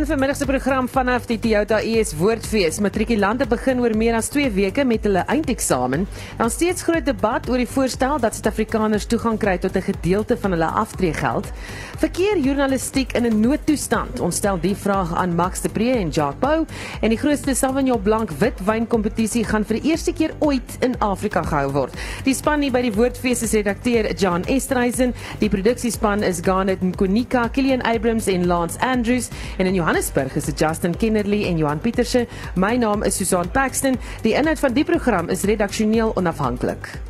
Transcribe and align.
In 0.00 0.06
vermiddag 0.06 0.36
se 0.36 0.46
program 0.46 0.86
vanaf 0.88 1.26
die 1.28 1.36
Toyota 1.38 1.76
ES 1.84 2.14
Woordfees, 2.16 2.78
matrikulante 2.80 3.44
begin 3.44 3.82
oor 3.82 3.92
meer 4.00 4.14
as 4.16 4.30
2 4.32 4.48
weke 4.54 4.84
met 4.88 5.04
hulle 5.04 5.26
eindeksamen. 5.28 6.06
Daar 6.38 6.48
steeds 6.50 6.86
groot 6.86 7.04
debat 7.04 7.44
oor 7.50 7.60
die 7.60 7.68
voorstel 7.68 8.16
dat 8.22 8.32
Suid-Afrikaners 8.32 9.04
toegang 9.12 9.36
kry 9.38 9.58
tot 9.60 9.76
'n 9.76 9.84
gedeelte 9.84 10.38
van 10.40 10.56
hulle 10.56 10.64
aftreegeld. 10.64 11.50
Verkeerjournalistiek 11.98 13.12
in 13.12 13.26
'n 13.26 13.40
noodtoestand. 13.40 14.20
Ons 14.20 14.36
stel 14.36 14.60
die 14.60 14.74
vraag 14.74 15.14
aan 15.14 15.34
Max 15.34 15.60
de 15.60 15.68
Pre 15.68 15.90
en 15.90 16.08
Jacques 16.08 16.40
Bou 16.40 16.64
en 17.00 17.08
die 17.08 17.18
grootste 17.18 17.54
Sauvignon 17.54 18.02
Blanc 18.02 18.30
witwyn 18.30 18.86
kompetisie 18.86 19.44
gaan 19.44 19.64
vir 19.64 19.80
die 19.80 19.90
eerste 19.90 20.12
keer 20.12 20.30
ooit 20.38 20.76
in 20.80 20.98
Afrika 20.98 21.42
gehou 21.42 21.72
word. 21.72 21.94
Die 22.24 22.34
span 22.34 22.62
hier 22.62 22.72
by 22.72 22.82
die 22.82 22.94
Woordfees 22.94 23.42
is 23.42 23.52
redakteur 23.52 24.14
John 24.14 24.44
Estreisen, 24.44 25.14
die 25.38 25.48
produksiespan 25.48 26.22
is 26.22 26.40
Garnet 26.40 26.80
Nkonika, 26.80 27.48
Kilian 27.48 27.82
Abrams 27.82 28.26
en 28.26 28.46
Lance 28.46 28.80
Andrews 28.80 29.28
en 29.58 29.66
in 29.66 29.74
Johannesburg 29.74 29.89
is 29.96 30.44
dit 30.44 30.58
Justin 30.58 30.96
Kennerly 30.96 31.44
en 31.46 31.56
Johan 31.56 31.80
Pieterse. 31.80 32.26
My 32.54 32.76
naam 32.76 33.02
is 33.02 33.16
Susan 33.16 33.50
Paxton. 33.50 33.98
Die 34.22 34.34
inhoud 34.34 34.58
van 34.58 34.72
die 34.72 34.84
program 34.84 35.28
is 35.28 35.42
redaksioneel 35.42 36.12
onafhanklik. 36.16 37.09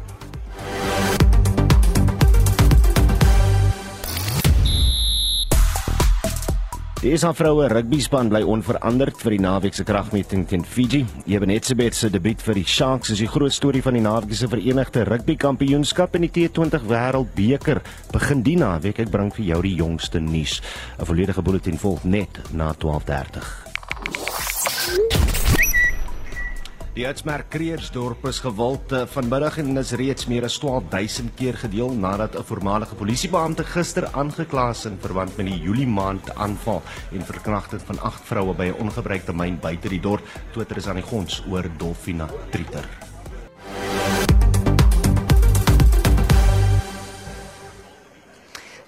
Die 7.00 7.14
SA 7.16 7.30
vroue 7.32 7.64
rugbyspan 7.72 8.28
bly 8.28 8.42
onveranderd 8.44 9.22
vir 9.22 9.32
die 9.32 9.40
naweek 9.40 9.72
se 9.72 9.86
kragmeting 9.88 10.42
teen 10.50 10.66
Fiji. 10.68 10.98
Ebenetsebet 11.32 11.96
se 11.96 12.10
debuut 12.12 12.44
vir 12.44 12.60
die 12.60 12.66
Sharks 12.68 13.14
is 13.14 13.22
die 13.22 13.28
groot 13.30 13.56
storie 13.56 13.80
van 13.80 13.96
die 13.96 14.02
naweek 14.04 14.36
se 14.36 14.50
Verenigde 14.52 15.06
Rugby 15.08 15.38
Kampioenskap 15.40 16.18
in 16.20 16.28
die 16.28 16.32
T20 16.34 16.84
Wêreldbeker. 16.92 17.80
Begin 18.12 18.44
die 18.44 18.58
naweek 18.60 19.00
ek 19.00 19.16
bring 19.16 19.32
vir 19.32 19.46
jou 19.54 19.62
die 19.64 19.74
jongste 19.80 20.20
nuus. 20.20 20.60
'n 21.00 21.08
Volledige 21.08 21.40
bulletin 21.40 21.80
volg 21.80 22.04
net 22.04 22.36
na 22.52 22.74
12:30. 22.76 23.69
Die 26.90 27.04
uitsmerk 27.06 27.52
Kreersdorp 27.54 28.24
is 28.26 28.40
gewild 28.42 28.90
eh, 28.90 29.04
vanmiddag 29.06 29.60
en 29.62 29.78
is 29.78 29.92
reeds 29.94 30.26
meer 30.26 30.42
as 30.48 30.56
12000 30.58 31.36
keer 31.38 31.54
gedeel 31.60 31.92
nadat 31.94 32.34
'n 32.34 32.42
voormalige 32.48 32.98
polisiebeampte 32.98 33.64
gister 33.64 34.08
aangekla 34.10 34.70
is 34.70 34.84
in 34.90 34.98
verband 34.98 35.36
met 35.36 35.46
die 35.46 35.60
Julie 35.62 35.86
maand 35.86 36.34
aanval 36.34 36.82
en 37.12 37.22
verkrachting 37.22 37.82
van 37.86 38.00
8 38.00 38.26
vroue 38.26 38.54
by 38.54 38.66
'n 38.72 38.80
ongebruikte 38.82 39.32
myn 39.32 39.60
buite 39.60 39.88
die 39.88 40.00
dorp. 40.00 40.26
Twitter 40.52 40.76
is 40.76 40.88
aan 40.88 40.98
die 40.98 41.06
gons 41.06 41.42
oor 41.48 41.70
Dolfina 41.78 42.28
Trieter. 42.50 43.09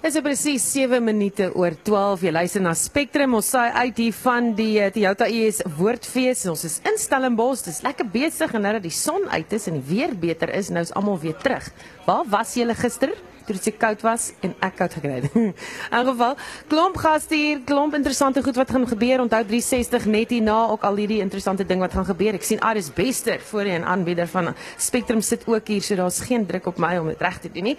Dit 0.03 0.17
is 0.17 0.19
presies 0.19 0.63
7 0.73 0.99
minute 0.99 1.45
oor 1.55 1.77
12. 1.87 2.25
Jy 2.25 2.31
luister 2.35 2.59
na 2.59 2.73
Spectrum. 2.75 3.37
Ons 3.37 3.53
saai 3.53 3.69
uit 3.85 4.01
hier 4.01 4.15
van 4.17 4.49
die 4.57 4.73
uh, 4.83 4.89
Toyota 4.91 5.29
ES 5.31 5.61
Woordfees. 5.77 6.41
Ons 6.51 6.65
is 6.67 6.75
in 6.83 6.99
Stellenbosch. 6.99 7.63
Dis 7.63 7.79
lekker 7.85 8.09
besig 8.11 8.51
en 8.51 8.65
nou 8.67 8.73
dat 8.75 8.83
die 8.83 8.91
son 8.91 9.23
uit 9.31 9.55
is 9.55 9.69
en 9.71 9.77
die 9.77 9.85
weer 9.93 10.11
beter 10.11 10.51
is, 10.59 10.73
nou 10.75 10.83
is 10.83 10.91
almal 10.99 11.21
weer 11.23 11.37
terug. 11.39 11.69
Waar 12.03 12.27
was 12.35 12.51
julle 12.59 12.75
gister? 12.75 13.15
Toe 13.45 13.55
dit 13.55 13.63
se 13.63 13.71
koud 13.71 14.01
was 14.01 14.31
en 14.41 14.55
ek 14.59 14.75
koud 14.81 14.93
gekry 14.97 15.19
het. 15.21 15.31
Geval, 16.13 16.35
klomp 16.67 16.97
gaste 17.01 17.35
hier, 17.35 17.61
klomp 17.65 17.95
interessante 17.97 18.43
goed 18.43 18.57
wat 18.59 18.71
gaan 18.71 18.87
gebeur. 18.87 19.23
Onthou 19.23 19.41
360 19.49 20.05
net 20.05 20.33
hierna 20.35 20.57
ook 20.73 20.83
al 20.83 20.99
hierdie 21.01 21.19
interessante 21.23 21.65
ding 21.65 21.81
wat 21.83 21.95
gaan 21.95 22.05
gebeur. 22.05 22.37
Ek 22.37 22.45
sien 22.45 22.61
Aris 22.61 22.91
Bester 22.93 23.41
voorheen 23.49 23.85
aanbieder 23.85 24.27
van 24.27 24.53
Spectrum 24.77 25.21
sit 25.21 25.47
ook 25.47 25.67
hier, 25.67 25.81
so 25.81 26.09
geen 26.27 26.45
druk 26.45 26.67
op 26.67 26.77
my 26.77 26.97
om 26.97 27.07
dit 27.11 27.21
reg 27.21 27.39
te 27.39 27.51
doen 27.51 27.71
nie. 27.71 27.77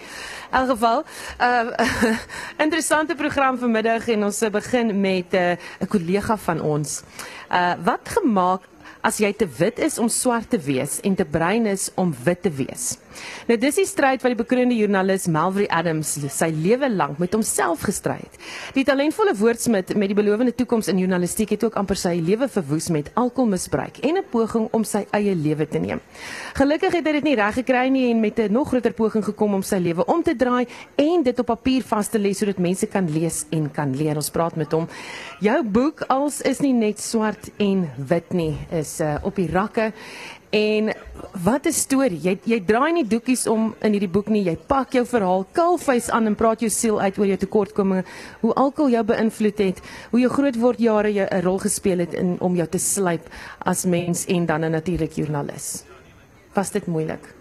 In 0.52 0.66
geval, 0.68 1.04
uh, 1.40 2.14
interessante 2.64 3.14
program 3.14 3.58
vanmiddag 3.58 4.08
en 4.08 4.24
ons 4.24 4.42
begin 4.52 4.92
met 5.00 5.34
uh, 5.34 5.56
'n 5.80 5.88
kollega 5.88 6.36
van 6.36 6.60
ons. 6.60 7.02
Uh 7.50 7.74
wat 7.84 8.08
gemaak 8.08 8.62
as 9.04 9.18
jy 9.20 9.32
te 9.32 9.46
wit 9.58 9.78
is 9.78 9.98
om 9.98 10.08
swart 10.08 10.50
te 10.50 10.58
wees 10.58 11.00
en 11.00 11.14
te 11.14 11.24
bruin 11.24 11.66
is 11.66 11.90
om 11.94 12.14
wit 12.24 12.42
te 12.42 12.50
wees. 12.50 13.03
Nou 13.46 13.58
dis 13.58 13.74
die 13.74 13.86
stryd 13.86 14.22
wat 14.22 14.34
die 14.34 14.40
bekroonde 14.42 14.76
joernalis 14.76 15.26
Melvry 15.26 15.66
Adams 15.70 16.14
sy 16.30 16.50
lewe 16.54 16.88
lank 16.90 17.18
met 17.18 17.34
homself 17.36 17.84
gestry 17.88 18.18
het. 18.20 18.38
Die 18.74 18.84
talentvolle 18.84 19.34
woordsmid 19.38 19.94
met 19.96 20.12
die 20.12 20.18
belowende 20.18 20.54
toekoms 20.54 20.88
in 20.88 20.98
journalistiek 20.98 21.54
het 21.54 21.64
ook 21.64 21.78
amper 21.80 21.98
sy 22.00 22.14
lewe 22.24 22.48
verwoes 22.48 22.88
met 22.94 23.10
alkoholmisbruik 23.14 23.98
en 24.02 24.18
'n 24.18 24.24
poging 24.30 24.68
om 24.72 24.84
sy 24.84 25.06
eie 25.12 25.34
lewe 25.34 25.68
te 25.68 25.78
neem. 25.78 26.00
Gelukkig 26.54 26.92
het 26.92 27.06
hy 27.06 27.12
dit 27.12 27.24
nie 27.24 27.34
reg 27.34 27.54
gekry 27.54 27.88
nie 27.88 28.10
en 28.10 28.20
met 28.20 28.38
'n 28.38 28.52
nog 28.52 28.68
groter 28.68 28.92
poging 28.92 29.24
gekom 29.24 29.54
om 29.54 29.62
sy 29.62 29.76
lewe 29.76 30.04
om 30.06 30.22
te 30.22 30.36
draai 30.36 30.66
en 30.96 31.22
dit 31.22 31.38
op 31.38 31.46
papier 31.46 31.82
vas 31.82 32.08
te 32.08 32.18
lê 32.18 32.32
sodat 32.32 32.58
mense 32.58 32.86
kan 32.86 33.10
lees 33.10 33.44
en 33.50 33.70
kan 33.70 33.96
leer. 33.96 34.16
Ons 34.16 34.30
praat 34.30 34.56
met 34.56 34.72
hom. 34.72 34.88
Jou 35.40 35.62
boek 35.64 36.00
als 36.08 36.40
is 36.40 36.60
nie 36.60 36.72
net 36.72 37.00
swart 37.00 37.50
en 37.56 37.90
wit 37.96 38.32
nie, 38.32 38.56
is 38.70 39.00
uh, 39.00 39.16
op 39.22 39.36
die 39.36 39.48
rakke 39.50 39.92
En 40.54 40.92
wat 41.42 41.66
'n 41.66 41.72
storie. 41.72 42.20
Jy 42.22 42.38
jy 42.44 42.64
draai 42.64 42.92
nie 42.92 43.06
doekies 43.06 43.46
om 43.46 43.74
in 43.80 43.92
hierdie 43.92 44.08
boek 44.08 44.28
nie. 44.28 44.44
Jy 44.44 44.56
pak 44.66 44.92
jou 44.92 45.06
verhaal 45.06 45.46
kalfhuis 45.52 46.10
aan 46.10 46.26
en 46.26 46.34
praat 46.34 46.60
jou 46.60 46.70
siel 46.70 47.00
uit 47.00 47.18
oor 47.18 47.26
jou 47.26 47.36
tekortkominge, 47.36 48.04
hoe 48.40 48.54
alkohol 48.54 48.90
jou 48.90 49.04
beïnvloed 49.04 49.58
het, 49.58 49.80
hoe 50.10 50.20
jou 50.20 50.30
grootword 50.30 50.78
jare 50.78 51.12
jou 51.12 51.26
'n 51.30 51.42
rol 51.42 51.58
gespeel 51.58 51.98
het 51.98 52.14
in 52.14 52.36
om 52.40 52.56
jou 52.56 52.68
te 52.68 52.78
slyp 52.78 53.28
as 53.58 53.84
mens 53.84 54.26
en 54.26 54.46
dan 54.46 54.64
'n 54.64 54.70
natuurlik 54.70 55.12
joernalis. 55.12 55.84
Was 56.52 56.70
dit 56.70 56.86
moeilik? 56.86 57.34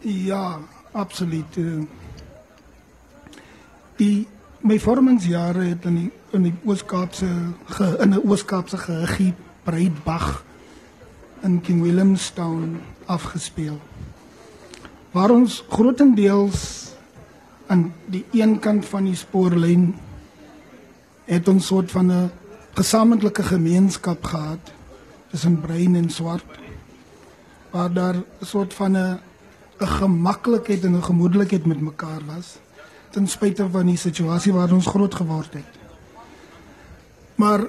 Ja, 0.00 0.60
absoluut. 0.92 1.56
Eh, 1.56 1.86
die 3.96 4.26
my 4.60 4.78
vormingsjare 4.78 5.62
het 5.62 5.84
in 5.84 5.94
die 5.94 6.10
in 6.32 6.42
die 6.42 6.54
Oos-Kaapse 6.64 7.26
in 8.00 8.10
'n 8.10 8.20
Oos-Kaapse 8.24 8.76
geheggie 8.76 9.34
Breitbach 9.62 10.44
in 11.44 11.60
King 11.60 11.82
Williamstown 11.82 12.80
afgespeel. 13.04 13.76
Waar 15.12 15.30
ons 15.30 15.60
grootendeels 15.68 16.92
aan 17.66 17.92
die 18.10 18.24
een 18.32 18.58
kant 18.58 18.84
van 18.88 19.04
die 19.04 19.16
spoorlyn 19.16 19.92
het 21.28 21.48
ons 21.48 21.66
soort 21.66 21.90
van 21.90 22.12
'n 22.12 22.30
gesamentlike 22.74 23.42
gemeenskap 23.42 24.24
gehad 24.24 24.72
tussen 25.30 25.60
bruin 25.60 25.94
en 25.94 26.10
swart. 26.10 26.58
Waar 27.70 27.92
daar 27.92 28.14
'n 28.14 28.44
soort 28.44 28.74
van 28.74 28.96
'n 28.96 29.20
'n 29.80 29.86
gemaklikheid 29.86 30.84
en 30.84 30.96
'n 30.96 31.02
gemoedelikheid 31.02 31.66
met 31.66 31.80
mekaar 31.80 32.20
was 32.26 32.58
ten 33.10 33.28
spyte 33.28 33.68
van 33.70 33.86
die 33.86 33.96
situasie 33.96 34.52
waar 34.52 34.72
ons 34.72 34.86
groot 34.86 35.14
geword 35.14 35.52
het. 35.54 35.72
Maar 37.34 37.60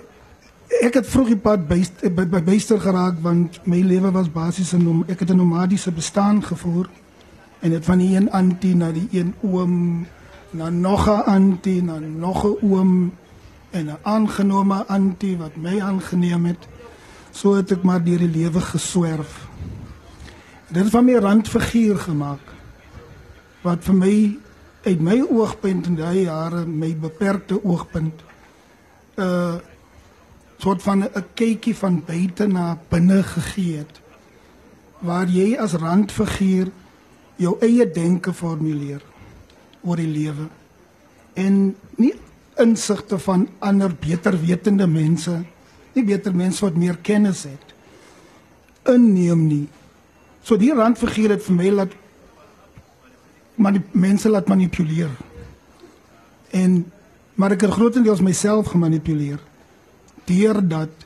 ek 0.81 0.93
het 0.93 1.07
vroeg 1.07 1.27
die 1.27 1.39
pad 1.39 1.67
by 1.67 1.79
by, 2.09 2.25
by 2.25 2.41
bester 2.43 2.79
geraak 2.79 3.21
want 3.21 3.59
my 3.65 3.81
lewe 3.81 4.11
was 4.11 4.31
basies 4.31 4.73
'n 4.73 5.05
ek 5.07 5.19
het 5.19 5.29
'n 5.29 5.37
nomadiese 5.37 5.91
bestaan 5.91 6.43
gevoer 6.43 6.89
en 7.59 7.69
dit 7.69 7.85
van 7.85 7.97
die 7.97 8.15
een 8.15 8.31
antie 8.31 8.75
na 8.75 8.91
die 8.91 9.07
een 9.11 9.33
oom 9.41 10.05
na 10.51 10.69
nog 10.69 11.07
'n 11.07 11.23
antie 11.25 11.83
na 11.83 11.99
nog 11.99 12.45
'n 12.45 12.57
oom 12.61 13.11
en 13.71 13.85
'n 13.85 13.97
aangenome 14.01 14.85
antie 14.87 15.37
wat 15.37 15.55
my 15.55 15.81
aangeneem 15.81 16.45
het 16.45 16.67
so 17.31 17.55
het 17.55 17.71
ek 17.71 17.83
maar 17.83 18.03
deur 18.03 18.17
die 18.17 18.29
lewe 18.29 18.61
geswerf. 18.61 19.47
Dit 20.67 20.83
het 20.83 20.91
van 20.91 21.05
my 21.05 21.15
randfiguur 21.15 21.97
gemaak 21.97 22.53
wat 23.61 23.83
vir 23.83 23.95
my 23.95 24.37
uit 24.83 24.99
my 24.99 25.21
oogpunt 25.21 25.85
in 25.85 25.95
daai 25.95 26.23
jare 26.23 26.65
my 26.65 26.95
beperkte 26.95 27.63
oogpunt 27.63 28.23
uh 29.15 29.55
soort 30.57 30.81
van 30.81 31.03
'n 31.03 31.25
kykie 31.33 31.75
van 31.75 32.03
buite 32.05 32.47
na 32.47 32.77
binne 32.89 33.23
gegee 33.23 33.77
het 33.77 34.01
waar 34.99 35.27
jy 35.27 35.57
as 35.57 35.73
randfiguur 35.73 36.71
jou 37.35 37.57
eie 37.59 37.91
denke 37.91 38.33
formuleer 38.33 39.01
oor 39.83 39.95
die 39.95 40.07
lewe 40.07 40.47
en 41.33 41.75
nie 41.95 42.13
insigte 42.57 43.19
van 43.19 43.47
ander 43.59 43.91
beter 43.99 44.39
wetende 44.39 44.87
mense 44.87 45.43
nie 45.93 46.03
beter 46.03 46.35
mense 46.35 46.65
wat 46.65 46.75
meer 46.75 46.97
kennis 46.97 47.43
het 47.43 47.73
inneem 48.85 49.47
nie. 49.47 49.67
So 50.45 50.57
die 50.61 50.73
randfiguur 50.73 51.29
het 51.29 51.43
vir 51.43 51.55
my 51.57 51.69
laat 51.73 51.93
maar 53.55 53.71
die 53.71 53.83
mense 53.91 54.29
laat 54.29 54.47
manipuleer 54.51 55.11
en 56.51 56.83
maar 57.35 57.55
ek 57.55 57.65
het 57.65 57.75
grootendeels 57.75 58.21
myself 58.23 58.67
gemanipuleer 58.73 59.39
deurdat 60.25 61.05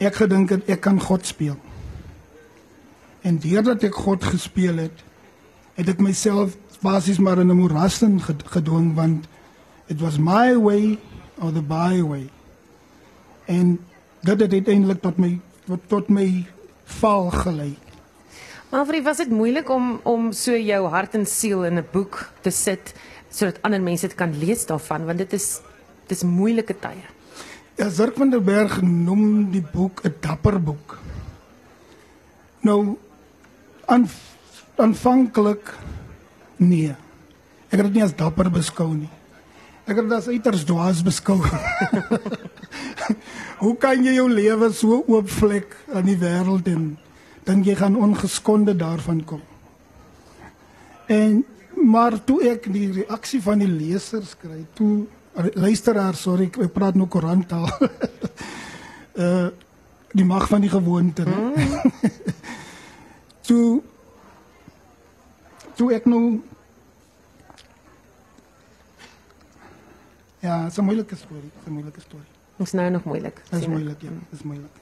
ek 0.00 0.14
gedink 0.22 0.50
het 0.50 0.68
ek 0.68 0.80
kan 0.80 1.00
God 1.00 1.26
speel. 1.26 1.56
En 3.22 3.38
deurdat 3.38 3.84
ek 3.84 3.94
God 3.94 4.24
gespeel 4.24 4.80
het, 4.86 5.04
het 5.76 5.88
ek 5.92 6.00
myself 6.00 6.56
basies 6.80 7.20
maar 7.20 7.38
in 7.38 7.50
'n 7.50 7.56
moeras 7.56 8.02
in 8.02 8.20
gedwing 8.20 8.94
want 8.94 9.28
it 9.88 10.00
was 10.00 10.18
my 10.18 10.56
way 10.56 10.98
or 11.38 11.52
the 11.52 11.62
byway. 11.62 12.28
En 13.44 13.78
dit 14.20 14.40
het 14.40 14.52
uiteindelik 14.52 15.00
tot 15.02 15.18
my 15.18 15.40
tot 15.88 16.08
my 16.08 16.46
val 16.84 17.30
gelei. 17.30 17.76
Maar 18.70 18.86
vir 18.86 19.02
was 19.02 19.16
dit 19.16 19.30
moeilik 19.30 19.68
om 19.68 20.00
om 20.02 20.32
so 20.32 20.56
jou 20.56 20.88
hart 20.88 21.14
en 21.14 21.26
siel 21.26 21.64
in 21.64 21.78
'n 21.78 21.86
boek 21.92 22.30
te 22.40 22.50
sit 22.50 22.94
sodat 23.30 23.62
ander 23.62 23.80
mense 23.80 24.06
dit 24.06 24.16
kan 24.16 24.38
lees 24.38 24.66
daarvan 24.66 25.04
want 25.06 25.18
dit 25.18 25.32
is 25.32 25.60
dis 26.06 26.22
moeilike 26.22 26.74
tye. 26.78 27.19
Ja, 27.80 27.88
Zirk 27.88 28.18
van 28.20 28.28
der 28.28 28.42
Berg 28.44 28.82
noem 28.84 29.46
die 29.54 29.62
boek 29.64 30.02
'n 30.04 30.12
dapper 30.20 30.58
boek. 30.60 30.98
Nou 32.60 32.96
aan 33.86 34.04
aanvanklik 34.76 35.72
nee. 36.56 36.92
Ek 37.70 37.78
het 37.80 37.86
dit 37.88 37.94
nie 37.94 38.02
as 38.04 38.12
dapper 38.16 38.50
beskou 38.50 38.92
nie. 38.92 39.08
Ek 39.86 39.96
het 39.96 40.08
dit 40.08 40.12
as 40.12 40.28
uiters 40.28 40.64
dwaas 40.64 41.00
beskou. 41.02 41.38
Hoe 43.64 43.76
kan 43.76 44.04
jy 44.04 44.12
jou 44.12 44.28
lewe 44.28 44.72
so 44.72 45.00
oopvlek 45.06 45.72
aan 45.94 46.04
die 46.04 46.18
wêreld 46.20 46.68
en 46.68 46.98
dink 47.48 47.64
jy 47.64 47.74
gaan 47.80 47.96
ongeskonde 47.96 48.76
daarvan 48.76 49.24
kom? 49.24 49.40
En 51.08 51.44
maar 51.80 52.24
toe 52.24 52.42
ek 52.44 52.68
die 52.72 52.92
reaksie 52.92 53.40
van 53.40 53.58
die 53.64 53.72
lesers 53.72 54.36
kry, 54.36 54.66
toe 54.74 55.06
luisteraar, 55.54 56.14
sorry, 56.14 56.46
ek, 56.50 56.56
ek 56.66 56.72
praat 56.72 56.94
nou 56.94 57.08
korantaal. 57.08 57.68
uh 59.14 59.48
die 60.18 60.24
mag 60.26 60.48
van 60.50 60.60
die 60.60 60.70
gewoonte. 60.70 61.22
Mm. 61.22 61.54
toe 63.46 63.82
toe 65.78 65.92
ek 65.94 66.08
nou 66.10 66.40
Ja, 70.40 70.62
het 70.62 70.70
is 70.70 70.76
een 70.76 70.84
moeilijke 70.84 71.16
story. 71.16 71.40
Het 71.40 71.60
is 71.60 71.66
een 71.66 71.72
moeilijke 71.72 72.00
story. 72.00 72.22
Het 72.56 72.66
is 72.66 72.72
nou 72.72 72.90
nog 72.90 73.04
moeilijk. 73.04 73.42
Het 73.48 73.60
is 73.60 73.66
moeilijk, 73.66 74.02
ja. 74.02 74.08
Het 74.08 74.38
is 74.38 74.42
moeilijk. 74.42 74.72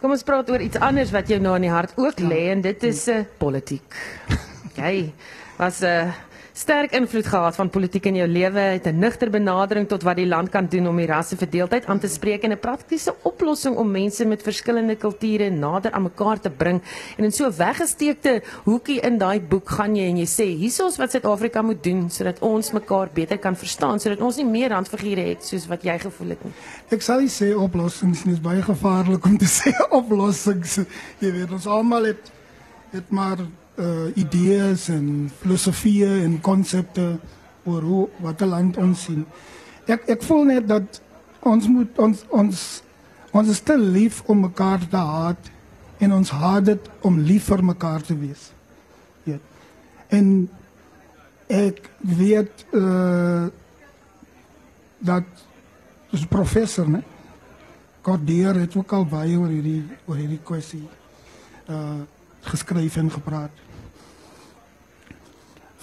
Kom 0.00 0.10
ons 0.10 0.22
praat 0.22 0.50
oor 0.50 0.60
iets 0.60 0.76
anders 0.76 1.10
wat 1.10 1.28
jou 1.28 1.40
nou 1.40 1.54
aan 1.54 1.64
die 1.64 1.70
hart 1.70 1.92
ook 1.96 2.18
ja. 2.18 2.28
lê 2.28 2.40
en 2.52 2.60
dit 2.60 2.82
is 2.82 3.08
uh, 3.08 3.20
politiek. 3.38 3.96
Jy 4.80 5.12
was 5.56 5.80
'n 5.80 5.84
uh, 5.84 6.02
eh, 6.02 6.14
sterk 6.56 6.94
invloed 6.96 7.26
gehad 7.28 7.56
van 7.58 7.68
politiek 7.68 8.06
in 8.08 8.16
jou 8.16 8.26
lewe, 8.28 8.60
het 8.60 8.86
'n 8.86 8.98
nugter 8.98 9.30
benadering 9.30 9.88
tot 9.88 10.02
wat 10.02 10.16
die 10.16 10.26
land 10.26 10.48
kan 10.48 10.66
doen 10.66 10.88
om 10.88 10.96
die 10.96 11.06
rasseverdeeldheid 11.06 11.86
aan 11.86 11.98
te 11.98 12.08
spreek 12.08 12.42
en 12.44 12.52
'n 12.52 12.58
praktiese 12.58 13.14
oplossing 13.22 13.76
om 13.76 13.90
mense 13.90 14.24
met 14.24 14.42
verskillende 14.42 14.96
kulture 14.96 15.50
nader 15.50 15.92
aan 15.92 16.02
mekaar 16.02 16.40
te 16.40 16.50
bring. 16.50 16.82
En 17.16 17.24
in 17.24 17.32
so 17.32 17.46
'n 17.46 17.56
weggesteekte 17.56 18.42
hoekie 18.64 19.00
in 19.00 19.18
daai 19.18 19.40
boek 19.40 19.68
gaan 19.68 19.96
jy 19.96 20.04
en 20.08 20.16
jy 20.16 20.26
sê 20.26 20.56
hiersoos 20.56 20.96
wat 20.96 21.10
Suid-Afrika 21.10 21.62
moet 21.62 21.82
doen 21.82 22.10
sodat 22.10 22.38
ons 22.38 22.72
mekaar 22.72 23.08
beter 23.12 23.38
kan 23.38 23.56
verstaan, 23.56 24.00
sodat 24.00 24.20
ons 24.20 24.36
nie 24.36 24.46
meer 24.46 24.68
randfigure 24.68 25.20
het 25.20 25.44
soos 25.44 25.66
wat 25.66 25.82
jy 25.82 25.98
gevoel 25.98 26.28
het 26.28 26.44
nie. 26.44 26.52
Ek 26.90 27.02
sal 27.02 27.20
nie 27.20 27.28
sê 27.28 27.54
oplossings 27.54 28.24
nie, 28.24 28.32
is 28.32 28.40
baie 28.40 28.62
gevaarlik 28.62 29.24
om 29.24 29.38
te 29.38 29.44
sê 29.60 29.72
oplossings. 29.90 30.78
Jy 31.18 31.32
weet 31.32 31.52
ons 31.52 31.66
almal 31.66 32.04
het 32.04 32.32
het 32.92 33.10
maar 33.10 33.36
uh, 33.78 34.08
idees 34.16 34.88
en 34.88 35.30
filosofieë 35.40 36.22
en 36.24 36.40
konsepte 36.40 37.18
oor 37.64 37.82
hoe 37.82 38.08
wat 38.22 38.42
'n 38.42 38.48
land 38.48 38.76
ons 38.76 39.02
sien. 39.02 39.26
Ek 39.86 40.08
ek 40.08 40.22
voel 40.22 40.44
net 40.44 40.68
dat 40.68 41.00
ons 41.40 41.68
moet 41.68 41.98
ons 41.98 42.24
ons 42.30 42.82
ons 43.32 43.48
is 43.48 43.60
te 43.60 43.78
lief 43.78 44.22
om 44.26 44.40
mekaar 44.40 44.88
te 44.88 44.96
haat 44.96 45.50
en 45.98 46.12
ons 46.12 46.30
haat 46.30 46.64
dit 46.64 46.90
om 47.00 47.18
lief 47.18 47.44
vir 47.44 47.64
mekaar 47.64 48.02
te 48.02 48.18
wees. 48.18 48.56
En 50.08 50.48
ek 51.46 51.90
weet 52.00 52.66
uh 52.74 53.46
dat 54.98 55.24
dis 56.10 56.24
professor, 56.26 56.88
né? 56.88 57.02
Gordier 58.02 58.54
het 58.54 58.76
ook 58.76 58.92
al 58.92 59.06
oor 59.12 59.50
hierdie 59.52 59.84
oor 60.06 60.16
hierdie 60.16 60.42
kwessie 60.42 60.88
uh 61.68 62.02
geskryf 62.46 62.96
en 62.96 63.10
gepraat. 63.10 63.50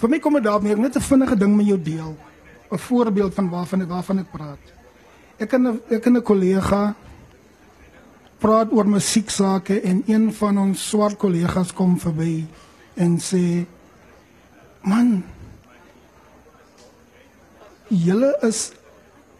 Vir 0.00 0.10
my 0.10 0.18
kom 0.18 0.34
dit 0.34 0.44
daarmee 0.44 0.76
net 0.76 0.96
'n 0.96 1.00
vinnige 1.00 1.36
ding 1.36 1.56
met 1.56 1.66
jou 1.66 1.82
deel. 1.82 2.16
'n 2.70 2.78
Voorbeeld 2.78 3.34
van 3.34 3.48
waarvan 3.48 3.86
waarvan 3.86 4.18
ek 4.18 4.30
praat. 4.30 4.64
Ek 5.38 5.52
en 5.52 5.80
ek 5.90 6.06
en 6.06 6.16
'n 6.16 6.22
kollega 6.22 6.94
praat 8.38 8.72
oor 8.72 8.86
musieksake 8.86 9.80
en 9.80 10.02
een 10.06 10.32
van 10.32 10.58
ons 10.58 10.88
swart 10.88 11.16
kollegas 11.16 11.72
kom 11.72 11.98
verby 11.98 12.44
en 12.94 13.18
sê: 13.18 13.66
"Man, 14.82 15.24
julle 17.88 18.36
is 18.42 18.72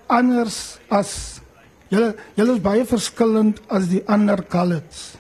anders 0.06 0.78
as 0.88 1.40
julle 1.88 2.14
julle 2.34 2.54
is 2.54 2.60
baie 2.60 2.84
verskillend 2.84 3.60
as 3.68 3.88
die 3.88 4.02
ander 4.06 4.42
colors." 4.42 5.16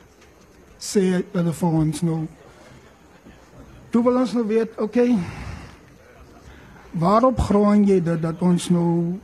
Sê 0.78 1.24
hulle 1.32 1.52
vir 1.52 1.68
ons 1.68 2.02
nou 2.02 2.28
Toe 3.94 4.02
wil 4.02 4.16
ons 4.18 4.32
nou 4.34 4.42
weet, 4.48 4.72
okay. 4.82 5.12
Waarop 6.98 7.38
grond 7.46 7.86
jy 7.86 8.00
dat 8.02 8.24
dat 8.24 8.40
ons 8.42 8.64
nou 8.74 9.20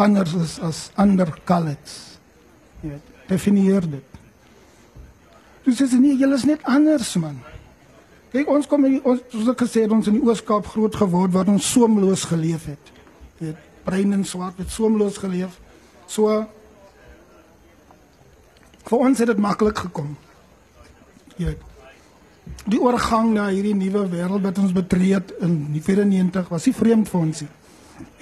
anders 0.00 0.32
is 0.40 0.54
as 0.64 0.78
ander 0.96 1.28
colors? 1.44 1.98
Ja, 2.80 2.96
definieer 3.28 3.84
dit. 3.84 4.14
Dis 5.66 5.82
is 5.84 5.92
nie 6.00 6.14
julle 6.16 6.38
is 6.40 6.46
net 6.48 6.64
anders 6.64 7.10
man. 7.20 7.36
Kyk 8.32 8.48
ons 8.54 8.70
kom 8.72 8.88
hier 8.88 9.04
ons 9.04 9.20
soos 9.34 9.52
ek 9.52 9.66
gesê 9.66 9.84
het 9.84 9.92
ons 9.92 10.08
in 10.08 10.16
die 10.16 10.24
Ooskaap 10.24 10.72
groot 10.72 10.96
geword 11.02 11.36
waar 11.36 11.52
ons 11.52 11.68
soemloos 11.76 12.24
geleef 12.32 12.64
het. 12.72 12.90
Weet, 13.42 13.60
brein 13.84 14.16
en 14.16 14.24
swart 14.24 14.64
het 14.64 14.72
soemloos 14.72 15.20
geleef. 15.20 15.60
So 16.08 16.40
vir 18.88 19.06
ons 19.10 19.20
het 19.20 19.28
dit 19.34 19.46
maklik 19.50 19.84
gekom. 19.84 20.16
Jy 21.36 21.52
weet 21.52 21.70
die 22.64 22.80
oorgang 22.80 23.34
na 23.34 23.48
hierdie 23.52 23.74
nuwe 23.76 24.06
wêreld 24.08 24.44
wat 24.44 24.58
ons 24.62 24.72
betree 24.72 25.14
het 25.16 25.34
in 25.44 25.56
die 25.74 25.82
94 25.84 26.48
was 26.52 26.68
nie 26.68 26.76
vreemd 26.76 27.10
vir 27.10 27.20
ons 27.20 27.42
nie. 27.44 27.50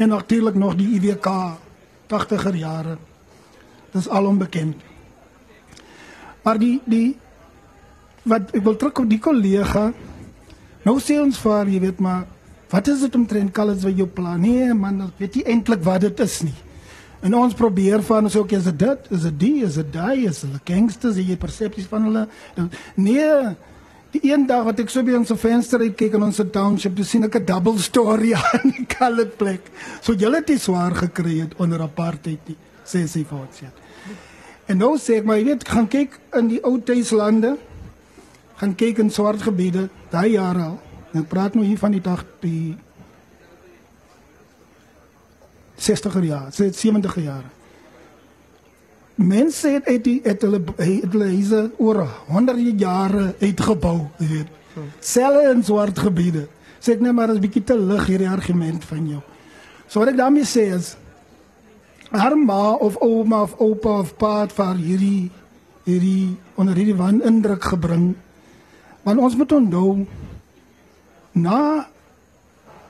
En 0.02 0.12
natuurlik 0.12 0.58
nog 0.58 0.74
die 0.78 0.88
IWK 0.98 1.28
80er 2.12 2.56
jare. 2.58 2.96
Dis 3.92 4.08
alom 4.08 4.38
bekend. 4.40 4.76
Maar 6.42 6.58
die 6.58 6.80
die 6.84 7.16
wat 8.26 8.52
ek 8.54 8.62
wil 8.62 8.76
terug 8.78 9.02
op 9.02 9.08
die 9.10 9.22
kollega 9.22 9.88
nou 10.86 10.98
sê 11.02 11.18
ons 11.22 11.38
vir 11.42 11.70
jy 11.70 11.80
weet 11.82 12.02
maar 12.02 12.26
wat 12.72 12.88
is 12.88 13.02
dit 13.04 13.16
omtrent 13.18 13.52
kalles 13.52 13.82
wat 13.84 13.96
jou 13.96 14.08
plan? 14.08 14.40
Nee 14.40 14.72
man, 14.74 15.02
ek 15.06 15.18
weet 15.22 15.40
nie 15.40 15.48
eintlik 15.54 15.82
wat 15.86 16.06
dit 16.06 16.22
is 16.24 16.38
nie. 16.46 16.58
En 17.22 17.34
ons 17.38 17.54
probeer 17.54 18.02
van 18.02 18.26
ons 18.26 18.36
ook 18.36 18.54
is 18.56 18.64
dit, 18.66 19.10
is 19.14 19.26
dit 19.28 19.36
die, 19.38 19.56
is 19.66 19.76
dit 19.78 19.90
daai, 19.94 20.24
is 20.26 20.40
hulle 20.42 20.58
gangsters, 20.66 21.20
jy 21.20 21.36
persepsies 21.38 21.86
van 21.90 22.08
hulle. 22.08 22.24
Nee, 22.98 23.28
Die 24.12 24.20
een 24.28 24.44
dag 24.46 24.66
wat 24.68 24.80
ek 24.82 24.90
so 24.92 25.04
by 25.06 25.14
ons 25.16 25.32
venster 25.40 25.80
uit 25.80 25.94
kyk 25.96 26.18
in 26.18 26.26
ons 26.26 26.40
township, 26.52 26.96
dis 26.96 27.08
sien 27.14 27.24
ek 27.24 27.38
'n 27.40 27.46
double 27.48 27.78
story 27.80 28.34
aan 28.36 28.74
die 28.76 28.84
colored 28.86 29.36
plek. 29.40 29.70
So 30.00 30.12
julle 30.12 30.42
het 30.42 30.46
dit 30.46 30.60
swaar 30.60 30.92
gekry 30.94 31.40
het 31.40 31.56
onder 31.56 31.80
apartheid, 31.80 32.52
sê 32.84 33.06
sy 33.08 33.24
voort. 33.24 33.62
En 34.68 34.78
nou 34.78 34.98
sê 34.98 35.16
ek 35.20 35.24
maar 35.24 35.40
jy 35.40 35.44
weet 35.44 35.68
gaan 35.68 35.88
kyk 35.88 36.18
in 36.36 36.48
die 36.48 36.60
ou 36.62 36.78
tuislande. 36.80 37.56
Gaan 38.60 38.74
kyk 38.76 38.98
in 38.98 39.10
swart 39.10 39.42
gebiede, 39.42 39.88
daai 40.10 40.36
jare 40.36 40.62
al. 40.62 40.78
Ek 41.14 41.28
praat 41.28 41.54
nou 41.54 41.64
hier 41.64 41.78
van 41.78 41.92
die 41.92 42.00
dag 42.00 42.24
die 42.40 42.76
60er 45.78 46.24
jare, 46.24 46.52
70er 46.52 47.20
jare. 47.20 47.61
Mense 49.14 49.68
het 49.68 49.86
uit 49.86 50.04
die 50.04 50.20
het 50.24 50.42
hulle 50.42 50.62
het 50.76 51.12
hulle 51.12 51.28
hierse 51.28 51.70
oor 51.76 52.06
honderde 52.32 52.72
jare 52.80 53.34
uitgebou, 53.40 54.08
jy 54.18 54.28
weet. 54.30 54.58
Selle 55.04 55.50
in 55.50 55.60
swart 55.64 55.98
gebiede. 55.98 56.46
Sê 56.80 56.96
ek 56.96 57.00
net 57.00 57.12
maar 57.12 57.28
'n 57.28 57.40
bietjie 57.40 57.64
te 57.64 57.76
lig 57.76 58.06
hierdie 58.06 58.28
argument 58.28 58.84
van 58.84 59.08
jou. 59.08 59.22
So 59.86 60.00
wat 60.00 60.08
ek 60.08 60.16
daarmee 60.16 60.44
sê 60.44 60.72
is 60.74 60.96
arma 62.10 62.72
of 62.72 62.96
ouma 63.00 63.42
of 63.42 63.54
oupa 63.60 64.00
of 64.00 64.16
pa 64.16 64.46
vir 64.46 64.76
hierdie 64.76 65.30
hierdie 65.84 66.36
onder 66.54 66.74
hierdie 66.74 66.96
wan 66.96 67.22
indruk 67.22 67.64
gebring. 67.64 68.14
Want 69.02 69.20
ons 69.20 69.36
moet 69.36 69.52
onthou 69.52 70.06
na 71.32 71.86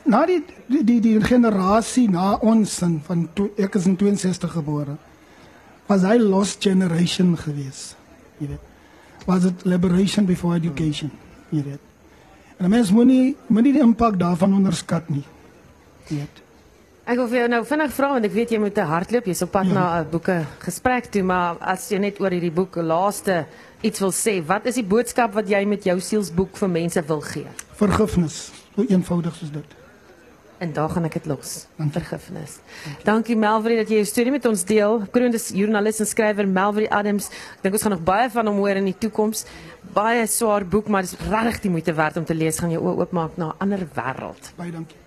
na 0.04 0.26
die 0.26 0.44
die 0.66 0.84
die, 0.84 1.00
die 1.00 1.20
generasie 1.20 2.08
na 2.08 2.36
ons 2.36 2.78
van 2.78 3.28
ek 3.56 3.74
is 3.74 3.86
in 3.86 3.96
62 3.96 4.52
gebore 4.52 4.96
was 5.86 6.04
hy 6.06 6.18
lost 6.18 6.62
generation 6.62 7.36
gewees. 7.36 7.94
Jy 8.38 8.52
weet. 8.54 8.70
Was 9.26 9.44
it 9.44 9.64
liberation 9.64 10.26
before 10.26 10.56
education? 10.56 11.10
Jy 11.50 11.62
weet. 11.62 11.80
En 12.58 12.70
mens 12.70 12.92
moenie 12.94 13.36
moenie 13.46 13.72
die 13.72 13.82
impak 13.82 14.18
daarvan 14.18 14.54
onderskat 14.54 15.08
nie. 15.08 15.24
Jy 16.08 16.22
weet. 16.22 16.42
Ek 17.02 17.18
wil 17.18 17.26
vir 17.26 17.40
jou 17.40 17.48
nou 17.50 17.60
vinnig 17.66 17.94
vra 17.96 18.08
want 18.14 18.26
ek 18.28 18.34
weet 18.36 18.52
jy 18.54 18.58
moet 18.62 18.74
te 18.78 18.84
hardloop, 18.86 19.26
jy's 19.26 19.42
op 19.42 19.50
pad 19.50 19.66
ja. 19.66 19.74
na 19.74 19.84
'n 20.00 20.10
boeke 20.10 20.36
gesprek 20.62 21.10
toe, 21.10 21.22
maar 21.26 21.58
as 21.58 21.88
jy 21.90 21.98
net 21.98 22.20
oor 22.22 22.30
hierdie 22.30 22.54
boek 22.54 22.76
laaste 22.76 23.46
iets 23.82 23.98
wil 23.98 24.12
sê, 24.14 24.38
wat 24.46 24.66
is 24.70 24.78
die 24.78 24.86
boodskap 24.86 25.34
wat 25.34 25.48
jy 25.50 25.64
met 25.66 25.84
jou 25.84 25.98
sielsboek 25.98 26.56
vir 26.56 26.68
mense 26.70 27.02
wil 27.08 27.20
gee? 27.20 27.46
Vergifnis, 27.74 28.52
so 28.76 28.86
eenvoudig 28.86 29.34
soos 29.34 29.50
dit. 29.50 29.81
En 30.62 30.72
daar 30.72 30.88
gaan 30.94 31.08
ek 31.08 31.16
dit 31.18 31.24
los. 31.26 31.64
Vergifnis. 31.90 32.60
Dankie 33.02 33.34
Melvry 33.34 33.80
dat 33.80 33.90
jy 33.90 33.98
jou 33.98 34.06
storie 34.06 34.30
met 34.30 34.46
ons 34.46 34.62
deel. 34.68 35.00
Kroondis 35.10 35.48
joernalis 35.58 35.98
en 36.04 36.06
skrywer 36.06 36.46
Melvry 36.46 36.86
Adams. 36.86 37.26
Ek 37.56 37.66
dink 37.66 37.80
ons 37.80 37.88
gaan 37.88 37.96
nog 37.96 38.04
baie 38.06 38.30
van 38.30 38.46
hom 38.46 38.62
hoor 38.62 38.78
in 38.78 38.86
die 38.92 38.94
toekoms. 38.94 39.42
Baie 39.96 40.22
swaar 40.30 40.62
boek, 40.62 40.86
maar 40.86 41.02
dit 41.02 41.18
is 41.18 41.30
regtig 41.34 41.64
die 41.66 41.74
moeite 41.74 41.98
werd 41.98 42.22
om 42.22 42.28
te 42.28 42.38
lees. 42.38 42.62
Gaan 42.62 42.70
jou 42.70 42.84
oë 42.84 42.98
oopmaak 43.02 43.34
na 43.42 43.50
'n 43.50 43.58
ander 43.58 43.88
wêreld. 43.98 44.54
Baie 44.54 44.70
dankie. 44.70 45.01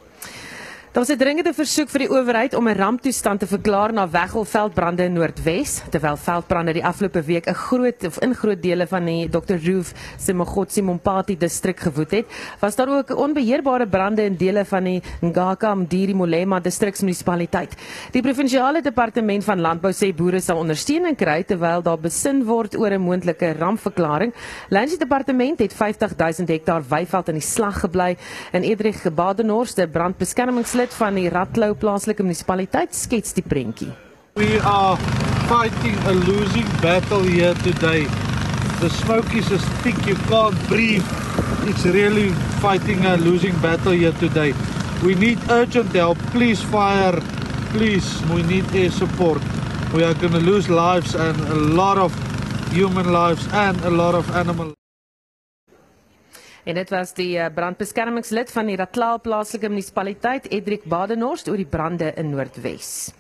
Daar's 0.96 1.12
'n 1.12 1.18
dringende 1.18 1.52
versoek 1.54 1.90
vir 1.90 2.00
die 2.00 2.10
owerheid 2.10 2.54
om 2.56 2.70
'n 2.70 2.78
ramptoestand 2.78 3.40
te 3.40 3.48
verklaar 3.48 3.92
na 3.94 4.08
Weggelveldbrande 4.10 5.04
in 5.04 5.14
Noordwes, 5.14 5.84
terwyl 5.92 6.16
veldbrande 6.16 6.74
die 6.74 6.86
afgelope 6.86 7.22
week 7.22 7.48
'n 7.48 7.54
groot 7.54 8.06
of 8.06 8.20
in 8.20 8.34
groot 8.34 8.62
dele 8.62 8.88
van 8.88 9.06
die 9.06 9.30
Dr. 9.30 9.60
Roof 9.66 9.92
se 10.18 10.34
Mogotsi 10.34 10.82
Mompati 10.82 11.38
distrik 11.38 11.80
gewoed 11.80 12.12
het. 12.12 12.26
Was 12.62 12.76
daar 12.76 12.88
ook 12.88 13.10
onbeheerbare 13.18 13.88
brande 13.88 14.24
in 14.24 14.38
dele 14.38 14.66
van 14.66 14.84
die 14.84 15.02
Ngaka 15.22 15.76
Mdiri 15.76 16.14
Molema 16.14 16.60
distriksmunisipaliteit. 16.60 17.76
Die 18.12 18.22
provinsiale 18.22 18.82
departement 18.82 19.44
van 19.44 19.60
landbou 19.60 19.92
sê 19.92 20.16
boere 20.16 20.40
sal 20.40 20.58
ondersteuning 20.58 21.18
kry 21.18 21.44
terwyl 21.44 21.82
daar 21.82 22.00
besin 22.00 22.46
word 22.46 22.76
oor 22.76 22.92
'n 22.92 23.02
moontlike 23.02 23.56
rampverklaring. 23.60 24.34
Landbou 24.70 24.98
departement 24.98 25.60
het 25.60 25.74
50 25.74 26.16
000 26.16 26.48
hektaar 26.48 26.84
weiveld 26.88 27.28
in 27.28 27.36
die 27.36 27.42
slag 27.42 27.80
gebly 27.80 28.18
in 28.54 28.64
Edrich 28.64 29.02
Gebadenhorst, 29.02 29.78
'n 29.80 29.92
brandbeskermingslid 29.92 30.85
lid 30.86 30.94
van 31.00 31.16
die 31.18 31.30
Ratlou 31.34 31.74
plaaslike 31.82 32.22
munisipaliteit 32.22 32.94
skets 32.94 33.34
die 33.34 33.44
prentjie. 33.46 33.90
We 34.38 34.60
are 34.62 34.98
fighting 35.50 35.96
a 36.06 36.14
losing 36.14 36.68
battle 36.84 37.24
here 37.26 37.56
today. 37.64 38.06
The 38.82 38.90
smoke 38.90 39.34
is 39.34 39.50
as 39.56 39.66
thick 39.82 39.98
you 40.06 40.18
can't 40.30 40.58
breathe. 40.70 41.08
It's 41.66 41.86
really 41.86 42.30
fighting 42.62 43.06
a 43.06 43.16
losing 43.18 43.58
battle 43.66 43.98
here 43.98 44.14
today. 44.20 44.54
We 45.02 45.16
need 45.16 45.40
urgent 45.50 45.96
help. 45.96 46.22
Please 46.36 46.62
fire. 46.62 47.18
Please, 47.74 48.22
we 48.30 48.44
need 48.44 48.70
air 48.76 48.92
support. 48.92 49.42
We 49.94 50.04
are 50.04 50.14
going 50.14 50.38
to 50.38 50.44
lose 50.44 50.70
lives 50.70 51.16
and 51.16 51.40
a 51.50 51.60
lot 51.82 51.98
of 51.98 52.14
human 52.74 53.12
lives 53.12 53.48
and 53.54 53.80
a 53.82 53.90
lot 53.90 54.14
of 54.14 54.30
animal 54.36 54.76
En 56.66 56.74
dit 56.74 56.90
was 56.90 57.14
die 57.14 57.36
eh, 57.38 57.52
brandbeskermingslid 57.54 58.50
van 58.52 58.72
die 58.72 58.78
Ratlaa 58.80 59.20
plaaslike 59.22 59.70
munisipaliteit 59.70 60.50
Edric 60.50 60.88
Badenhorst 60.90 61.50
oor 61.52 61.62
die 61.62 61.70
brande 61.70 62.10
in 62.18 62.32
Noordwes. 62.34 63.14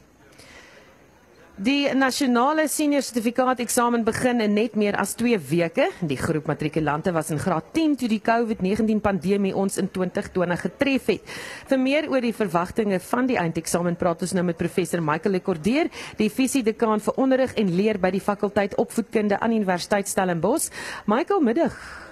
Die 1.55 1.87
nasionale 1.95 2.65
senior 2.67 3.05
sertifikaat 3.05 3.61
eksamen 3.63 4.01
begin 4.03 4.41
in 4.43 4.57
net 4.57 4.73
meer 4.75 4.97
as 4.99 5.13
2 5.15 5.37
weke. 5.53 5.85
Die 6.03 6.17
groep 6.19 6.49
matrikulante 6.51 7.13
was 7.15 7.29
in 7.31 7.39
graad 7.39 7.69
10 7.77 7.93
toe 8.01 8.09
die 8.11 8.19
COVID-19 8.19 8.99
pandemie 8.99 9.53
ons 9.55 9.77
in 9.79 9.87
2020 9.87 10.65
getref 10.65 11.07
het. 11.13 11.35
Vir 11.69 11.79
meer 11.79 12.09
oor 12.11 12.25
die 12.25 12.33
verwagtinge 12.35 12.99
van 13.07 13.29
die 13.29 13.37
eindeksamen 13.39 13.95
praat 13.95 14.25
ons 14.25 14.33
nou 14.35 14.43
met 14.43 14.59
professor 14.59 14.99
Michael 14.99 15.37
Lekordeer, 15.37 15.93
die 16.19 16.27
visiedekaan 16.33 16.99
vir 17.05 17.21
onderrig 17.23 17.53
en 17.55 17.71
leer 17.77 18.01
by 18.03 18.11
die 18.17 18.25
fakulteit 18.25 18.75
opvoedkunde 18.75 19.39
aan 19.39 19.55
Universiteit 19.55 20.11
Stellenbosch. 20.11 20.73
Michael, 21.07 21.45
middag. 21.45 22.04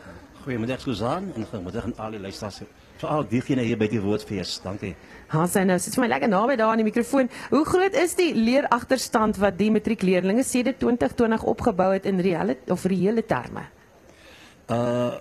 Goeiemiddag 0.43 0.81
Susan 0.81 1.29
en 1.35 1.45
goeiemiddag 1.47 1.85
aan 1.87 1.93
al 2.03 2.15
die 2.17 2.19
luisteraars. 2.19 2.65
Veral 2.99 3.23
diegene 3.31 3.63
hier 3.63 3.77
by 3.79 3.87
die 3.87 4.01
Woordfees. 4.03 4.57
Dankie. 4.59 4.89
Ha, 5.31 5.45
sy 5.47 5.61
nou, 5.63 5.77
sit 5.79 5.95
vir 5.95 6.03
my 6.03 6.09
lekker 6.11 6.31
naby 6.33 6.57
daar 6.59 6.73
aan 6.73 6.81
die 6.81 6.87
mikrofoon. 6.87 7.29
Hoe 7.53 7.61
groot 7.63 7.95
is 7.95 8.17
die 8.19 8.33
leeragterstand 8.35 9.39
wat 9.39 9.55
die 9.55 9.69
matriekleerdlinge 9.71 10.43
sedert 10.43 10.81
2020 10.81 11.45
opgebou 11.47 11.93
het 11.93 12.09
in 12.11 12.19
reële 12.19 12.57
of 12.75 12.83
reële 12.91 13.23
terme? 13.27 13.69
Uh 14.67 15.13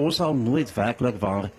ons 0.00 0.16
sal 0.16 0.34
nooit 0.34 0.70
werklik 0.74 1.18
waar 1.20 1.50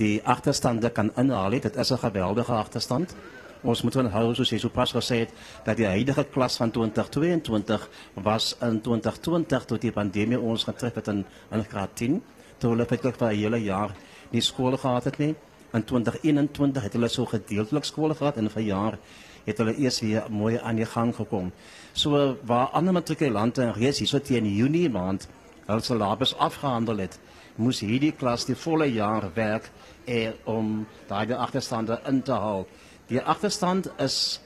die 0.00 0.18
agterstande 0.24 0.90
kan 0.94 1.10
inhaal. 1.20 1.54
Dit 1.60 1.76
is 1.76 1.92
'n 1.92 2.02
geweldige 2.02 2.52
agterstand. 2.52 3.14
Ons 3.62 3.82
moet 3.82 3.96
onthou 3.96 4.34
soos 4.34 4.50
jy 4.50 4.58
so 4.58 4.68
pas 4.68 4.92
gesê 4.92 5.16
het 5.22 5.32
dat 5.64 5.76
die 5.76 5.86
huidige 5.86 6.24
klas 6.24 6.56
van 6.56 6.70
2022 6.70 7.88
was 8.14 8.56
in 8.60 8.80
2020 8.80 9.64
tot 9.64 9.80
die 9.80 9.92
pandemie 9.92 10.40
ons 10.40 10.64
getref 10.64 10.94
het 10.94 11.08
in 11.08 11.26
in 11.50 11.64
graad 11.64 11.90
10 11.94 12.22
hulle 12.62 12.86
feitelik 12.86 13.16
vir 13.16 13.28
'n 13.28 13.36
hele 13.36 13.58
jaar 13.64 13.90
nie 14.30 14.40
skool 14.40 14.76
gehad 14.76 15.04
het 15.04 15.18
nie. 15.18 15.34
In 15.72 15.84
2021 15.84 16.82
het 16.82 16.92
hulle 16.92 17.08
so 17.08 17.26
gedeeltelik 17.26 17.84
skool 17.84 18.14
gehad 18.14 18.36
en 18.36 18.50
vir 18.50 18.62
jaar 18.62 18.98
het 19.44 19.58
hulle 19.58 19.76
eers 19.78 20.00
weer 20.00 20.24
mooi 20.28 20.58
aan 20.58 20.76
die 20.76 20.86
gang 20.86 21.14
gekom. 21.14 21.52
So 21.92 22.36
waar 22.46 22.66
ander 22.66 22.92
matrikulante 22.92 23.72
reeds 23.72 23.98
hierso 23.98 24.18
teen 24.18 24.46
Junie 24.46 24.88
maand 24.90 25.28
hul 25.66 25.80
syllabus 25.80 26.34
afgehandel 26.36 27.04
het, 27.04 27.18
moes 27.56 27.80
hierdie 27.84 28.12
klas 28.12 28.46
die 28.48 28.56
volle 28.56 28.88
jaar 28.90 29.28
werk 29.34 29.70
er, 30.06 30.34
om 30.44 30.86
daai 31.08 31.34
agterstande 31.34 32.00
in 32.08 32.22
te 32.22 32.32
haal. 32.32 32.66
Die 33.08 33.20
agterstand 33.20 33.90
is 33.98 34.40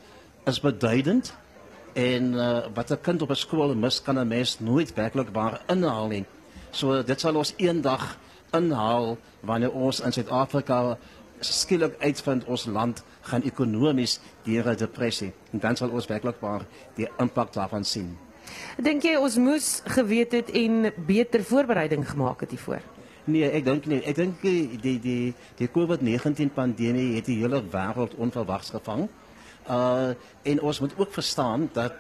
is 0.47 0.61
beduidend 0.61 1.33
en 1.97 2.35
uh, 2.35 2.67
wat 2.75 2.91
'n 2.91 3.01
kind 3.01 3.23
op 3.23 3.31
'n 3.31 3.35
skool 3.37 3.75
mis 3.75 4.03
kan 4.03 4.19
'n 4.19 4.29
mens 4.29 4.61
nooit 4.61 4.95
werklik 4.95 5.29
waar 5.33 5.61
inhaal 5.69 6.09
nie. 6.09 6.25
So 6.75 7.03
dit 7.07 7.21
sal 7.21 7.37
ons 7.39 7.55
eendag 7.63 8.17
inhaal 8.55 9.15
wanneer 9.47 9.75
ons 9.75 10.01
in 10.03 10.15
Suid-Afrika 10.15 10.97
skielik 11.45 11.95
uitvind 12.03 12.47
ons 12.51 12.67
land 12.67 13.03
gaan 13.29 13.45
ekonomies 13.47 14.19
deur 14.47 14.71
'n 14.71 14.77
depressie 14.77 15.33
en 15.53 15.59
dan 15.59 15.77
sal 15.77 15.91
ons 15.91 16.07
werklik 16.07 16.41
waar 16.41 16.67
die 16.97 17.09
impak 17.19 17.53
daarvan 17.53 17.85
sien. 17.85 18.17
Dink 18.79 19.03
jy 19.03 19.17
ons 19.17 19.37
moes 19.37 19.83
geweet 19.85 20.33
het 20.33 20.51
en 20.51 20.93
beter 21.07 21.45
voorbereiding 21.45 22.09
gemaak 22.11 22.41
het 22.41 22.51
hiervoor? 22.51 22.83
Nee, 23.25 23.51
ek 23.51 23.65
dink 23.65 23.87
nie. 23.87 24.03
Ek 24.05 24.17
dink 24.17 24.43
die 24.43 24.79
die 24.81 24.99
die, 25.01 25.35
die 25.57 25.69
COVID-19 25.69 26.53
pandemie 26.53 27.15
het 27.15 27.25
die 27.25 27.39
hele 27.41 27.63
wêreld 27.63 28.15
onverwags 28.19 28.71
gevang. 28.71 29.09
Uh 29.69 30.13
en 30.43 30.61
ons 30.61 30.81
moet 30.81 30.93
ook 30.97 31.13
verstaan 31.13 31.71
dat 31.73 31.93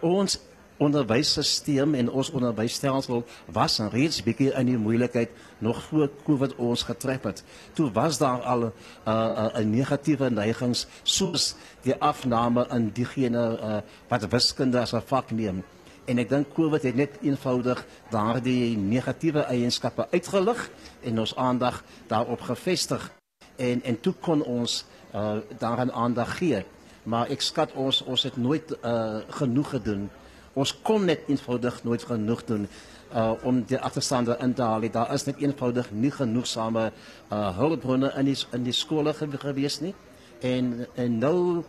ons 0.00 0.40
onderwysstelsel 0.76 1.94
en 1.94 2.10
ons 2.10 2.30
onderwysstelsel 2.30 3.24
was 3.52 3.78
reeds 3.92 4.22
bietjie 4.22 4.52
in 4.58 4.66
die 4.66 4.78
moeilikheid 4.78 5.30
nog 5.58 5.82
voor 5.82 6.10
Covid 6.24 6.54
ons 6.56 6.82
getref 6.82 7.22
het. 7.22 7.44
Toe 7.72 7.90
was 7.92 8.18
daar 8.18 8.40
al 8.42 8.60
'n 8.64 8.72
uh, 9.08 9.48
'n 9.54 9.60
uh, 9.60 9.66
negatiewe 9.66 10.30
neigings 10.30 10.86
soos 11.02 11.54
die 11.82 11.94
afname 11.94 12.66
in 12.70 12.90
diegene 12.92 13.58
uh, 13.58 13.76
wat 14.08 14.28
wiskunde 14.28 14.80
as 14.80 14.92
'n 14.92 15.02
vak 15.06 15.30
neem. 15.30 15.64
En 16.04 16.18
ek 16.18 16.28
dink 16.28 16.54
Covid 16.54 16.82
het 16.82 16.94
net 16.94 17.18
eenvoudig 17.22 17.84
daardie 18.10 18.76
negatiewe 18.76 19.40
eienskappe 19.40 20.06
uitgelig 20.10 20.70
en 21.00 21.18
ons 21.18 21.36
aandag 21.36 21.84
daarop 22.06 22.40
gefestig. 22.40 23.10
En 23.56 23.82
en 23.82 24.00
toe 24.00 24.14
kon 24.20 24.42
ons 24.42 24.84
uh, 25.14 25.36
daaraan 25.58 25.92
aandag 25.92 26.36
gee. 26.36 26.64
Maar 27.02 27.30
ek 27.30 27.40
skat 27.40 27.72
ons 27.72 28.02
ons 28.02 28.22
het 28.22 28.36
nooit 28.36 28.76
uh, 28.82 29.16
genoeg 29.28 29.68
gedoen 29.68 30.10
ons 30.54 30.72
kon 30.82 31.04
net 31.04 31.28
eenvoudig 31.28 31.82
nooit 31.84 32.02
genoeg 32.02 32.44
doen 32.44 32.66
uh 33.12 33.32
om 33.44 33.60
die 33.68 33.78
agterstande 33.78 34.36
in 34.40 34.54
te 34.54 34.62
haal. 34.62 34.90
Daar 34.90 35.12
is 35.14 35.24
net 35.24 35.40
eenvoudig 35.40 35.90
nie 35.90 36.10
genoegsame 36.10 36.90
uh 37.30 37.56
hulpbronne 37.56 38.12
in 38.16 38.30
die 38.30 38.36
in 38.52 38.64
die 38.64 38.76
skole 38.76 39.14
gewees 39.14 39.80
nie. 39.80 39.94
En 40.40 40.86
en 40.94 41.18
nou 41.18 41.64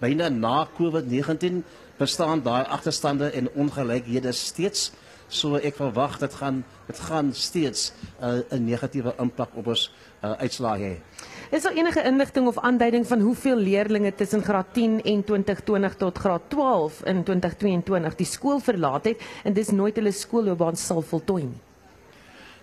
byna 0.00 0.28
na 0.28 0.68
COVID-19 0.78 1.62
bestaan 1.98 2.42
daai 2.42 2.64
agterstande 2.64 3.30
en 3.30 3.48
ongelykhede 3.54 4.32
steeds. 4.32 4.90
So 5.28 5.56
ek 5.56 5.78
verwag 5.78 6.18
dit 6.20 6.34
gaan 6.34 6.64
dit 6.86 6.98
gaan 6.98 7.32
steeds 7.32 7.92
uh, 8.20 8.40
'n 8.50 8.64
negatiewe 8.64 9.14
impak 9.18 9.56
op 9.56 9.66
ons 9.66 9.90
uh, 10.24 10.32
uitslae 10.32 10.78
hê. 10.80 10.96
Is 11.52 11.62
daar 11.62 11.74
enige 11.76 12.02
inligting 12.02 12.46
of 12.46 12.58
aanduiding 12.58 13.06
van 13.06 13.20
hoeveel 13.20 13.56
leerders 13.56 14.14
tussen 14.16 14.42
graad 14.42 14.66
10 14.72 15.02
en 15.02 15.24
2020 15.24 15.94
tot 15.94 16.18
graad 16.18 16.42
12 16.48 17.02
in 17.04 17.22
2022 17.24 18.14
die 18.16 18.26
skool 18.26 18.60
verlaat 18.60 19.04
het 19.04 19.20
en 19.44 19.52
dis 19.52 19.68
nooit 19.70 19.96
hulle 20.00 20.14
skoolloopbaan 20.16 20.80
sal 20.80 21.02
voltooi 21.02 21.42
nie? 21.42 21.60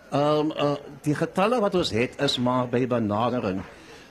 Ehm 0.09 0.49
um, 0.49 0.51
uh, 0.57 0.71
die 1.05 1.13
getalle 1.13 1.59
wat 1.61 1.77
ons 1.77 1.93
het 1.93 2.17
is 2.17 2.39
maar 2.41 2.65
by 2.67 2.87
benadering. 2.89 3.61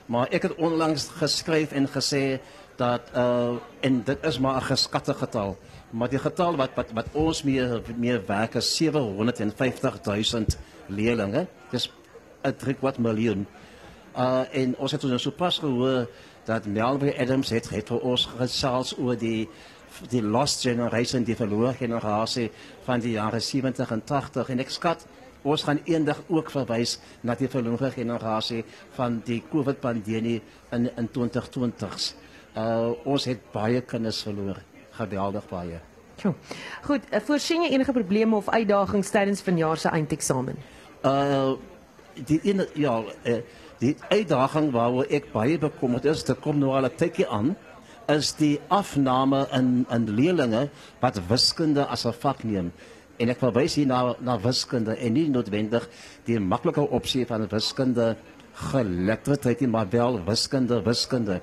Maar 0.07 0.31
ek 0.31 0.47
het 0.47 0.55
onlangs 0.55 1.09
geskryf 1.19 1.75
en 1.75 1.91
gesê 1.91 2.39
dat 2.79 3.11
uh 3.11 3.59
en 3.83 4.01
dit 4.03 4.25
is 4.31 4.39
maar 4.39 4.61
'n 4.61 4.69
geskatte 4.71 5.13
getal. 5.13 5.57
Maar 5.91 6.09
die 6.09 6.23
getal 6.23 6.55
wat 6.55 6.69
wat 6.75 6.91
wat 6.93 7.07
ons 7.11 7.43
meer 7.43 7.81
meer 7.97 8.23
werk 8.25 8.55
is 8.55 8.75
750 8.75 9.99
000 10.05 10.45
leerders. 10.87 11.47
Dis 11.69 11.91
'n 12.43 12.55
3 12.55 12.73
kwart 12.73 12.97
miljoen. 12.97 13.47
Uh 14.19 14.43
en 14.51 14.75
ons 14.77 14.91
het 14.91 15.03
ons 15.07 15.21
so 15.23 15.31
pas 15.31 15.59
gehoor 15.59 16.07
dat 16.45 16.65
Melvin 16.65 17.13
Adams 17.15 17.53
het 17.55 17.69
het 17.71 17.87
vir 17.87 18.01
ons 18.03 18.25
gesels 18.39 18.97
oor 18.97 19.15
die 19.15 19.47
die 20.11 20.21
lost 20.21 20.65
generation 20.67 21.23
die 21.23 21.37
verlore 21.39 21.73
generasie 21.73 22.49
van 22.85 22.99
die 22.99 23.15
jare 23.15 23.39
70 23.39 23.91
en 23.95 24.03
80 24.03 24.49
en 24.49 24.59
ek 24.59 24.73
skat 24.75 25.05
ons 25.41 25.63
gaan 25.63 25.79
eendag 25.87 26.19
ook 26.27 26.51
verwys 26.51 26.97
na 27.23 27.35
die 27.39 27.47
verlore 27.47 27.91
generasie 27.95 28.65
van 28.97 29.21
die 29.25 29.39
COVID 29.51 29.79
pandemie 29.79 30.41
in 30.75 30.89
in 30.97 31.07
2020s. 31.15 32.13
Uh 32.57 32.91
ons 33.05 33.25
het 33.25 33.39
baie 33.53 33.81
kinders 33.81 34.21
verloor, 34.27 34.59
geweldig 34.99 35.47
baie. 35.49 35.79
Jo. 36.19 36.35
Goed, 36.83 37.07
uh, 37.13 37.19
voorsien 37.23 37.63
jy 37.63 37.71
enige 37.71 37.95
probleme 37.95 38.35
of 38.35 38.49
uitdagings 38.49 39.09
tydens 39.09 39.41
vanjaar 39.41 39.77
se 39.77 39.89
eindeksamen? 39.89 40.59
Uh 41.03 41.55
die 42.27 42.39
in 42.43 42.65
ja, 42.75 42.97
uh, 43.23 43.37
Die 43.79 43.95
uitdaging 44.11 44.73
waaroor 44.75 45.07
ek 45.07 45.29
baie 45.31 45.55
bekommerd 45.59 46.07
is, 46.11 46.25
dit 46.27 46.39
kom 46.43 46.59
nou 46.59 46.73
al 46.75 46.89
'n 46.89 46.95
tydjie 46.99 47.27
aan, 47.27 47.55
is 48.11 48.33
die 48.35 48.59
afname 48.67 49.47
in 49.53 49.85
in 49.89 50.09
leerlinge 50.09 50.69
wat 50.99 51.21
wiskunde 51.29 51.85
as 51.85 52.05
'n 52.05 52.13
vak 52.13 52.43
neem. 52.43 52.71
En 53.17 53.29
ek 53.29 53.39
verwys 53.39 53.75
hier 53.75 53.87
na 53.87 54.15
na 54.19 54.39
wiskunde 54.39 54.95
en 54.95 55.13
nie 55.13 55.29
noodwendig 55.29 55.87
die 56.25 56.39
maklike 56.39 56.81
opsie 56.81 57.25
van 57.25 57.47
wiskunde 57.47 58.17
geletterdheid 58.53 59.59
nie, 59.59 59.69
maar 59.69 59.89
wel 59.89 60.25
wiskunde, 60.25 60.81
wiskunde. 60.81 61.41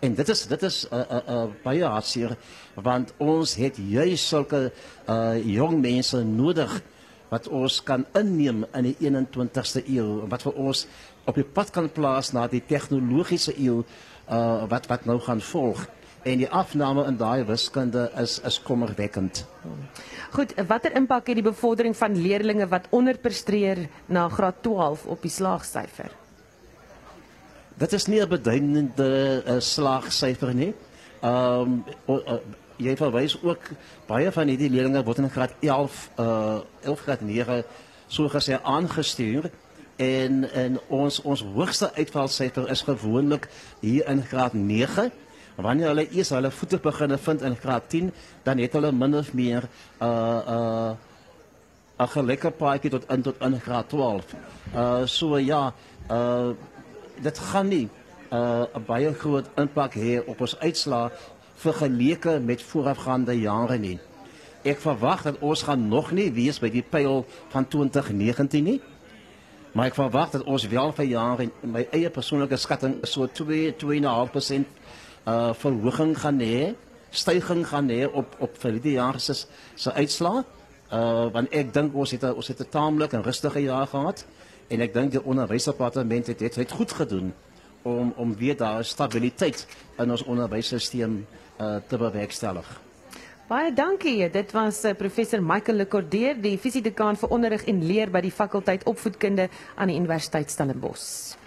En 0.00 0.14
dit 0.14 0.28
is 0.28 0.46
dit 0.46 0.62
is 0.62 0.86
'n 0.90 0.94
uh, 0.94 1.00
'n 1.00 1.14
uh, 1.14 1.34
uh, 1.34 1.48
baie 1.64 1.84
hartseer 1.84 2.36
want 2.74 3.14
ons 3.18 3.54
het 3.54 3.76
juis 3.76 4.28
sulke 4.28 4.72
uh 5.08 5.36
jong 5.44 5.80
mense 5.80 6.24
nodig 6.24 6.82
wat 7.28 7.48
ons 7.48 7.82
kan 7.82 8.06
inneem 8.16 8.64
in 8.74 8.88
die 8.88 8.96
21ste 9.00 9.84
eeu 9.86 10.28
wat 10.28 10.42
vir 10.42 10.52
ons 10.52 10.86
op 11.28 11.36
die 11.36 11.44
pad 11.44 11.70
kan 11.74 11.90
plaas 11.92 12.32
na 12.32 12.46
die 12.48 12.62
tegnologiese 12.64 13.54
eeu 13.60 13.82
uh 14.28 14.64
wat 14.68 14.88
wat 14.88 15.06
nou 15.08 15.18
gaan 15.24 15.40
volg 15.40 15.86
en 16.28 16.40
die 16.42 16.48
afname 16.50 17.04
in 17.08 17.16
daai 17.16 17.44
wiskunde 17.48 18.08
is 18.20 18.38
is 18.44 18.58
kommerwekkend. 18.62 19.44
Goed, 20.32 20.54
watter 20.68 20.92
impak 20.96 21.28
het 21.30 21.38
die 21.40 21.46
bevordering 21.46 21.96
van 21.96 22.16
leerders 22.16 22.68
wat 22.68 22.88
onderpresteer 22.90 23.86
na 24.06 24.28
graad 24.28 24.62
12 24.62 25.06
op 25.06 25.22
die 25.22 25.32
slaagsyfer? 25.32 26.10
Dit 27.78 27.92
is 27.92 28.06
nie 28.06 28.20
'n 28.20 28.28
beduidende 28.28 29.42
uh, 29.46 29.60
slaagsyfer 29.60 30.54
nie. 30.54 30.74
Ehm 31.22 31.84
um, 32.06 32.18
uh, 32.26 32.38
jy 32.76 32.96
verwys 32.96 33.36
ook 33.42 33.70
baie 34.06 34.32
van 34.32 34.48
hierdie 34.48 34.70
leerders 34.70 35.04
word 35.04 35.18
in 35.18 35.30
graad 35.30 35.54
11 35.60 36.10
uh 36.18 36.60
11 36.82 37.00
graad 37.00 37.20
9 37.20 37.64
so 38.08 38.28
gesê 38.28 38.58
aangestuur 38.62 39.50
en 39.98 40.44
en 40.52 40.78
ons 40.88 41.20
ons 41.22 41.44
hoogste 41.54 41.90
uitvalsyfer 41.94 42.70
is 42.70 42.84
gewoonlik 42.86 43.48
hier 43.80 44.06
in 44.08 44.22
graad 44.22 44.54
9 44.54 45.10
wanneer 45.58 45.90
hulle 45.90 46.06
eers 46.14 46.30
hulle 46.30 46.50
voete 46.54 46.78
begin 46.82 47.18
vind 47.18 47.42
in 47.42 47.56
graad 47.56 47.88
10 47.90 48.12
dan 48.46 48.58
het 48.62 48.72
hulle 48.78 48.92
min 48.92 49.18
of 49.18 49.32
meer 49.32 49.68
uh 50.02 50.40
uh 50.56 50.90
'n 51.98 52.08
gelyke 52.08 52.50
paadjie 52.50 52.90
tot 52.90 53.10
in 53.10 53.22
tot 53.22 53.40
in 53.42 53.60
graad 53.60 53.88
12 53.88 54.34
uh 54.74 55.06
so 55.06 55.38
ja 55.38 55.72
uh 56.10 56.50
dit 57.20 57.38
gaan 57.38 57.68
nie 57.68 57.88
uh 58.32 58.64
'n 58.74 58.84
baie 58.86 59.14
groot 59.14 59.46
impak 59.56 59.94
hê 59.94 60.22
op 60.26 60.40
ons 60.40 60.58
uitslae 60.58 61.10
vergeleke 61.58 62.38
met 62.40 62.62
voorafgaande 62.62 63.40
jare 63.40 63.78
nie. 63.78 63.98
Ek 64.62 64.80
verwag 64.82 65.22
dat 65.26 65.40
ons 65.40 65.62
gaan 65.66 65.88
nog 65.88 66.12
nie 66.14 66.30
wees 66.34 66.60
by 66.62 66.70
die 66.70 66.82
pyl 66.82 67.24
van 67.52 67.66
2019 67.68 68.64
nie. 68.64 68.80
Maar 69.78 69.92
ek 69.92 69.94
verwag 69.94 70.32
dat 70.34 70.42
ons 70.42 70.64
wel 70.66 70.88
vir 70.90 71.06
jare 71.06 71.44
my 71.62 71.84
eie 71.94 72.08
persoonlike 72.10 72.56
skatting 72.58 72.96
so 73.06 73.28
2 73.30 73.76
2.5% 73.78 74.72
uh 75.30 75.52
verhoging 75.54 76.16
gaan 76.18 76.40
hê, 76.42 76.72
stygings 77.14 77.68
gaan 77.70 77.86
hê 77.94 78.08
op 78.10 78.34
op 78.42 78.58
vir 78.58 78.80
die 78.82 78.96
jaar 78.96 79.20
se 79.22 79.36
se 79.76 79.92
uitslaa. 79.94 80.42
Uh 80.90 81.28
want 81.36 81.54
ek 81.54 81.70
dink 81.76 81.94
ons 81.94 82.10
het 82.10 82.26
ons 82.32 82.48
het 82.50 82.64
'n 82.64 82.70
taamlik 82.74 83.14
en 83.14 83.22
rustige 83.22 83.62
jaar 83.62 83.86
gehad 83.86 84.26
en 84.68 84.80
ek 84.80 84.94
dink 84.94 85.12
die 85.12 85.22
onderwysdepartement 85.22 86.26
het 86.26 86.38
dit 86.38 86.54
het 86.54 86.72
goed 86.72 86.92
gedoen 86.92 87.32
om 87.82 88.12
om 88.16 88.34
weer 88.34 88.56
daar 88.56 88.84
stabiliteit 88.84 89.66
in 89.98 90.10
ons 90.10 90.24
onderwysstelsel 90.24 91.22
uh, 91.60 91.76
te 91.86 91.96
bewerkstellig. 91.96 92.87
Baie 93.48 93.70
dankie. 93.72 94.28
Dit 94.28 94.50
was 94.52 94.82
uh, 94.84 94.90
professor 94.92 95.40
Michael 95.40 95.78
Lekordeer, 95.80 96.36
die 96.36 96.58
fisiedekaan 96.60 97.16
vir 97.16 97.30
onderrig 97.32 97.62
en 97.72 97.80
leer 97.80 98.12
by 98.12 98.20
die 98.20 98.32
fakulteit 98.34 98.84
opvoedkunde 98.84 99.46
aan 99.80 99.88
die 99.88 99.96
Universiteit 99.96 100.52
Stellenbosch. 100.52 101.38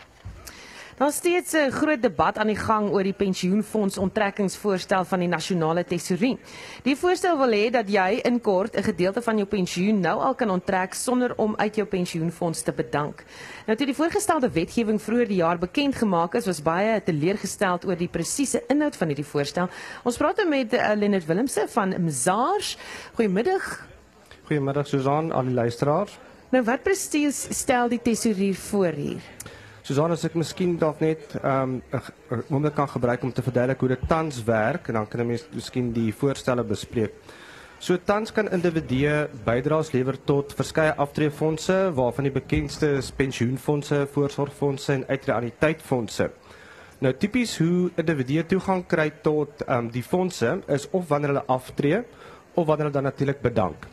Daar's 1.02 1.16
steeds 1.16 1.54
'n 1.54 1.72
groot 1.72 2.02
debat 2.02 2.38
aan 2.38 2.48
die 2.48 2.56
gang 2.56 2.90
oor 2.90 3.04
die 3.04 3.14
pensioenfonds 3.14 3.98
onttrekkingsvoorstel 3.98 5.06
van 5.06 5.20
die 5.20 5.28
nasionale 5.28 5.84
tesourie. 5.84 6.38
Die 6.84 6.96
voorstel 6.96 7.38
wil 7.38 7.52
hê 7.52 7.72
dat 7.72 7.90
jy 7.90 8.20
in 8.24 8.42
kort 8.42 8.76
'n 8.78 8.84
gedeelte 8.84 9.22
van 9.22 9.36
jou 9.36 9.48
pensioen 9.48 10.00
nou 10.00 10.20
al 10.20 10.36
kan 10.36 10.50
onttrek 10.50 10.94
sonder 10.94 11.34
om 11.38 11.56
uit 11.56 11.76
jou 11.76 11.88
pensioenfonds 11.88 12.62
te 12.62 12.72
bedank. 12.72 13.24
Nou 13.66 13.78
toe 13.78 13.86
die 13.86 13.96
voorgestelde 13.96 14.52
wetgewing 14.52 15.02
vroeër 15.02 15.28
die 15.28 15.36
jaar 15.36 15.58
bekend 15.58 15.96
gemaak 15.96 16.34
is, 16.34 16.46
was 16.46 16.62
baie 16.62 17.04
teleurgesteld 17.04 17.86
oor 17.86 17.98
die 17.98 18.08
presiese 18.08 18.64
inhoud 18.68 18.96
van 18.96 19.08
hierdie 19.08 19.26
voorstel. 19.26 19.70
Ons 20.04 20.18
praat 20.18 20.38
nou 20.38 20.50
met 20.50 20.74
uh, 20.74 20.92
Leonard 20.96 21.26
Willemse 21.26 21.66
van 21.68 21.96
Mzaars. 22.06 22.78
Goeiemiddag. 23.14 23.88
Goeiemiddag 24.44 24.88
Susan, 24.88 25.32
al 25.32 25.44
die 25.44 25.54
luisteraars. 25.54 26.20
Nou 26.50 26.64
wat 26.64 26.84
presies 26.84 27.48
stel 27.50 27.90
die 27.90 28.02
tesourie 28.02 28.58
voor 28.58 28.92
hier? 28.92 29.22
Susan, 29.92 30.14
as 30.16 30.22
ek 30.24 30.38
miskien 30.40 30.78
dalk 30.80 31.02
net 31.04 31.34
ehm 31.36 31.72
um, 31.92 32.04
'n 32.32 32.44
oomblik 32.48 32.78
kan 32.80 32.88
gebruik 32.88 33.24
om 33.28 33.32
te 33.36 33.44
verduidelik 33.44 33.80
hoe 33.84 33.90
dit 33.92 34.04
tans 34.08 34.38
werk 34.48 34.88
en 34.88 34.94
dan 34.94 35.08
kan 35.08 35.20
'n 35.20 35.28
mens 35.28 35.44
miskien 35.52 35.92
die 35.92 36.14
voorstelle 36.14 36.64
bespreek. 36.64 37.12
So 37.80 37.98
tans 37.98 38.32
kan 38.32 38.48
individue 38.48 39.28
bydraes 39.44 39.92
lewer 39.92 40.16
tot 40.24 40.54
verskeie 40.54 40.96
aftreefondse 40.96 41.92
waarvan 41.94 42.24
die 42.24 42.32
bekendste 42.32 42.88
is 43.02 43.12
pensioenfondse, 43.12 44.08
voorsorgfondse 44.14 44.94
en 44.94 45.04
uitreaniteitfondse. 45.08 46.30
Nou 47.00 47.14
tipies 47.14 47.58
hoe 47.58 47.92
individue 47.98 48.46
toegang 48.46 48.88
kry 48.88 49.12
tot 49.22 49.50
um, 49.68 49.90
die 49.90 50.04
fondse 50.04 50.62
is 50.68 50.88
of 50.92 51.10
wanneer 51.10 51.34
hulle 51.34 51.48
aftree 51.48 52.04
of 52.54 52.66
wanneer 52.66 52.86
hulle 52.86 52.94
dan 52.94 53.04
natuurlik 53.04 53.42
bedank. 53.42 53.88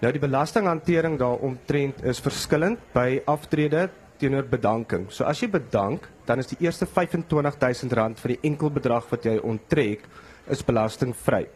Nou 0.00 0.12
die 0.12 0.20
belastinghantering 0.20 1.18
daaromtrent 1.18 2.04
is 2.04 2.20
verskillend 2.20 2.78
by 2.92 3.22
aftrede 3.24 3.88
teenoor 4.18 4.46
bedanking. 4.50 5.08
So 5.10 5.24
as 5.24 5.40
jy 5.42 5.48
bedank, 5.48 6.08
dan 6.26 6.38
is 6.38 6.50
die 6.50 6.58
eerste 6.60 6.86
R25000 6.86 8.20
vir 8.22 8.34
die 8.34 8.40
enkel 8.42 8.70
bedrag 8.70 9.06
wat 9.10 9.24
jy 9.24 9.38
onttrek 9.38 10.06
is 10.50 10.64
belastingvry. 10.64 11.46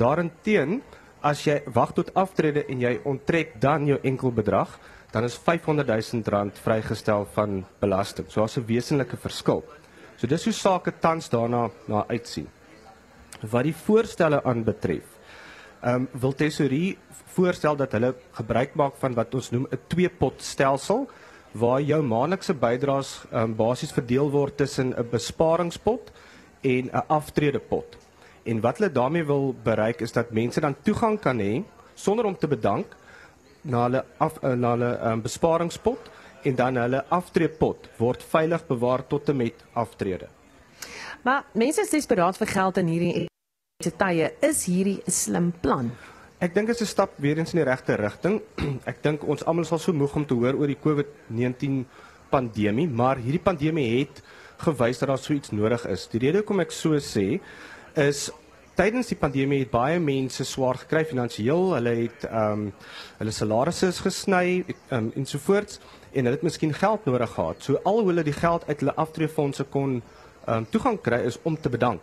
Daarenteen, 0.00 0.80
as 1.22 1.44
jy 1.44 1.60
wag 1.74 1.92
tot 1.94 2.14
aftrede 2.16 2.64
en 2.68 2.80
jy 2.80 3.00
onttrek 3.04 3.60
dan 3.60 3.86
jou 3.86 3.98
enkel 4.02 4.32
bedrag, 4.32 4.78
dan 5.12 5.26
is 5.26 5.38
R500000 5.38 6.62
vrygestel 6.64 7.26
van 7.34 7.64
belasting. 7.80 8.30
So 8.30 8.40
daar's 8.40 8.56
'n 8.56 8.66
wesenlike 8.66 9.16
verskil. 9.16 9.64
So 10.16 10.26
dis 10.26 10.44
hoe 10.44 10.52
sake 10.52 10.92
tans 11.00 11.28
daarna 11.28 11.70
na 11.88 12.04
uitsien. 12.08 12.48
Wat 13.40 13.64
die 13.64 13.74
voorstelle 13.74 14.42
aanbetref, 14.44 15.04
ehm 15.82 15.94
um, 15.94 16.08
wil 16.12 16.32
Tesorie 16.32 16.98
voorstel 17.34 17.76
dat 17.76 17.92
hulle 17.92 18.14
gebruik 18.32 18.74
maak 18.74 18.96
van 19.00 19.14
wat 19.14 19.34
ons 19.34 19.50
noem 19.50 19.66
'n 19.70 19.78
twee-pot 19.88 20.42
stelsel 20.42 21.08
waar 21.52 21.80
jou 21.82 22.02
maandelikse 22.02 22.54
bydraes 22.54 23.24
um, 23.32 23.54
basies 23.56 23.92
verdeel 23.92 24.30
word 24.30 24.56
tussen 24.56 24.94
'n 24.94 25.08
besparingspot 25.10 26.12
en 26.60 26.90
'n 26.92 27.04
aftredepot. 27.06 27.96
En 28.44 28.60
wat 28.60 28.78
hulle 28.78 28.92
daarmee 28.92 29.24
wil 29.24 29.54
bereik 29.62 30.00
is 30.00 30.12
dat 30.12 30.30
mense 30.30 30.60
dan 30.60 30.76
toegang 30.82 31.20
kan 31.20 31.38
hê 31.38 31.62
sonder 31.94 32.24
om 32.24 32.36
te 32.36 32.48
bedank 32.48 32.86
na 33.62 33.82
hulle 33.82 34.04
af 34.18 34.38
uh, 34.42 34.52
na 34.52 34.70
hulle 34.70 34.98
um, 35.10 35.22
besparingspot 35.22 36.10
en 36.42 36.54
dan 36.54 36.76
hulle 36.76 37.04
aftreepot 37.08 37.88
word 37.96 38.22
veilig 38.22 38.66
bewaar 38.66 39.06
tot 39.06 39.28
en 39.28 39.36
met 39.36 39.54
aftrede. 39.72 40.28
Maar 41.22 41.44
mense 41.52 41.80
is 41.80 41.90
desperaat 41.90 42.36
vir 42.36 42.46
geld 42.46 42.76
in 42.76 42.86
hierdie 42.86 43.26
tye. 43.96 44.32
Is 44.40 44.64
hierdie 44.64 45.02
'n 45.06 45.10
slim 45.10 45.52
plan? 45.60 45.90
Ek 46.40 46.54
dink 46.56 46.70
dit 46.70 46.78
is 46.80 46.88
'n 46.88 46.88
stap 46.88 47.10
weer 47.20 47.36
eens 47.36 47.52
in 47.52 47.58
die 47.60 47.68
regte 47.68 47.94
rigting. 48.00 48.40
Ek 48.90 49.02
dink 49.02 49.26
ons 49.28 49.44
almal 49.44 49.66
sal 49.68 49.78
so 49.78 49.92
moeg 49.92 50.14
om 50.16 50.24
te 50.24 50.34
hoor 50.34 50.56
oor 50.56 50.70
die 50.72 50.78
COVID-19 50.80 51.82
pandemie, 52.32 52.88
maar 52.88 53.20
hierdie 53.20 53.42
pandemie 53.44 53.98
het 53.98 54.22
gewys 54.64 54.98
dat 54.98 55.08
daar 55.08 55.18
so 55.18 55.34
iets 55.34 55.50
nodig 55.52 55.84
is. 55.86 56.06
Die 56.08 56.20
rede 56.22 56.40
hoekom 56.40 56.62
ek 56.64 56.72
so 56.72 56.96
sê 56.96 57.42
is 57.94 58.30
tydens 58.74 59.12
die 59.12 59.18
pandemie 59.20 59.58
het 59.66 59.70
baie 59.70 59.98
mense 60.00 60.46
swaar 60.48 60.80
gekry 60.80 61.04
finansiëel. 61.04 61.74
Hulle 61.76 61.92
het 62.06 62.24
ehm 62.30 62.52
um, 62.52 62.72
hulle 63.18 63.36
salarisse 63.36 63.90
is 63.92 64.00
gesny 64.00 64.64
um, 64.96 65.12
ensovoorts 65.20 65.76
en 66.14 66.24
hulle 66.24 66.38
het 66.38 66.46
miskien 66.46 66.72
geld 66.72 67.04
nodig 67.04 67.34
gehad. 67.36 67.60
So 67.60 67.82
al 67.84 68.00
hoe 68.00 68.14
hulle 68.14 68.24
die 68.24 68.38
geld 68.40 68.64
uit 68.64 68.80
hulle 68.80 68.96
aftreefondse 68.96 69.68
kon 69.68 70.00
ehm 70.46 70.56
um, 70.56 70.70
toegang 70.72 71.02
kry 71.04 71.20
is 71.28 71.36
om 71.42 71.60
te 71.60 71.68
bedank. 71.68 72.00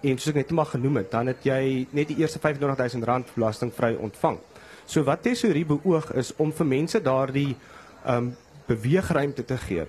En 0.00 0.18
soos 0.18 0.32
ek 0.32 0.34
net 0.34 0.50
maar 0.50 0.66
genoem 0.66 0.96
het, 0.96 1.10
dan 1.10 1.26
het 1.26 1.44
jy 1.44 1.86
net 1.90 2.08
die 2.08 2.16
eerste 2.22 2.38
R25000 2.38 3.34
belastingvry 3.34 3.96
ontvang. 4.00 4.38
So 4.86 5.04
wat 5.04 5.22
tesorie 5.22 5.66
beoog 5.66 6.12
is 6.18 6.32
om 6.36 6.52
vir 6.52 6.66
mense 6.66 7.02
daardie 7.02 7.56
ehm 8.04 8.16
um, 8.16 8.36
beweegruimte 8.70 9.44
te 9.44 9.56
gee 9.58 9.84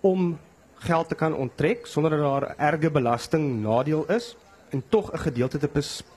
om 0.00 0.38
geld 0.82 1.08
te 1.08 1.14
kan 1.14 1.34
onttrek 1.34 1.86
sonder 1.86 2.10
dat 2.10 2.20
daar 2.20 2.54
erge 2.56 2.90
belasting 2.90 3.62
nadeel 3.62 4.04
is 4.10 4.36
en 4.70 4.82
tog 4.88 5.12
'n 5.12 5.18
gedeelte 5.18 5.58
te 5.58 5.68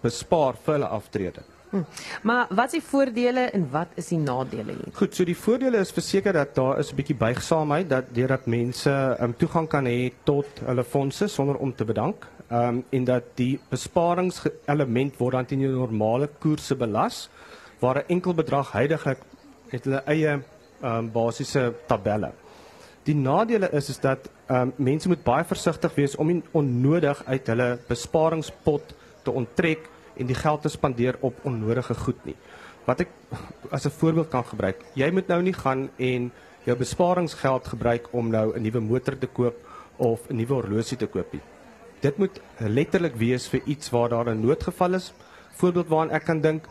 bespaar 0.02 0.56
vir 0.64 0.74
hulle 0.74 0.88
aftrede. 0.88 1.42
Hm. 1.70 1.84
Maar 2.24 2.48
wat 2.50 2.66
is 2.66 2.72
die 2.72 2.90
voordele 2.90 3.40
en 3.40 3.68
wat 3.72 3.88
is 3.96 4.08
die 4.08 4.18
nadele 4.18 4.72
hier? 4.72 4.94
Goed, 4.94 5.16
so 5.16 5.24
die 5.24 5.38
voordele 5.38 5.78
is 5.78 5.92
verseker 5.92 6.34
dat 6.34 6.56
daar 6.56 6.80
is 6.80 6.92
'n 6.92 6.96
bietjie 6.96 7.16
buigsaamheid 7.16 7.90
dat 7.90 8.04
deurdat 8.14 8.46
mense 8.46 9.18
um, 9.22 9.38
toegang 9.38 9.68
kan 9.68 9.86
hê 9.86 10.12
tot 10.24 10.48
hulle 10.66 10.84
fondse 10.84 11.28
sonder 11.28 11.56
om 11.56 11.76
te 11.76 11.86
bedank. 11.86 12.28
Ehm 12.52 12.68
um, 12.68 12.84
en 12.90 13.04
dat 13.08 13.24
die 13.40 13.60
besparingselement 13.70 15.18
word 15.18 15.38
dan 15.38 15.46
teen 15.48 15.62
die 15.64 15.70
normale 15.72 16.28
koerse 16.44 16.76
belas 16.76 17.30
waar 17.80 18.02
'n 18.02 18.10
enkel 18.16 18.34
bedrag 18.34 18.72
heidaglik 18.72 19.22
het 19.70 19.86
hulle 19.86 20.02
eie 20.06 20.32
ehm 20.32 20.98
um, 20.98 21.12
basiese 21.12 21.74
tabelle. 21.88 22.32
Die 23.04 23.16
nadele 23.16 23.70
is 23.72 23.90
is 23.90 24.00
dat 24.00 24.30
ehm 24.48 24.62
um, 24.62 24.74
mense 24.76 25.08
moet 25.08 25.24
baie 25.24 25.44
versigtig 25.44 25.96
wees 25.96 26.16
om 26.16 26.28
nie 26.28 26.44
onnodig 26.52 27.24
uit 27.26 27.48
hulle 27.48 27.80
besparingspot 27.88 28.94
te 29.24 29.32
onttrek 29.32 29.90
en 30.18 30.26
die 30.26 30.36
geld 30.36 30.62
te 30.62 30.70
spandeer 30.70 31.18
op 31.22 31.40
onnodige 31.44 31.94
goed 31.94 32.26
nie. 32.26 32.36
Wat 32.86 33.00
ek 33.00 33.10
as 33.76 33.86
'n 33.86 33.98
voorbeeld 34.00 34.30
kan 34.30 34.44
gebruik, 34.44 34.84
jy 34.94 35.12
moet 35.12 35.28
nou 35.28 35.42
nie 35.42 35.54
gaan 35.54 35.90
en 35.98 36.32
jou 36.66 36.78
besparingsgeld 36.78 37.68
gebruik 37.68 38.08
om 38.12 38.30
nou 38.30 38.54
'n 38.56 38.62
nuwe 38.62 38.80
motor 38.80 39.18
te 39.18 39.28
koop 39.28 39.56
of 39.98 40.30
'n 40.30 40.36
nuwe 40.36 40.54
horlosie 40.54 40.98
te 40.98 41.08
koop 41.08 41.32
nie. 41.34 41.42
Dit 42.02 42.18
moet 42.18 42.42
letterlik 42.58 43.16
wees 43.16 43.46
vir 43.52 43.62
iets 43.70 43.90
waar 43.94 44.10
daar 44.10 44.30
'n 44.30 44.42
noodgeval 44.42 44.94
is. 44.94 45.14
Voorbeeld 45.54 45.88
waaraan 45.88 46.12
ek 46.12 46.24
kan 46.26 46.42
dink, 46.42 46.66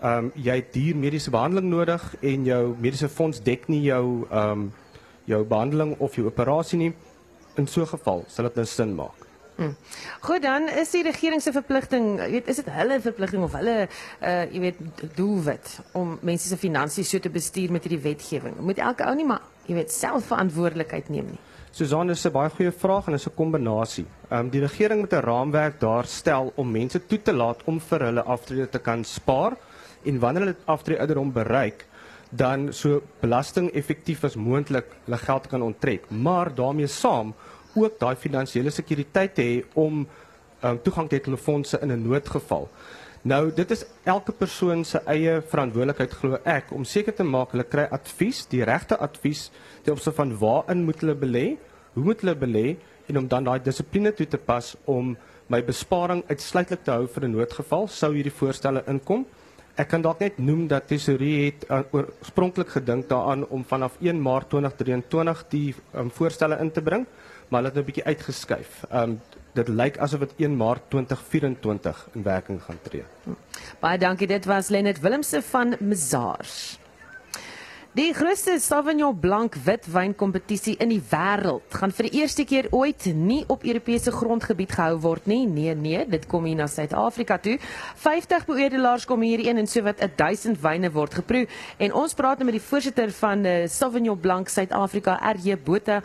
ehm 0.00 0.24
um, 0.24 0.32
jy 0.34 0.54
het 0.54 0.72
duur 0.72 0.96
mediese 0.96 1.30
behandeling 1.30 1.68
nodig 1.68 2.16
en 2.20 2.44
jou 2.44 2.76
mediese 2.78 3.08
fonds 3.08 3.42
dek 3.42 3.68
nie 3.68 3.82
jou 3.82 4.26
ehm 4.30 4.50
um, 4.50 4.72
jou 5.24 5.44
behandeling 5.44 5.96
of 5.98 6.14
jou 6.14 6.26
operasie 6.26 6.78
nie. 6.78 6.94
In 7.56 7.66
so 7.66 7.80
'n 7.80 7.86
geval 7.86 8.24
sal 8.28 8.44
dit 8.44 8.54
nou 8.54 8.66
sin 8.66 8.94
maak. 8.94 9.26
Hmm. 9.56 9.76
Goed 10.20 10.42
dan 10.42 10.68
is 10.68 10.90
die 10.90 11.02
regering 11.02 11.42
se 11.42 11.52
verpligting, 11.52 12.18
jy 12.20 12.30
weet, 12.30 12.48
is 12.48 12.56
dit 12.56 12.66
hulle 12.70 13.00
verpligting 13.00 13.42
of 13.42 13.52
hulle 13.52 13.88
uh 14.20 14.44
jy 14.52 14.60
weet 14.60 14.76
doelwit 15.16 15.80
om 15.92 16.18
mense 16.20 16.48
se 16.48 16.56
finansies 16.56 17.08
so 17.08 17.18
te 17.18 17.30
bestuur 17.30 17.72
met 17.72 17.82
hierdie 17.82 18.02
wetgewing. 18.02 18.60
Moet 18.60 18.78
elke 18.78 19.04
ou 19.04 19.14
nie 19.14 19.24
maar 19.26 19.40
jy 19.66 19.74
weet 19.74 19.92
self 19.92 20.26
verantwoordelikheid 20.26 21.08
neem 21.08 21.26
nie. 21.26 21.40
Susan 21.76 22.10
is 22.10 22.26
'n 22.26 22.32
baie 22.32 22.50
goeie 22.50 22.72
vraag 22.72 23.06
en 23.08 23.14
is 23.14 23.26
'n 23.26 23.34
kombinasie. 23.34 24.06
Um, 24.28 24.48
die 24.50 24.60
regering 24.60 25.00
moet 25.00 25.12
'n 25.12 25.22
raamwerk 25.22 25.80
daar 25.80 26.04
stel 26.04 26.52
om 26.56 26.70
mense 26.70 27.06
toe 27.06 27.22
te 27.22 27.32
laat 27.32 27.62
om 27.64 27.80
vir 27.80 28.00
hulle 28.00 28.22
aftrede 28.22 28.68
te 28.68 28.78
kan 28.78 29.04
spaar 29.04 29.56
en 30.04 30.18
wanneer 30.18 30.42
hulle 30.42 30.56
aftrede 30.64 31.00
ouderdom 31.00 31.32
bereik, 31.32 31.86
dan 32.30 32.72
so 32.72 33.02
belasting-effektief 33.20 34.24
as 34.24 34.34
moontlik 34.34 34.86
hulle 35.04 35.18
geld 35.18 35.46
kan 35.46 35.62
onttrek, 35.62 36.10
maar 36.10 36.54
daarmee 36.54 36.86
saam 36.86 37.34
ook 37.74 37.98
daai 37.98 38.16
finansiële 38.16 38.70
sekuriteit 38.70 39.34
te 39.34 39.42
hê 39.42 39.64
om 39.74 40.08
um, 40.62 40.78
toegang 40.82 41.08
te 41.08 41.16
hê 41.16 41.18
tot 41.18 41.30
hulle 41.30 41.44
fondse 41.44 41.78
in 41.82 41.92
'n 41.92 42.08
noodgeval. 42.08 42.68
Nou, 43.22 43.52
dit 43.54 43.70
is 43.70 43.86
elke 44.04 44.32
persoon 44.32 44.84
se 44.84 44.98
eie 45.06 45.40
verantwoordelikheid 45.40 46.10
glo 46.10 46.38
ek 46.44 46.72
om 46.72 46.84
seker 46.84 47.14
te 47.14 47.24
maak 47.24 47.50
hulle 47.50 47.64
kry 47.64 47.86
advies, 47.90 48.46
die 48.46 48.64
regte 48.64 48.98
advies 48.98 49.50
ten 49.84 49.92
opsigte 49.92 50.16
van 50.16 50.38
waarin 50.38 50.84
moet 50.84 51.00
hulle 51.00 51.14
belê, 51.14 51.56
hoe 51.94 52.04
moet 52.04 52.20
hulle 52.20 52.34
belê 52.34 52.76
en 53.06 53.18
om 53.18 53.28
dan 53.28 53.44
daai 53.44 53.60
dissipline 53.62 54.12
toe 54.12 54.26
te 54.26 54.38
pas 54.38 54.74
om 54.84 55.16
my 55.52 55.62
besparing 55.62 56.24
uitsluitlik 56.28 56.84
te 56.84 56.90
hou 56.90 57.06
vir 57.06 57.24
'n 57.24 57.30
noodgeval 57.30 57.88
sou 57.88 58.14
hierdie 58.14 58.32
voorstelle 58.32 58.82
inkom. 58.86 59.26
Ek 59.76 59.88
kan 59.88 60.02
dalk 60.02 60.20
net 60.20 60.38
noem 60.38 60.66
dat 60.68 60.86
Tesorie 60.88 61.44
het 61.44 61.66
uh, 61.68 61.82
oorspronklik 61.92 62.68
gedink 62.68 63.08
daaraan 63.08 63.46
om 63.52 63.64
vanaf 63.64 63.98
1 64.00 64.22
Maart 64.22 64.48
2023 64.48 65.44
die 65.48 65.74
um, 65.94 66.10
voorstelle 66.10 66.56
in 66.58 66.70
te 66.72 66.82
bring, 66.82 67.06
maar 67.48 67.60
hulle 67.60 67.68
het 67.68 67.74
nou 67.74 67.84
'n 67.84 67.86
bietjie 67.86 68.04
uitgeskuif. 68.04 68.84
Um 68.90 69.20
dit 69.56 69.68
lyk 69.68 69.98
asof 69.98 70.20
dit 70.20 70.32
1 70.36 70.56
Maart 70.56 70.82
2024 70.90 72.08
in 72.14 72.22
werking 72.22 72.62
gaan 72.62 72.78
tree. 72.82 73.04
Baie 73.80 73.98
dankie. 73.98 74.26
Dit 74.26 74.44
was 74.44 74.68
Lenet 74.68 75.00
Willemse 75.00 75.42
van 75.42 75.76
Mzars. 75.80 76.78
Die 77.96 78.12
grootste 78.12 78.58
Sauvignon 78.60 79.14
Blanc 79.16 79.54
witwyn 79.64 80.12
kompetisie 80.20 80.74
in 80.84 80.90
die 80.92 81.00
wêreld 81.00 81.76
gaan 81.80 81.94
vir 81.96 82.10
die 82.10 82.18
eerste 82.20 82.44
keer 82.44 82.66
ooit 82.76 83.06
nie 83.16 83.38
op 83.48 83.62
Europese 83.64 84.12
grondgebied 84.12 84.74
gehou 84.76 84.98
word 85.00 85.30
nie. 85.30 85.46
Nee, 85.48 85.72
nee, 85.72 86.02
dit 86.04 86.26
kom 86.28 86.44
hier 86.44 86.58
na 86.58 86.66
Suid-Afrika 86.68 87.38
toe. 87.40 87.54
50 88.02 88.44
beoordelaars 88.50 89.06
kom 89.08 89.24
hierheen 89.24 89.62
en 89.62 89.70
sowat 89.70 90.04
1000 90.20 90.60
wyne 90.60 90.90
word 90.92 91.16
geproe. 91.22 91.46
En 91.80 91.96
ons 92.02 92.18
praat 92.20 92.36
nou 92.42 92.50
met 92.50 92.58
die 92.58 92.66
voorsitter 92.66 93.14
van 93.22 93.48
uh, 93.48 93.56
Sauvignon 93.64 94.20
Blanc 94.20 94.52
Suid-Afrika, 94.52 95.16
RJ 95.32 95.56
Botha. 95.64 96.02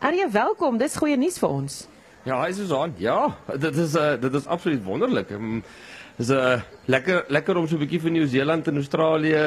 RJ, 0.00 0.30
welkom. 0.32 0.80
Dis 0.80 0.96
goeie 0.96 1.20
nuus 1.20 1.36
vir 1.44 1.52
ons. 1.60 1.82
Ja, 2.24 2.40
hy 2.40 2.54
is 2.54 2.62
Susan. 2.62 2.96
Ja, 2.96 3.34
dit 3.52 3.76
is 3.76 4.00
uh, 4.00 4.14
dit 4.16 4.40
is 4.40 4.48
absoluut 4.48 4.80
wonderlik. 4.88 5.36
Um, 5.36 5.60
is 6.18 6.28
'n 6.28 6.32
uh, 6.32 6.60
lekker 6.84 7.24
lekker 7.28 7.56
om 7.56 7.66
so 7.68 7.76
'n 7.76 7.78
bietjie 7.78 8.00
vir 8.00 8.10
Nieu-Seeland 8.10 8.66
en 8.68 8.76
Australië 8.76 9.42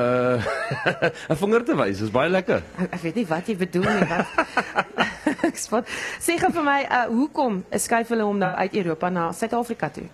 uh 0.00 0.44
'n 1.30 1.36
vinger 1.36 1.64
te 1.64 1.76
wys. 1.76 1.98
Dit 1.98 2.06
is 2.06 2.10
baie 2.10 2.30
lekker. 2.30 2.62
Ek, 2.78 2.92
ek 2.94 3.00
weet 3.00 3.14
nie 3.14 3.26
wat 3.26 3.46
jy 3.46 3.56
bedoel 3.56 3.84
nie, 3.84 4.06
wat. 4.08 4.26
ek 5.48 5.56
spot. 5.56 5.84
Sê 6.20 6.38
gou 6.40 6.50
vir 6.52 6.64
my, 6.64 6.80
uh 6.90 7.06
hoekom 7.12 7.64
skuif 7.76 8.08
hulle 8.08 8.24
hom 8.24 8.38
nou 8.38 8.52
uit 8.56 8.74
Europa 8.74 9.10
na 9.10 9.32
Suid-Afrika 9.32 9.88
toe? 9.88 10.08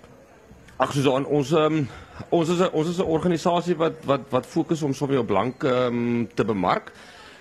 Ag 0.80 0.92
Susan, 0.92 1.26
ons 1.26 1.52
um, 1.52 1.88
ons 2.30 2.48
is 2.48 2.58
'n 2.58 2.70
ons 2.72 2.88
is 2.88 2.98
'n 2.98 3.06
organisasie 3.06 3.76
wat 3.76 4.04
wat 4.04 4.20
wat 4.30 4.46
fokus 4.46 4.82
om 4.82 4.94
sommer 4.94 5.18
op 5.18 5.26
blank 5.26 5.62
um, 5.62 6.28
te 6.34 6.44
bemark. 6.44 6.92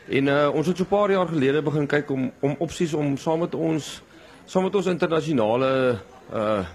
En 0.10 0.28
uh 0.28 0.50
ons 0.54 0.68
het 0.68 0.78
so 0.78 0.84
'n 0.84 0.94
paar 0.94 1.12
jaar 1.12 1.28
gelede 1.28 1.62
begin 1.62 1.88
kyk 1.88 2.10
om 2.10 2.32
om 2.40 2.56
opsies 2.60 2.94
om 2.94 3.18
saam 3.18 3.40
met 3.40 3.56
ons 3.56 4.02
saam 4.46 4.64
met 4.64 4.76
ons 4.76 4.86
internasionale 4.86 5.98
uh 6.34 6.66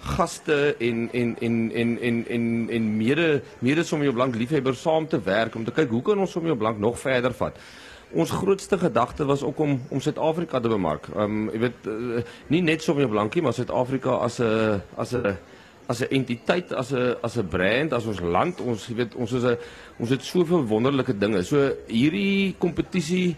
gaste 0.00 0.76
en 0.78 1.08
en 1.12 1.36
en 1.40 1.72
en 1.74 1.98
en 2.00 2.28
en 2.28 2.68
en 2.70 2.96
mede 2.96 3.42
mede 3.58 3.84
sommer 3.84 4.12
blank 4.12 4.36
liefhebbers 4.36 4.80
saam 4.80 5.08
te 5.08 5.20
werk 5.20 5.54
om 5.54 5.64
te 5.64 5.72
kyk 5.72 5.90
hoe 5.90 6.02
kan 6.02 6.18
ons 6.18 6.30
sommer 6.30 6.56
blank 6.56 6.78
nog 6.78 6.98
verder 6.98 7.32
vat. 7.32 7.58
Ons 8.12 8.30
grootste 8.30 8.78
gedagte 8.78 9.24
was 9.24 9.42
ook 9.42 9.58
om 9.58 9.80
om 9.90 10.00
Suid-Afrika 10.00 10.60
te 10.60 10.68
bemark. 10.68 11.08
Um 11.16 11.50
jy 11.50 11.58
weet 11.58 11.86
uh, 11.90 12.22
nie 12.48 12.62
net 12.62 12.82
sommer 12.82 13.08
blankie 13.08 13.42
maar 13.42 13.54
Suid-Afrika 13.56 14.20
as 14.22 14.40
'n 14.40 14.82
as 14.96 15.14
'n 15.14 15.36
as 15.86 16.00
'n 16.02 16.10
entiteit, 16.10 16.72
as 16.72 16.92
'n 16.92 17.16
as 17.22 17.36
'n 17.36 17.48
brand, 17.48 17.92
as 17.92 18.06
ons 18.06 18.20
land, 18.20 18.60
ons 18.60 18.86
jy 18.86 18.94
weet 18.94 19.14
ons 19.14 19.32
is 19.32 19.44
'n 19.44 19.58
ons 19.98 20.10
het 20.10 20.22
soveel 20.22 20.66
wonderlike 20.66 21.18
dinge. 21.18 21.42
So 21.42 21.72
hierdie 21.86 22.54
kompetisie 22.58 23.36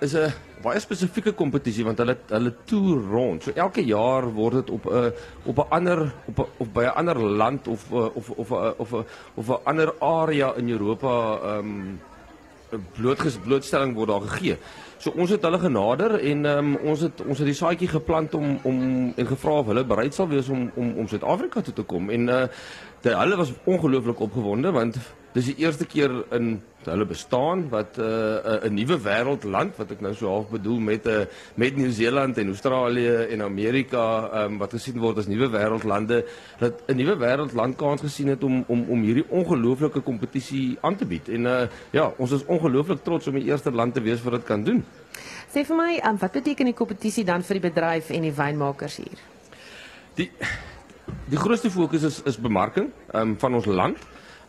is 0.00 0.14
'n 0.14 0.32
baie 0.64 0.80
spesifieke 0.80 1.32
kompetisie 1.36 1.84
want 1.84 1.98
hulle 2.02 2.16
hulle 2.30 2.52
toer 2.64 3.02
rond. 3.10 3.44
So 3.44 3.54
elke 3.54 3.84
jaar 3.84 4.28
word 4.34 4.60
dit 4.60 4.70
op 4.70 4.86
'n 4.86 5.12
op 5.44 5.58
'n 5.58 5.70
ander 5.70 6.12
op 6.26 6.38
a, 6.40 6.46
of 6.58 6.72
by 6.72 6.84
'n 6.84 6.96
ander 6.96 7.18
land 7.18 7.68
of 7.68 7.92
of 7.92 8.30
of 8.30 8.50
of 8.50 8.50
of 8.78 8.92
'n 8.92 9.04
of 9.34 9.48
'n 9.48 9.60
ander 9.64 9.94
area 10.00 10.54
in 10.56 10.68
Europa 10.68 11.38
ehm 11.42 11.58
um, 11.58 12.00
blootges 12.92 13.36
blootstelling 13.36 13.94
word 13.94 14.08
daar 14.08 14.20
gegee. 14.20 14.56
So 14.98 15.12
ons 15.16 15.30
het 15.30 15.42
hulle 15.42 15.58
genader 15.58 16.16
en 16.18 16.44
um, 16.44 16.76
ons 16.76 17.00
het 17.00 17.20
ons 17.20 17.38
het 17.38 17.46
die 17.46 17.54
saadjie 17.54 17.88
geplant 17.88 18.34
om 18.34 18.58
om 18.62 19.12
en 19.16 19.26
gevra 19.26 19.58
of 19.60 19.66
hulle 19.66 19.84
bereid 19.84 20.14
sal 20.14 20.28
wees 20.28 20.48
om 20.48 20.70
om 20.74 20.96
om 20.96 21.08
Suid-Afrika 21.08 21.60
toe 21.60 21.74
te 21.74 21.82
kom 21.82 22.10
en 22.10 22.28
uh 22.28 22.46
die, 23.02 23.12
hulle 23.14 23.36
was 23.36 23.52
ongelooflik 23.64 24.20
opgewonde 24.20 24.72
want 24.72 24.96
dis 25.36 25.50
die 25.52 25.60
eerste 25.64 25.84
keer 25.84 26.12
in 26.32 26.56
hulle 26.86 27.04
bestaan 27.08 27.64
wat 27.68 27.98
'n 27.98 28.02
uh, 28.02 28.68
'n 28.68 28.74
nuwe 28.74 28.96
wêreldland 29.02 29.76
wat 29.76 29.90
ek 29.90 30.00
nou 30.00 30.14
so 30.14 30.28
half 30.28 30.48
bedoel 30.48 30.78
met 30.80 31.04
'n 31.06 31.10
uh, 31.10 31.26
met 31.54 31.76
Nieu-Seeland 31.76 32.38
en 32.38 32.46
Australië 32.46 33.26
en 33.32 33.42
Amerika 33.42 34.04
um, 34.44 34.58
wat 34.58 34.70
gesien 34.70 34.98
word 34.98 35.18
as 35.18 35.26
nuwe 35.26 35.48
wêreldlande 35.50 36.24
dat 36.58 36.82
'n 36.88 36.96
nuwe 36.96 37.16
wêreldland 37.16 37.76
kans 37.76 38.00
gesien 38.00 38.28
het 38.28 38.42
om 38.44 38.64
om 38.68 38.86
om 38.88 39.02
hierdie 39.02 39.26
ongelooflike 39.28 40.00
kompetisie 40.00 40.78
aan 40.80 40.96
te 40.96 41.04
bied 41.04 41.28
en 41.28 41.44
uh, 41.44 41.66
ja 41.90 42.12
ons 42.16 42.32
is 42.32 42.46
ongelooflik 42.46 43.02
trots 43.02 43.26
om 43.26 43.34
die 43.34 43.50
eerste 43.50 43.70
land 43.70 43.94
te 43.94 44.00
wees 44.00 44.22
wat 44.22 44.32
dit 44.32 44.44
kan 44.44 44.64
doen. 44.64 44.84
Sê 45.52 45.64
vir 45.64 45.76
my, 45.76 46.00
um, 46.06 46.16
wat 46.18 46.32
beteken 46.32 46.64
die 46.64 46.74
kompetisie 46.74 47.24
dan 47.24 47.42
vir 47.42 47.54
die 47.60 47.70
bedryf 47.70 48.10
en 48.10 48.22
die 48.22 48.34
wynmakers 48.34 48.96
hier? 48.96 49.18
Die 50.14 50.30
die 51.28 51.38
grootste 51.38 51.70
fokus 51.70 52.02
is 52.02 52.22
is 52.22 52.36
bemarking 52.38 52.90
um, 53.14 53.38
van 53.38 53.54
ons 53.54 53.66
land. 53.66 53.98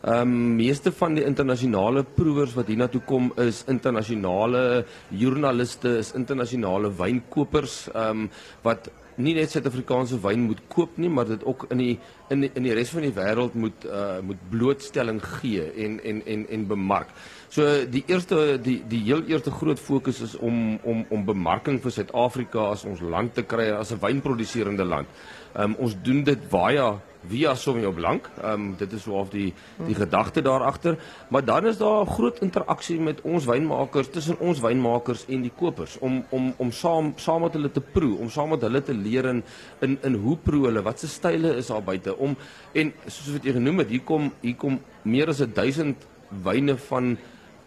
Ehm 0.02 0.20
um, 0.20 0.54
meeste 0.54 0.92
van 0.92 1.14
die 1.18 1.24
internasionale 1.26 2.04
proewers 2.04 2.54
wat 2.54 2.68
hiernatoe 2.70 3.00
kom 3.02 3.32
is 3.42 3.64
internasionale 3.66 4.84
joernaliste, 5.10 5.96
is 5.98 6.12
internasionale 6.14 6.92
wynkopers 6.94 7.88
ehm 7.90 8.22
um, 8.22 8.30
wat 8.62 8.90
nie 9.18 9.34
net 9.34 9.50
Suid-Afrikaanse 9.50 10.20
wyn 10.22 10.44
moet 10.46 10.60
koop 10.70 10.98
nie, 11.02 11.10
maar 11.10 11.26
dit 11.26 11.42
ook 11.44 11.66
in 11.74 11.82
die 11.82 11.96
in 12.30 12.44
die, 12.44 12.50
in 12.54 12.66
die 12.68 12.76
res 12.76 12.92
van 12.94 13.02
die 13.02 13.14
wêreld 13.16 13.56
moet 13.58 13.88
uh 13.88 14.20
moet 14.22 14.44
blootstelling 14.52 15.18
gee 15.40 15.66
en 15.84 15.98
en 16.04 16.22
en 16.26 16.46
en 16.46 16.66
bemark. 16.70 17.10
So 17.50 17.66
die 17.90 18.04
eerste 18.06 18.60
die 18.62 18.78
die 18.86 19.02
heel 19.08 19.26
eerste 19.26 19.50
groot 19.50 19.82
fokus 19.82 20.22
is 20.22 20.36
om 20.38 20.78
om 20.84 21.04
om 21.10 21.26
bemarking 21.26 21.82
vir 21.82 21.96
Suid-Afrika 21.98 22.70
as 22.76 22.86
ons 22.86 23.02
land 23.02 23.34
te 23.34 23.42
kry 23.42 23.70
as 23.74 23.90
'n 23.92 24.02
wynproduserende 24.06 24.84
land. 24.84 25.08
Ehm 25.54 25.72
um, 25.72 25.76
ons 25.78 25.98
doen 26.02 26.22
dit 26.22 26.50
via 26.54 26.94
via 27.26 27.54
Sauvignon 27.54 27.94
Blanc. 27.94 28.28
Ehm 28.42 28.52
um, 28.52 28.74
dit 28.78 28.92
is 28.92 29.04
half 29.04 29.30
die 29.30 29.54
die 29.86 29.94
gedagte 29.94 30.42
daar 30.42 30.62
agter, 30.64 30.98
maar 31.28 31.44
dan 31.44 31.66
is 31.66 31.78
daar 31.78 32.06
groot 32.06 32.38
interaksie 32.38 33.00
met 33.00 33.20
ons 33.20 33.44
wynmakers 33.44 34.10
tussen 34.10 34.38
ons 34.38 34.60
wynmakers 34.60 35.24
en 35.28 35.42
die 35.42 35.52
kopers 35.56 35.98
om 35.98 36.24
om 36.30 36.52
om 36.56 36.72
saam 36.72 37.12
saam 37.16 37.42
met 37.42 37.52
hulle 37.52 37.70
te 37.70 37.80
proe, 37.80 38.18
om 38.18 38.30
saam 38.30 38.48
met 38.54 38.62
hulle 38.62 38.82
te 38.82 38.94
leer 38.94 39.26
in 39.26 39.42
in, 39.80 39.98
in 40.02 40.14
hoe 40.14 40.36
proe 40.36 40.66
hulle, 40.66 40.82
wat 40.82 41.00
se 41.00 41.08
style 41.08 41.56
is 41.56 41.66
daar 41.66 41.82
buite 41.82 42.16
om 42.16 42.36
en 42.72 42.92
soos 43.06 43.32
wat 43.32 43.44
jy 43.44 43.52
genoem 43.52 43.78
het, 43.78 43.90
hier 43.90 44.04
kom 44.04 44.30
hier 44.40 44.56
kom 44.56 44.78
meer 45.02 45.28
as 45.28 45.42
1000 45.42 46.06
wyne 46.44 46.76
van 46.88 47.16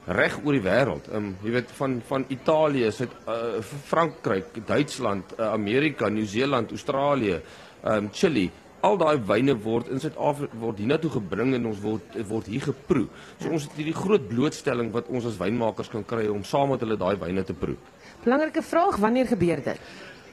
reg 0.05 0.39
oor 0.43 0.55
die 0.57 0.63
wêreld. 0.65 1.07
Ehm 1.11 1.17
um, 1.17 1.35
jy 1.43 1.51
weet 1.51 1.71
van 1.77 2.01
van 2.07 2.25
Italië, 2.29 2.91
Suid 2.91 3.11
uh, 3.27 3.61
Frankryk, 3.61 4.65
Duitsland, 4.65 5.35
uh, 5.37 5.51
Amerika, 5.51 6.09
Nieu-Seeland, 6.09 6.71
Australië, 6.71 7.41
ehm 7.83 7.97
um, 7.97 8.09
Chili 8.13 8.49
al 8.81 8.97
daai 8.97 9.17
wyne 9.29 9.55
word 9.63 9.89
in 9.93 10.01
Suid-Afrika 10.01 10.57
word 10.61 10.81
hiernatoe 10.81 11.11
gebring 11.15 11.55
en 11.57 11.67
ons 11.69 11.81
word 11.83 12.15
word 12.29 12.49
hier 12.51 12.63
geproe. 12.65 13.07
So 13.39 13.51
ons 13.53 13.67
het 13.67 13.79
hierdie 13.79 13.97
groot 13.97 14.27
blootstelling 14.29 14.91
wat 14.95 15.09
ons 15.13 15.27
as 15.29 15.39
wynmakers 15.41 15.91
kan 15.93 16.05
kry 16.07 16.27
om 16.31 16.43
saam 16.47 16.73
met 16.73 16.83
hulle 16.85 16.97
daai 16.99 17.15
wyne 17.21 17.43
te 17.47 17.57
proe. 17.57 17.77
Belangrike 18.25 18.63
vraag, 18.65 18.97
wanneer 19.01 19.29
gebeur 19.29 19.61
dit? 19.65 19.91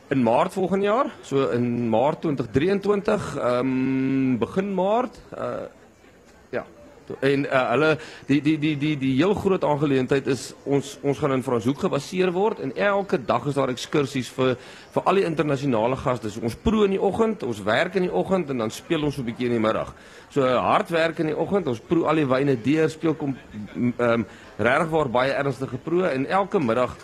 In 0.09 0.23
Maart 0.25 0.55
volgende 0.57 0.89
jaar, 0.89 1.11
so 1.23 1.51
in 1.53 1.89
Maart 1.93 2.23
2023, 2.25 3.35
ehm 3.37 3.75
um, 3.75 4.39
begin 4.41 4.73
Maart, 4.75 5.21
uh. 5.37 5.67
En 7.21 7.45
uh, 7.47 7.63
hulle 7.73 7.91
die 8.27 8.41
die 8.43 8.57
die 8.59 8.75
die 8.79 8.95
die 8.99 9.15
heel 9.17 9.35
groot 9.35 9.65
aangeleentheid 9.65 10.27
is 10.27 10.53
ons 10.65 10.97
ons 11.03 11.19
gaan 11.19 11.33
in 11.33 11.43
Franshoek 11.43 11.81
gebaseer 11.87 12.33
word 12.33 12.61
en 12.65 12.75
elke 12.77 13.19
dag 13.25 13.47
is 13.47 13.59
daar 13.59 13.73
ekskursies 13.73 14.31
vir 14.37 14.57
vir 14.95 15.03
al 15.05 15.21
die 15.21 15.27
internasionale 15.29 15.97
gaste. 15.97 16.31
So, 16.31 16.45
ons 16.45 16.57
proe 16.57 16.85
in 16.85 16.97
die 16.97 17.03
oggend, 17.03 17.43
ons 17.43 17.63
werk 17.65 17.99
in 18.01 18.09
die 18.09 18.15
oggend 18.15 18.51
en 18.51 18.65
dan 18.65 18.71
speel 18.71 19.05
ons 19.05 19.19
'n 19.19 19.25
bietjie 19.25 19.47
in 19.47 19.57
die 19.59 19.67
middag. 19.67 19.95
So 20.31 20.43
hard 20.43 20.91
werk 20.91 21.19
in 21.19 21.27
die 21.27 21.39
oggend, 21.39 21.67
ons 21.67 21.81
proe 21.81 22.07
al 22.07 22.17
die 22.17 22.27
wyne 22.27 22.57
deur, 22.63 22.89
speel 22.91 23.15
kom 23.15 23.37
ehm 23.75 23.95
um, 23.99 24.27
regtig 24.59 24.91
waar 24.91 25.09
baie 25.09 25.33
ernstige 25.33 25.79
proe 25.79 26.09
en 26.09 26.27
elke 26.27 26.59
middag 26.59 26.97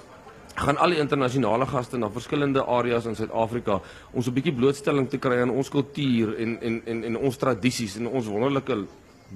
gaan 0.54 0.78
al 0.78 0.94
die 0.94 1.00
internasionale 1.02 1.66
gaste 1.66 1.98
na 1.98 2.10
verskillende 2.10 2.62
areas 2.62 3.06
in 3.10 3.16
Suid-Afrika 3.18 3.80
ons 4.12 4.26
'n 4.26 4.34
bietjie 4.34 4.54
blootstelling 4.54 5.08
te 5.08 5.18
kry 5.18 5.40
aan 5.40 5.50
ons 5.50 5.68
kultuur 5.68 6.36
en 6.38 6.58
en 6.60 6.82
en 6.86 7.04
en 7.04 7.16
ons 7.16 7.36
tradisies 7.36 7.96
en 7.96 8.06
ons 8.06 8.26
wonderlike 8.26 8.86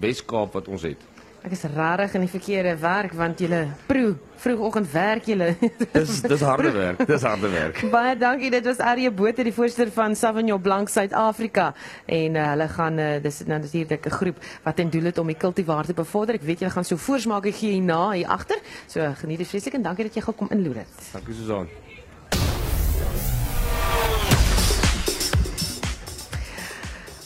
Weskaap 0.00 0.52
wat 0.52 0.68
ons 0.68 0.82
het. 0.82 1.06
Ek 1.46 1.52
is 1.54 1.62
rarig 1.70 2.14
in 2.18 2.24
die 2.26 2.30
verkeerde 2.30 2.72
werk 2.82 3.12
want 3.16 3.38
julle 3.38 3.60
proe 3.86 4.16
vroegoggend 4.42 4.90
werk 4.90 5.28
julle. 5.30 5.52
dis 5.94 6.20
dis 6.26 6.42
harde 6.42 6.72
werk. 6.74 7.04
Dis 7.06 7.22
harde 7.26 7.50
werk. 7.52 7.78
Baie 7.94 8.16
dankie. 8.18 8.50
Dit 8.50 8.66
was 8.66 8.82
Arie 8.82 9.10
Botha, 9.10 9.46
die 9.46 9.54
voorsteur 9.54 9.90
van 9.94 10.16
Sauvignon 10.18 10.60
Blanc 10.62 10.90
Suid-Afrika 10.90 11.70
en 12.06 12.38
uh, 12.38 12.46
hulle 12.52 12.68
gaan 12.74 12.98
uh, 12.98 13.08
dis 13.22 13.42
nou 13.46 13.60
natuurlik 13.62 14.06
'n 14.06 14.16
groep 14.18 14.44
wat 14.66 14.76
ten 14.76 14.90
doel 14.90 15.10
het 15.12 15.18
om 15.18 15.26
die 15.30 15.38
kultivar 15.38 15.86
te 15.86 15.94
bevorder. 15.94 16.34
Ek 16.34 16.46
weet 16.46 16.66
julle 16.66 16.74
gaan 16.74 16.84
so 16.84 16.96
voorsmaak 16.96 17.46
gee 17.48 17.78
hierna 17.78 18.10
hier 18.10 18.26
agter. 18.26 18.58
So 18.86 19.06
geniet 19.22 19.38
dit 19.38 19.48
vreeslik 19.48 19.74
en 19.74 19.82
dankie 19.82 20.10
dat 20.10 20.14
jy 20.14 20.22
gekom 20.22 20.50
inloer 20.50 20.82
het. 20.82 21.12
Dankie 21.12 21.34
Susan. 21.34 21.87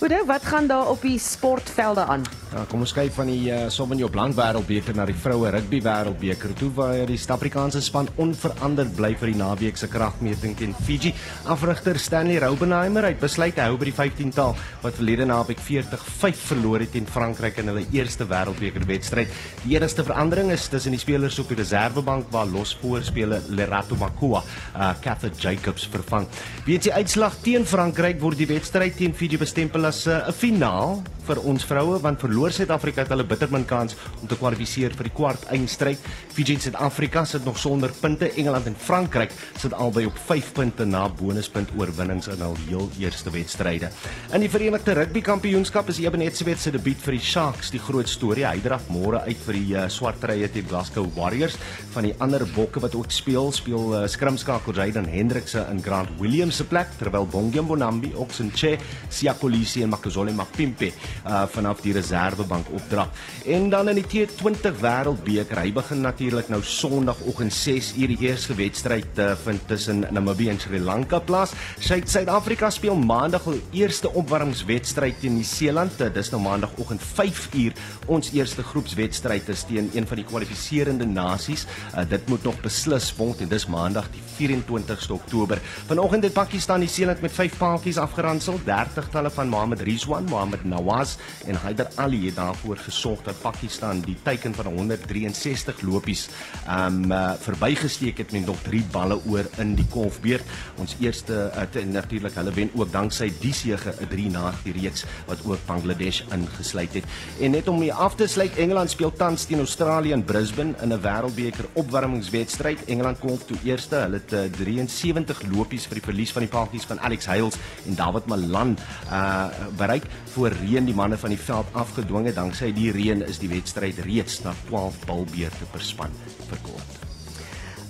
Goeie, 0.02 0.24
wat 0.26 0.42
gaan 0.42 0.66
daar 0.66 0.88
op 0.88 1.02
die 1.02 1.18
sportvelde 1.18 2.04
aan? 2.04 2.24
Ja, 2.52 2.64
kom 2.68 2.82
ons 2.84 2.92
kyk 2.92 3.12
van 3.14 3.28
die 3.30 3.46
uh, 3.48 3.68
Sauvignon 3.72 4.10
Blanc 4.12 4.34
Wêreldbeker 4.36 4.96
na 4.98 5.04
die 5.08 5.14
vroue 5.16 5.48
rugby 5.54 5.78
Wêreldbeker 5.80 6.50
toe 6.58 6.72
waar 6.74 7.06
die 7.06 7.14
Suid-Afrikaanse 7.16 7.80
span 7.80 8.10
onveranderd 8.20 8.90
bly 8.98 9.12
vir 9.20 9.30
die 9.30 9.38
naweek 9.38 9.78
se 9.80 9.86
kragmeting 9.88 10.56
teen 10.58 10.74
Fiji. 10.84 11.12
Afrigter 11.54 12.00
Stanley 12.02 12.40
Raubenheimer 12.42 13.06
het 13.06 13.22
besluit 13.22 13.60
hou 13.62 13.76
by 13.78 13.88
die 13.88 13.94
15-tal 13.94 14.56
wat 14.82 14.98
verlede 14.98 15.28
naweek 15.30 15.62
40-5 15.62 16.42
verloor 16.50 16.82
het 16.82 16.92
teen 16.96 17.06
Frankryk 17.06 17.62
in 17.62 17.70
hulle 17.70 17.86
eerste 17.94 18.26
Wêreldbeker 18.26 18.84
wedstryd. 18.90 19.30
Die 19.62 19.78
enigste 19.78 20.02
verandering 20.10 20.50
is 20.52 20.66
tussen 20.72 20.98
die 20.98 21.00
spelers 21.00 21.38
op 21.40 21.54
die 21.54 21.60
reservebank 21.62 22.28
waar 22.34 22.50
losvoorspeler 22.50 23.46
Lerato 23.54 23.96
Makua, 24.02 24.42
uh, 24.74 24.90
Cather 25.00 25.30
Jacobs 25.38 25.86
vervang. 25.94 26.26
Weet 26.66 26.90
jy 26.90 27.00
uitslag 27.00 27.38
teen 27.46 27.64
Frankryk 27.70 28.20
word 28.20 28.42
die 28.42 28.50
wedstryd 28.50 28.98
teen 28.98 29.14
Fiji 29.16 29.40
bestempel 29.40 29.91
eh, 30.06 30.10
'n 30.10 30.28
uh, 30.28 30.32
finaal 30.32 31.02
vir 31.32 31.40
ons 31.48 31.64
vroue 31.64 31.98
want 32.02 32.20
verloor 32.20 32.52
Suid-Afrika 32.52 33.04
het 33.04 33.12
hulle 33.12 33.24
bitter 33.28 33.50
min 33.52 33.64
kans 33.68 33.96
om 34.20 34.28
te 34.28 34.36
kwalifiseer 34.36 34.92
vir 34.96 35.08
die 35.08 35.14
kwart 35.16 35.46
eindstryd. 35.54 36.00
Fiji 36.32 36.56
en 36.56 36.62
Suid-Afrika 36.64 37.24
sit 37.28 37.46
nog 37.48 37.58
sonder 37.60 37.92
punte. 38.00 38.28
Engeland 38.36 38.68
en 38.68 38.76
Frankryk 38.76 39.32
sit 39.60 39.72
albei 39.72 40.04
op 40.08 40.18
5 40.28 40.52
punte 40.56 40.84
na 40.88 41.06
bonuspunt 41.08 41.72
oorwinnings 41.78 42.28
in 42.32 42.42
hul 42.44 42.56
heel 42.66 42.88
eerste 43.00 43.32
wedstryde. 43.32 43.90
In 44.32 44.44
die 44.44 44.50
Verenigde 44.52 44.96
Rugby 44.98 45.22
Kampioenskap 45.24 45.88
is 45.92 46.00
Ebenezer 46.02 46.58
se 46.58 46.72
debuut 46.74 47.00
vir 47.06 47.16
die 47.16 47.24
Sharks 47.24 47.72
die 47.72 47.80
groot 47.80 48.10
storie. 48.10 48.46
Hy 48.48 48.60
draf 48.64 48.88
môre 48.92 49.22
uit 49.26 49.40
vir 49.46 49.58
die 49.58 49.76
uh, 49.76 49.86
swart 49.92 50.24
rye 50.28 50.48
teen 50.52 50.68
Glasgow 50.68 51.08
Warriors. 51.16 51.56
Van 51.94 52.08
die 52.08 52.14
ander 52.20 52.44
bokke 52.56 52.82
wat 52.82 52.96
ook 52.98 53.12
speel, 53.14 53.52
speel 53.56 53.94
uh, 53.94 54.04
skrimskakel 54.10 54.76
Jayden 54.76 55.08
Hendrikse 55.08 55.64
in 55.72 55.80
Grant 55.84 56.12
Williams 56.20 56.60
se 56.60 56.68
plek 56.68 56.92
terwyl 57.00 57.28
Bongiam 57.30 57.68
Bonambi, 57.68 58.12
Oxenche, 58.20 58.76
Siakolisi 59.08 59.84
en 59.86 59.92
Makazole 59.94 60.34
Mapimpe 60.36 60.92
uh, 61.26 61.42
vanaf 61.50 61.80
die 61.82 61.92
reservebank 61.92 62.70
opdrag. 62.72 63.10
En 63.46 63.70
dan 63.70 63.88
in 63.88 64.00
die 64.00 64.06
T20 64.06 64.78
Wêreldbeker, 64.80 65.60
hy 65.62 65.72
begin 65.74 66.02
natuurlik 66.04 66.50
nou 66.52 66.62
Sondagoggend 66.66 67.54
6uur 67.54 68.12
die 68.14 68.20
eerste 68.28 68.56
wedstryd 68.58 69.18
uh, 69.22 69.32
vind 69.44 69.66
tussen 69.70 70.06
Namibië 70.10 70.52
en 70.54 70.60
Sri 70.60 70.80
Lanka 70.80 71.18
plaas. 71.22 71.54
Suid-Afrika 71.82 72.70
speel 72.70 72.98
Maandag 72.98 73.46
hul 73.48 73.60
eerste 73.76 74.10
opwarmingswedstryd 74.10 75.20
teen 75.22 75.38
Nieu-Seeland. 75.38 76.00
Uh, 76.00 76.10
dis 76.14 76.32
nou 76.34 76.42
Maandagoggend 76.42 77.02
5uur. 77.12 77.76
Ons 78.12 78.32
eerste 78.34 78.64
groepswedstryd 78.66 79.48
is 79.52 79.66
teen 79.68 79.90
een 79.94 80.08
van 80.08 80.20
die 80.20 80.26
kwalifiserende 80.28 81.06
nasies. 81.08 81.66
Uh, 81.92 82.06
dit 82.08 82.28
moet 82.30 82.46
nog 82.48 82.60
beslis 82.64 83.10
word 83.18 83.44
en 83.44 83.52
dis 83.52 83.68
Maandag 83.70 84.10
die 84.14 84.24
24ste 84.42 85.14
Oktober. 85.14 85.60
Vanoggend 85.90 86.26
het 86.26 86.36
Pakistan 86.36 86.82
Nieu-Seeland 86.82 87.20
met 87.22 87.32
5 87.32 87.58
paaltjies 87.58 88.00
afgeransel. 88.00 88.60
30 88.64 89.08
talle 89.12 89.30
van 89.30 89.48
Mohammad 89.48 89.80
Rizwan, 89.86 90.24
Mohammad 90.30 90.64
Nawaz 90.64 91.01
en 91.46 91.54
Haider 91.54 91.88
Ali 91.94 92.26
het 92.26 92.36
daarvoor 92.36 92.76
gesorg 92.76 93.22
dat 93.22 93.40
Pakistan 93.40 94.00
die 94.00 94.16
teiken 94.22 94.54
van 94.54 94.66
163 94.66 95.80
lopies 95.82 96.28
um 96.68 97.12
uh, 97.12 97.32
verbygesteek 97.40 98.18
het 98.18 98.32
met 98.32 98.46
nog 98.46 98.62
3 98.62 98.84
balle 98.92 99.18
oor 99.26 99.46
in 99.58 99.74
die 99.74 99.86
kolfbeurt. 99.90 100.44
Ons 100.76 100.96
eerste 101.00 101.52
uh, 101.54 101.84
natuurlik 101.84 102.34
hulle 102.34 102.52
wen 102.52 102.70
ook 102.74 102.92
danksy 102.92 103.32
die 103.40 103.52
sege 103.52 103.94
'n 104.00 104.08
3 104.08 104.30
na 104.30 104.52
die 104.64 104.72
reeks 104.72 105.04
wat 105.26 105.38
ook 105.44 105.66
Bangladesh 105.66 106.22
ingesluit 106.30 106.94
het. 106.94 107.04
En 107.40 107.50
net 107.50 107.68
om 107.68 107.78
mee 107.78 107.92
af 107.92 108.14
te 108.14 108.26
sluit, 108.26 108.56
Engeland 108.56 108.90
speel 108.90 109.12
tans 109.12 109.44
teen 109.44 109.58
Australië 109.58 110.12
in 110.12 110.24
Brisbane 110.24 110.74
in 110.82 110.92
'n 110.92 111.00
wêreldbeker 111.00 111.66
opwarmingswedstryd. 111.72 112.84
Engeland 112.84 113.18
kom 113.18 113.38
toe 113.46 113.56
eerste. 113.64 113.96
Hulle 113.96 114.20
het 114.24 114.32
uh, 114.32 114.40
73 114.64 115.42
lopies 115.50 115.86
vir 115.86 115.94
die 115.94 116.04
verlies 116.04 116.32
van 116.32 116.42
die 116.42 116.50
paadjies 116.50 116.84
van 116.84 117.00
Alex 117.00 117.26
Hales 117.26 117.56
en 117.86 117.94
David 117.94 118.26
Malan 118.26 118.76
uh 119.10 119.46
bereik 119.76 120.04
voor 120.32 120.48
reën 120.48 120.84
die 120.92 120.98
manne 120.98 121.16
van 121.16 121.32
die 121.32 121.40
veld 121.40 121.68
afgedwing 121.78 122.28
het. 122.28 122.36
Danksy 122.36 122.72
die 122.76 122.90
reën 122.92 123.24
is 123.24 123.40
die 123.40 123.50
wedstryd 123.52 124.02
reeds 124.04 124.42
na 124.44 124.52
12 124.68 125.00
balbeurte 125.08 125.68
per 125.72 125.84
span 125.84 126.12
verkort. 126.50 127.00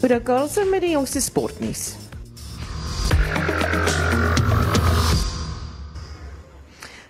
Oor 0.03 0.19
Karlse 0.23 0.65
met 0.71 0.85
die 0.85 0.95
jongste 0.95 1.23
sportnuus. 1.23 1.93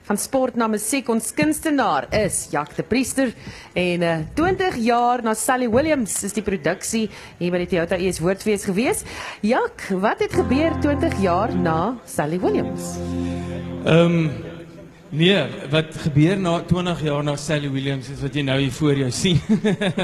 Van 0.09 0.19
sport 0.21 0.59
na 0.61 0.67
musiek 0.69 1.09
ons 1.13 1.31
kunstenaar 1.37 2.09
is 2.17 2.49
Jack 2.53 2.75
de 2.77 2.85
Priester 2.85 3.31
en 3.79 4.05
uh, 4.05 4.15
20 4.37 4.77
jaar 4.85 5.23
na 5.25 5.33
Sally 5.39 5.71
Williams 5.73 6.19
is 6.27 6.37
die 6.37 6.45
produksie 6.45 7.07
hier 7.39 7.53
by 7.55 7.63
die 7.63 7.71
Toyota 7.71 7.97
ES 7.97 8.21
Woordfees 8.25 8.67
gewees. 8.69 9.05
Jack, 9.47 9.87
wat 10.03 10.25
het 10.25 10.37
gebeur 10.37 10.77
20 10.85 11.21
jaar 11.23 11.55
na 11.57 11.79
Sally 12.05 12.41
Williams? 12.41 12.97
Ehm 13.85 14.19
um, 14.27 14.52
Nee, 15.13 15.43
wat 15.69 15.93
gebeur 16.07 16.39
na 16.41 16.55
20 16.65 17.03
jaar 17.05 17.25
na 17.25 17.35
Sally 17.37 17.69
Williams 17.69 18.07
is 18.09 18.23
wat 18.25 18.33
jy 18.33 18.47
nou 18.49 18.55
hier 18.63 18.73
voor 18.73 18.97
jou 18.97 19.11
sien. 19.13 19.43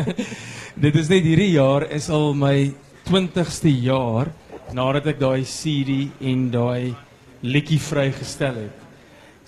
Dit 0.84 0.98
is 1.00 1.08
net 1.08 1.24
hierdie 1.24 1.54
jaar 1.54 1.86
is 1.96 2.10
al 2.12 2.36
my 2.36 2.74
20ste 3.08 3.72
jaar 3.86 4.28
nadat 4.76 5.08
ek 5.14 5.22
daai 5.22 5.46
CD 5.48 6.10
en 6.28 6.42
daai 6.52 6.92
liedjie 7.40 7.80
vrygestel 7.80 8.60
het. 8.66 8.84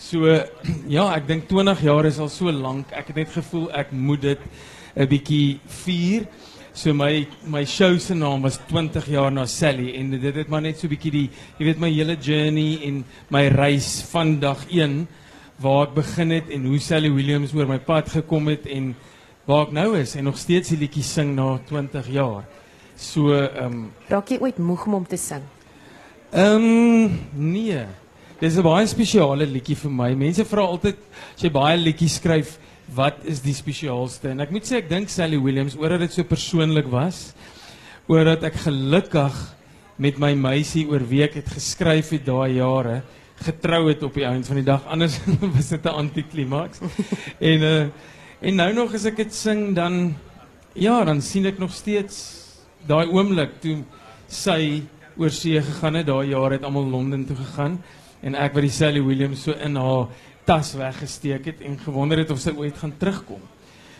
So 0.00 0.32
ja, 0.96 1.10
ek 1.12 1.28
dink 1.28 1.44
20 1.52 1.84
jaar 1.90 2.08
is 2.08 2.22
al 2.24 2.32
so 2.32 2.48
lank. 2.48 2.96
Ek 2.96 3.12
het 3.12 3.20
net 3.20 3.36
gevoel 3.36 3.68
ek 3.84 3.92
moet 3.92 4.24
dit 4.30 4.50
'n 4.96 5.12
bietjie 5.12 5.60
vier. 5.84 6.24
So 6.72 6.96
my 6.96 7.26
my 7.44 7.66
show 7.68 7.98
se 8.00 8.16
naam 8.16 8.48
was 8.48 8.62
20 8.72 9.12
jaar 9.12 9.28
na 9.28 9.44
Sally 9.44 9.92
en 9.92 10.16
dit 10.16 10.34
het 10.40 10.48
maar 10.48 10.64
net 10.64 10.80
so 10.80 10.88
bietjie 10.88 11.12
die 11.20 11.28
jy 11.58 11.68
weet 11.68 11.84
my 11.84 11.92
hele 11.92 12.16
journey 12.16 12.80
en 12.88 13.04
my 13.28 13.48
reis 13.52 14.00
van 14.08 14.38
dag 14.40 14.64
1 14.72 15.19
waar 15.60 15.88
ek 15.88 15.94
begin 15.98 16.32
het 16.32 16.50
en 16.54 16.64
hoe 16.70 16.78
Sally 16.80 17.10
Williams 17.12 17.52
oor 17.52 17.68
my 17.68 17.78
pad 17.84 18.08
gekom 18.08 18.48
het 18.48 18.64
en 18.70 18.94
waar 19.48 19.66
ek 19.66 19.74
nou 19.76 19.88
is 19.98 20.14
en 20.16 20.24
nog 20.30 20.38
steeds 20.40 20.72
die 20.72 20.78
liedjie 20.80 21.04
sing 21.04 21.34
na 21.36 21.58
20 21.68 22.08
jaar. 22.14 22.46
So 22.96 23.34
ehm 23.36 23.66
um, 23.66 23.82
raak 24.08 24.32
jy 24.32 24.40
ooit 24.40 24.58
moeg 24.58 24.86
om 24.86 25.06
te 25.06 25.20
sing? 25.20 25.44
Ehm 26.32 26.64
um, 26.64 27.18
nee. 27.34 27.84
Dis 28.40 28.56
'n 28.56 28.64
baie 28.64 28.86
spesiale 28.86 29.46
liedjie 29.46 29.76
vir 29.76 29.90
my. 29.90 30.14
Mense 30.14 30.44
vra 30.44 30.64
altyd 30.64 30.96
as 31.36 31.42
jy 31.44 31.50
baie 31.52 31.76
liedjies 31.76 32.16
skryf, 32.16 32.58
wat 32.94 33.20
is 33.24 33.40
die 33.40 33.54
spesiaalste? 33.54 34.30
En 34.30 34.40
ek 34.40 34.50
moet 34.50 34.64
sê 34.64 34.80
ek 34.80 34.88
dink 34.88 35.08
Sally 35.08 35.38
Williams 35.38 35.76
oor 35.76 35.90
dat 35.90 36.00
dit 36.00 36.12
so 36.12 36.24
persoonlik 36.24 36.88
was, 36.88 37.34
oor 38.08 38.24
dat 38.24 38.44
ek 38.44 38.56
gelukkig 38.64 39.36
met 39.98 40.18
my 40.18 40.34
meisie 40.34 40.86
oor 40.88 41.04
wie 41.04 41.22
ek 41.22 41.34
het 41.34 41.48
geskryf 41.52 42.10
het 42.10 42.24
daai 42.24 42.56
jare 42.56 43.02
getrou 43.40 43.88
het 43.88 44.02
op 44.02 44.14
die 44.14 44.26
ouens 44.26 44.46
van 44.46 44.60
die 44.60 44.66
dag 44.66 44.86
anders 44.86 45.18
was 45.56 45.68
dit 45.68 45.84
'n 45.84 45.96
antiklimaks. 46.04 46.78
en 47.52 47.62
uh 47.62 47.86
en 48.40 48.54
nou 48.54 48.72
nog 48.72 48.94
as 48.94 49.04
ek 49.04 49.16
dit 49.16 49.34
sing 49.34 49.74
dan 49.76 50.16
ja, 50.72 51.04
dan 51.04 51.20
sien 51.20 51.46
ek 51.46 51.58
nog 51.58 51.72
steeds 51.72 52.46
daai 52.86 53.06
oomblik 53.06 53.60
toe 53.60 53.82
sy 54.28 54.82
oor 55.16 55.30
see 55.30 55.60
gegaan 55.60 55.94
het, 55.94 56.06
daai 56.06 56.30
jaar 56.30 56.50
het 56.50 56.64
almal 56.64 56.88
Londen 56.88 57.26
toe 57.26 57.36
gegaan 57.36 57.82
en 58.22 58.34
ek 58.34 58.54
wat 58.54 58.62
die 58.62 58.72
Sally 58.72 59.02
Williams 59.02 59.42
so 59.42 59.52
in 59.52 59.76
haar 59.76 60.08
tas 60.48 60.72
weggesteek 60.74 61.44
het 61.44 61.60
en 61.60 61.78
gewonder 61.78 62.18
het 62.18 62.30
of 62.30 62.40
sy 62.40 62.54
ooit 62.56 62.78
gaan 62.78 62.96
terugkom. 62.96 63.42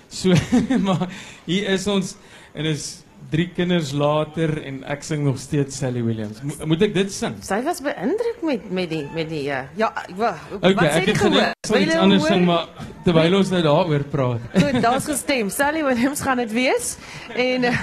So 0.09 0.35
maar 0.87 1.09
hier 1.44 1.68
is 1.76 1.87
ons 1.87 2.16
en 2.55 2.64
is 2.64 3.03
drie 3.30 3.48
kinders 3.54 3.92
later 3.92 4.56
en 4.64 4.83
ek 4.90 5.04
sing 5.06 5.24
nog 5.24 5.38
steeds 5.38 5.78
Sally 5.83 6.02
Williams. 6.02 6.40
Mo 6.42 6.70
moet 6.72 6.83
ek 6.88 6.94
dit 6.96 7.12
sing? 7.14 7.37
Sy 7.44 7.61
was 7.66 7.83
beïndruk 7.85 8.42
met 8.46 8.70
met 8.70 8.90
die 8.90 9.04
met 9.14 9.28
die 9.30 9.46
uh, 9.52 9.62
ja, 9.78 9.92
wa, 10.18 10.35
Okay, 10.56 10.74
wat 10.74 11.00
ek 11.00 11.11
die 11.11 11.16
het 11.38 11.59
Wil 11.70 11.85
iets 11.85 11.94
anders 11.94 12.24
sing, 12.26 12.44
maar 12.48 12.66
terwyl 13.04 13.37
ons 13.38 13.50
nou 13.52 13.61
daaroor 13.62 14.04
praat. 14.11 14.46
Goed, 14.62 14.80
daar's 14.83 15.06
gestem. 15.06 15.50
Sally 15.54 15.85
Williams 15.87 16.22
gaan 16.24 16.40
dit 16.42 16.54
wees. 16.56 16.96
En 17.37 17.68
uh, 17.68 17.83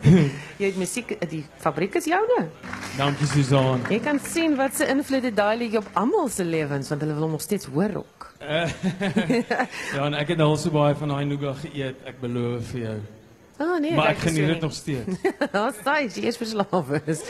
jy 0.60 0.70
het 0.70 0.80
musiek 0.80 1.14
die 1.30 1.44
fabriek 1.62 2.00
is 2.00 2.08
joune. 2.10 2.48
Dankie 2.96 3.28
Susan. 3.30 3.84
Jy 3.92 4.00
kan 4.02 4.18
sien 4.24 4.56
wat 4.58 4.74
se 4.80 4.88
invloed 4.90 5.28
het 5.30 5.76
op 5.78 5.92
almal 5.92 6.28
se 6.28 6.44
lewens 6.44 6.88
want 6.88 7.00
hulle 7.04 7.14
wil 7.14 7.28
nog 7.28 7.44
steeds 7.44 7.70
hoor 7.70 8.02
ook. 8.02 8.26
ja, 9.94 10.04
en 10.04 10.14
ek 10.16 10.32
het 10.32 10.40
al 10.40 10.56
so 10.56 10.72
baie 10.72 10.94
van 10.96 11.12
daai 11.12 11.24
nougat 11.28 11.60
geëet, 11.66 11.98
ek 12.08 12.22
beloof 12.22 12.72
vir 12.72 12.80
jou. 12.80 12.98
Ah 13.60 13.76
nee, 13.76 13.92
maar 13.92 14.14
ek 14.14 14.22
geniet 14.24 14.46
dit 14.46 14.62
nog 14.64 14.72
steeds. 14.72 15.20
Daar's 15.52 15.82
daai, 15.84 16.08
jy 16.08 16.22
is 16.30 16.38
verslaaf 16.40 16.94
is. 17.04 17.20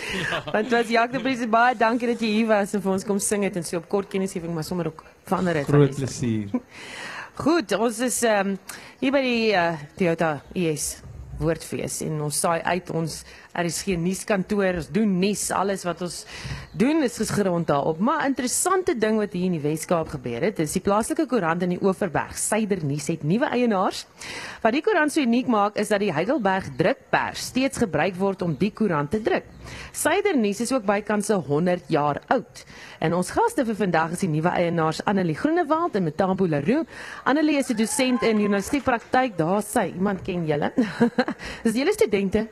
Want 0.47 0.71
wat 0.71 0.93
Jacques 0.93 1.17
de 1.17 1.23
Vries 1.25 1.43
baie 1.51 1.75
dankie 1.75 2.07
dat 2.13 2.23
jy 2.23 2.31
hier 2.37 2.51
was 2.53 2.77
en 2.79 2.85
vir 2.85 2.93
ons 2.93 3.07
kom 3.09 3.19
sing 3.19 3.43
het 3.49 3.59
en 3.59 3.67
so 3.67 3.81
op 3.81 3.89
kort 3.91 4.07
kennisgewing 4.13 4.55
maar 4.55 4.67
sommer 4.67 4.93
ook 4.93 5.03
verander 5.27 5.59
het. 5.59 5.67
Groot 5.67 5.97
plesier. 5.99 6.55
Goed, 7.43 7.75
ons 7.75 7.99
is 8.07 8.21
ehm 8.23 8.53
um, 8.53 8.79
hier 9.03 9.15
by 9.17 9.25
die 9.27 9.51
uh, 9.59 9.73
Toyota 9.99 10.37
IS 10.55 11.01
woordfees 11.41 11.99
en 12.07 12.21
ons 12.29 12.41
saai 12.45 12.61
uit 12.63 12.95
ons 12.95 13.21
RSG 13.51 13.97
nuuskantoor, 13.99 14.77
ons 14.79 14.89
doen 14.95 15.11
nuus, 15.19 15.49
alles 15.51 15.83
wat 15.87 16.05
ons 16.07 16.21
doen 16.79 17.03
is 17.03 17.17
gesgrond 17.19 17.67
daarop. 17.67 17.99
Maar 17.99 18.29
interessante 18.29 18.95
ding 18.95 19.19
wat 19.19 19.35
hier 19.35 19.49
in 19.49 19.57
die 19.57 19.65
Weskaap 19.65 20.13
gebeur 20.15 20.47
het, 20.47 20.61
is 20.63 20.77
die 20.77 20.83
plaaslike 20.87 21.27
koerant 21.31 21.65
in 21.67 21.75
die 21.75 21.81
Oeverberg, 21.83 22.39
Suider 22.39 22.85
Nuus 22.87 23.09
het 23.11 23.25
nuwe 23.27 23.51
eienaars. 23.51 24.05
Wat 24.63 24.77
die 24.77 24.85
koerant 24.87 25.11
so 25.11 25.25
uniek 25.25 25.51
maak 25.51 25.81
is 25.81 25.91
dat 25.91 26.05
die 26.05 26.13
Heidelberg 26.15 26.71
drukpers 26.79 27.51
steeds 27.51 27.83
gebruik 27.83 28.15
word 28.21 28.47
om 28.47 28.55
die 28.61 28.71
koerant 28.71 29.11
te 29.11 29.23
druk. 29.25 29.51
Suider 29.91 30.39
Nuus 30.39 30.63
is 30.63 30.73
ook 30.73 30.87
bykans 30.87 31.27
se 31.27 31.35
100 31.35 31.91
jaar 31.91 32.23
oud. 32.31 32.65
En 33.03 33.19
ons 33.19 33.35
gaste 33.35 33.67
vir 33.67 33.79
vandag 33.83 34.15
is 34.15 34.25
die 34.25 34.31
nuwe 34.31 34.55
eienaars 34.55 35.03
Annelie 35.11 35.39
Groenewald 35.39 35.99
en 35.99 36.07
Metambo 36.07 36.47
Leroux. 36.47 36.87
Annelie 37.25 37.59
is 37.59 37.71
'n 37.71 37.77
dosent 37.77 38.23
in 38.23 38.39
journalistiek 38.39 38.85
praktyk. 38.85 39.37
Daar 39.37 39.63
sy, 39.63 39.93
iemand 39.97 40.23
ken 40.23 40.47
julle. 40.47 40.73
Dis 41.65 41.75
julle 41.75 41.93
studente. 41.93 42.49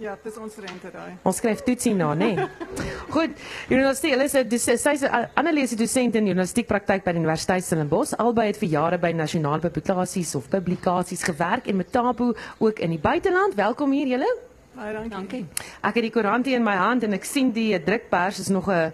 Ja, 0.00 0.14
dis 0.24 0.36
ons 0.40 0.54
daai. 0.56 1.18
Ons 1.28 1.38
skryf 1.42 1.60
toetsie 1.60 1.92
na, 1.92 2.14
nê. 2.16 2.30
Nee. 2.32 2.46
Goed, 3.14 3.34
journalistiek, 3.68 4.14
hulle 4.14 4.24
is 4.24 4.34
'n 4.34 4.78
sy's 4.80 5.02
'n 5.04 5.28
Annelie 5.36 5.64
is 5.68 5.74
'n 5.74 5.76
dosent 5.76 6.14
in 6.16 6.24
journalistiek 6.24 6.66
praktyk 6.66 7.04
by 7.04 7.12
die 7.12 7.20
Universiteit 7.20 7.64
Stellenbosch. 7.64 8.16
Albei 8.16 8.46
het 8.46 8.56
vir 8.56 8.68
jare 8.68 8.98
by 8.98 9.12
nasionale 9.12 9.60
publikasies 9.60 10.34
of 10.34 10.48
publikasies 10.48 11.22
gewerk 11.22 11.68
en 11.68 11.76
Metambo 11.76 12.32
ook 12.58 12.78
in 12.78 12.90
die 12.96 12.98
buiteland. 12.98 13.54
Welkom 13.54 13.92
hier 13.92 14.06
julle. 14.06 14.36
Baie 14.72 14.92
dankie. 14.94 15.10
dankie. 15.10 15.46
Ek 15.82 15.94
het 15.94 16.02
die 16.02 16.10
koerant 16.10 16.46
hier 16.46 16.56
in 16.56 16.64
my 16.64 16.76
hand 16.76 17.04
en 17.04 17.12
ek 17.12 17.24
sien 17.24 17.52
die 17.52 17.76
drukpers 17.84 18.38
is 18.38 18.48
nog 18.48 18.70
'n 18.70 18.92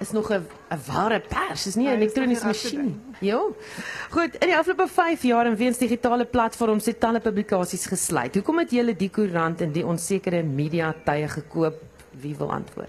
is 0.00 0.10
nog 0.12 0.30
'n 0.32 0.46
'n 0.70 0.80
ware 0.86 1.20
pers, 1.20 1.62
dis 1.62 1.74
nie 1.74 1.86
'n 1.86 1.90
Ja, 1.90 1.96
dis 1.96 2.02
elektroniese 2.04 2.46
nog 2.46 2.60
die 2.60 2.62
masjien. 2.78 3.02
Ja. 3.20 3.40
Goed, 4.10 4.34
in 4.34 4.48
die 4.48 4.56
afgelope 4.56 4.88
5 4.88 5.22
jaar 5.22 5.46
en 5.46 5.56
weens 5.56 5.78
digitale 5.78 6.24
platforms 6.24 6.86
het 6.86 7.00
talle 7.00 7.20
publikasies 7.20 7.86
gesluit. 7.86 8.34
Hoekom 8.34 8.58
het 8.58 8.70
julle 8.70 8.96
die 8.96 9.10
koerant 9.10 9.60
in 9.60 9.72
die 9.72 9.86
onsekere 9.86 10.42
media 10.42 10.94
tye 11.04 11.28
gekoop? 11.28 11.74
Wie 12.10 12.36
wil 12.36 12.52
antwoord? 12.52 12.88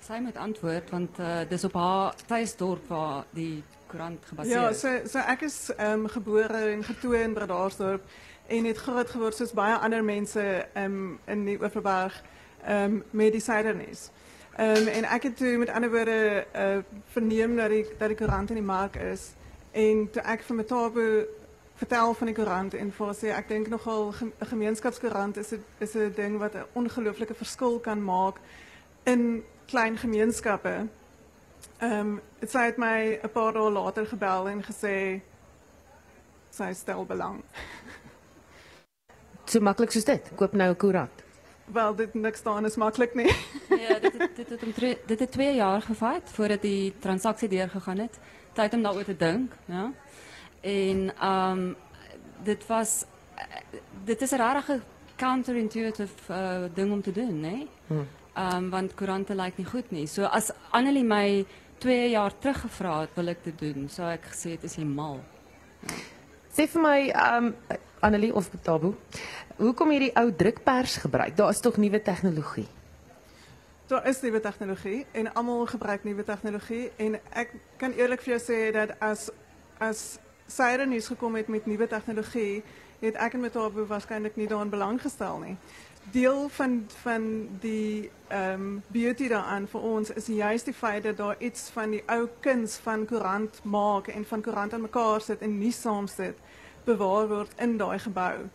Sy 0.00 0.18
moet 0.20 0.36
antwoord 0.36 0.90
want 0.90 1.18
uh, 1.18 1.26
dis 1.48 1.64
op 1.64 1.72
haar 1.74 2.14
tuisdorp 2.26 2.88
waar 2.88 3.24
die 3.30 3.62
koerant 3.86 4.24
gebaseer 4.24 4.52
Ja, 4.52 4.68
is. 4.68 4.80
so 4.80 4.88
so 5.06 5.18
ek 5.18 5.40
is 5.42 5.70
ehm 5.76 5.92
um, 5.92 6.08
gebore 6.08 6.72
en 6.72 6.84
getoe 6.84 7.22
in 7.22 7.34
Bredasdorp 7.34 8.02
en 8.46 8.64
het 8.64 8.76
groot 8.76 9.10
geword 9.10 9.36
soos 9.36 9.52
baie 9.52 9.76
ander 9.76 10.04
mense 10.04 10.66
ehm 10.74 10.84
um, 10.84 11.18
in 11.26 11.44
die 11.44 11.58
Oeverberg 11.62 12.22
ehm 12.64 12.84
um, 12.84 13.04
met 13.10 13.32
die 13.32 13.40
sydernuus. 13.40 14.08
Ehm 14.08 14.27
um, 14.58 14.86
en 14.86 15.04
ek 15.04 15.22
het 15.22 15.36
toe 15.36 15.56
met 15.58 15.70
ander 15.70 15.90
woorde 15.90 16.46
uh, 16.54 16.78
verneem 17.14 17.56
dat 17.56 17.70
die 17.70 17.86
dat 17.98 18.08
die 18.08 18.16
koerant 18.16 18.50
in 18.50 18.60
die 18.60 18.64
mark 18.64 18.96
is 18.96 19.32
en 19.72 20.08
toe 20.10 20.22
ek 20.22 20.42
vir 20.42 20.56
Metabo 20.56 21.04
vertel 21.78 22.14
van 22.14 22.26
die 22.26 22.34
koerant 22.34 22.74
en 22.74 22.92
haar 22.98 23.14
sê 23.14 23.30
ek 23.34 23.48
dink 23.48 23.68
nogal 23.68 24.12
ge- 24.12 24.32
'n 24.40 24.46
gemeenskapskoerant 24.46 25.36
is 25.36 25.52
'n 25.52 25.64
is 25.78 25.92
ding 26.14 26.38
wat 26.38 26.54
'n 26.54 26.66
ongelooflike 26.72 27.34
verskil 27.34 27.78
kan 27.80 28.04
maak 28.04 28.40
in 29.04 29.44
klein 29.66 29.96
gemeenskappe. 29.96 30.88
Ehm 31.78 31.92
um, 32.00 32.20
sy 32.46 32.64
het 32.66 32.76
my 32.78 33.18
'n 33.22 33.30
paar 33.32 33.52
dae 33.52 33.70
later 33.70 34.06
gebel 34.06 34.48
en 34.48 34.62
gesê 34.62 35.20
sy 36.50 36.72
stel 36.72 37.04
belang. 37.06 37.42
So 39.44 39.60
maklik 39.60 39.90
soos 39.90 40.04
dit. 40.04 40.30
Koop 40.36 40.52
nou 40.52 40.70
'n 40.70 40.76
koerant. 40.76 41.27
Wel 41.72 41.94
dit 41.94 42.14
niks 42.14 42.38
staan 42.38 42.64
is 42.64 42.76
maklik 42.76 43.14
nie. 43.14 43.34
Ja, 43.88 43.98
dit 43.98 44.18
het, 44.18 44.36
dit 44.36 44.48
het 44.48 44.62
omtrent 44.62 44.98
dit 45.06 45.20
het 45.20 45.32
2 45.32 45.54
jaar 45.54 45.82
gevat 45.82 46.22
voordat 46.24 46.62
die 46.62 46.94
transaksie 46.98 47.48
deurgegaan 47.48 47.98
het. 47.98 48.18
Tyd 48.52 48.74
om 48.74 48.82
daaroor 48.82 49.04
te 49.04 49.16
dink, 49.16 49.52
ja. 49.64 49.92
En 50.60 51.12
ehm 51.20 51.58
um, 51.58 51.76
dit 52.42 52.66
was 52.66 53.04
eh, 53.34 53.44
dit 54.04 54.20
is 54.20 54.30
'n 54.30 54.36
rarige 54.36 54.80
counterintuitive 55.16 56.32
uh, 56.32 56.62
ding 56.74 56.92
om 56.92 57.02
te 57.02 57.12
doen, 57.12 57.40
né? 57.40 57.66
Hmm. 57.86 58.06
Ehm 58.32 58.56
um, 58.56 58.70
want 58.70 58.94
koerante 58.94 59.34
lyk 59.34 59.56
nie 59.56 59.66
goed 59.66 59.90
nie. 59.90 60.06
So 60.06 60.24
as 60.24 60.50
Annelie 60.70 61.04
my 61.04 61.46
2 61.78 62.10
jaar 62.10 62.38
terug 62.38 62.60
gevra 62.60 63.00
het 63.00 63.10
wil 63.14 63.28
ek 63.28 63.44
dit 63.44 63.58
doen, 63.58 63.88
sou 63.88 64.10
ek 64.10 64.24
gesê 64.32 64.50
het 64.50 64.64
is 64.64 64.74
jy 64.74 64.84
mal. 64.84 65.20
Sê 66.58 66.64
vir 66.66 66.82
my, 66.82 67.00
ehm 67.14 67.44
um, 67.46 67.76
Annelie 68.02 68.32
of 68.34 68.48
Tabu, 68.66 68.96
hoekom 69.58 69.92
hierdie 69.94 70.10
ou 70.18 70.32
drukpers 70.34 70.96
gebruik? 71.04 71.36
Daar 71.38 71.52
is 71.54 71.60
tog 71.62 71.76
nuwe 71.78 72.00
tegnologie. 72.02 72.66
Daar 73.86 74.06
is 74.10 74.18
nuwe 74.20 74.40
tegnologie 74.40 75.06
en 75.12 75.30
almal 75.34 75.66
gebruik 75.70 76.02
nuwe 76.04 76.24
tegnologie 76.24 76.90
en 76.96 77.14
ek 77.30 77.54
kan 77.78 77.94
eerlik 77.94 78.24
vir 78.26 78.32
jou 78.34 78.40
sê 78.42 78.58
dat 78.74 78.96
as 78.98 79.28
as 79.78 80.02
syre 80.50 80.86
nuus 80.86 81.06
gekom 81.06 81.38
het 81.38 81.46
met 81.48 81.66
nuwe 81.70 81.86
tegnologie, 81.86 82.64
het 83.06 83.14
ek 83.14 83.38
en 83.38 83.46
Metabo 83.46 83.86
waarskynlik 83.86 84.34
nie 84.36 84.50
daarin 84.50 84.74
belang 84.74 84.98
gestel 84.98 85.38
nie. 85.38 85.56
Deel 86.10 86.48
van 86.48 86.86
van 87.02 87.48
die 87.60 88.10
ehm 88.28 88.52
um, 88.52 88.82
beauty 88.86 89.28
daaraan 89.28 89.66
vir 89.68 89.80
ons 89.80 90.10
is 90.10 90.26
juist 90.26 90.64
die 90.64 90.74
feit 90.74 91.02
dat 91.02 91.16
daar 91.16 91.36
iets 91.38 91.68
van 91.72 91.90
die 91.90 92.02
ou 92.06 92.28
kuns 92.40 92.76
van 92.76 93.06
koerant 93.06 93.60
maak 93.64 94.06
en 94.06 94.24
van 94.24 94.42
koerant 94.42 94.72
aan 94.72 94.80
mekaar 94.80 95.20
sit 95.20 95.40
en 95.40 95.58
nuus 95.58 95.80
saamsit 95.80 96.38
bewaar 96.84 97.28
word 97.28 97.52
in 97.56 97.76
daai 97.76 97.98
gebou. 97.98 98.48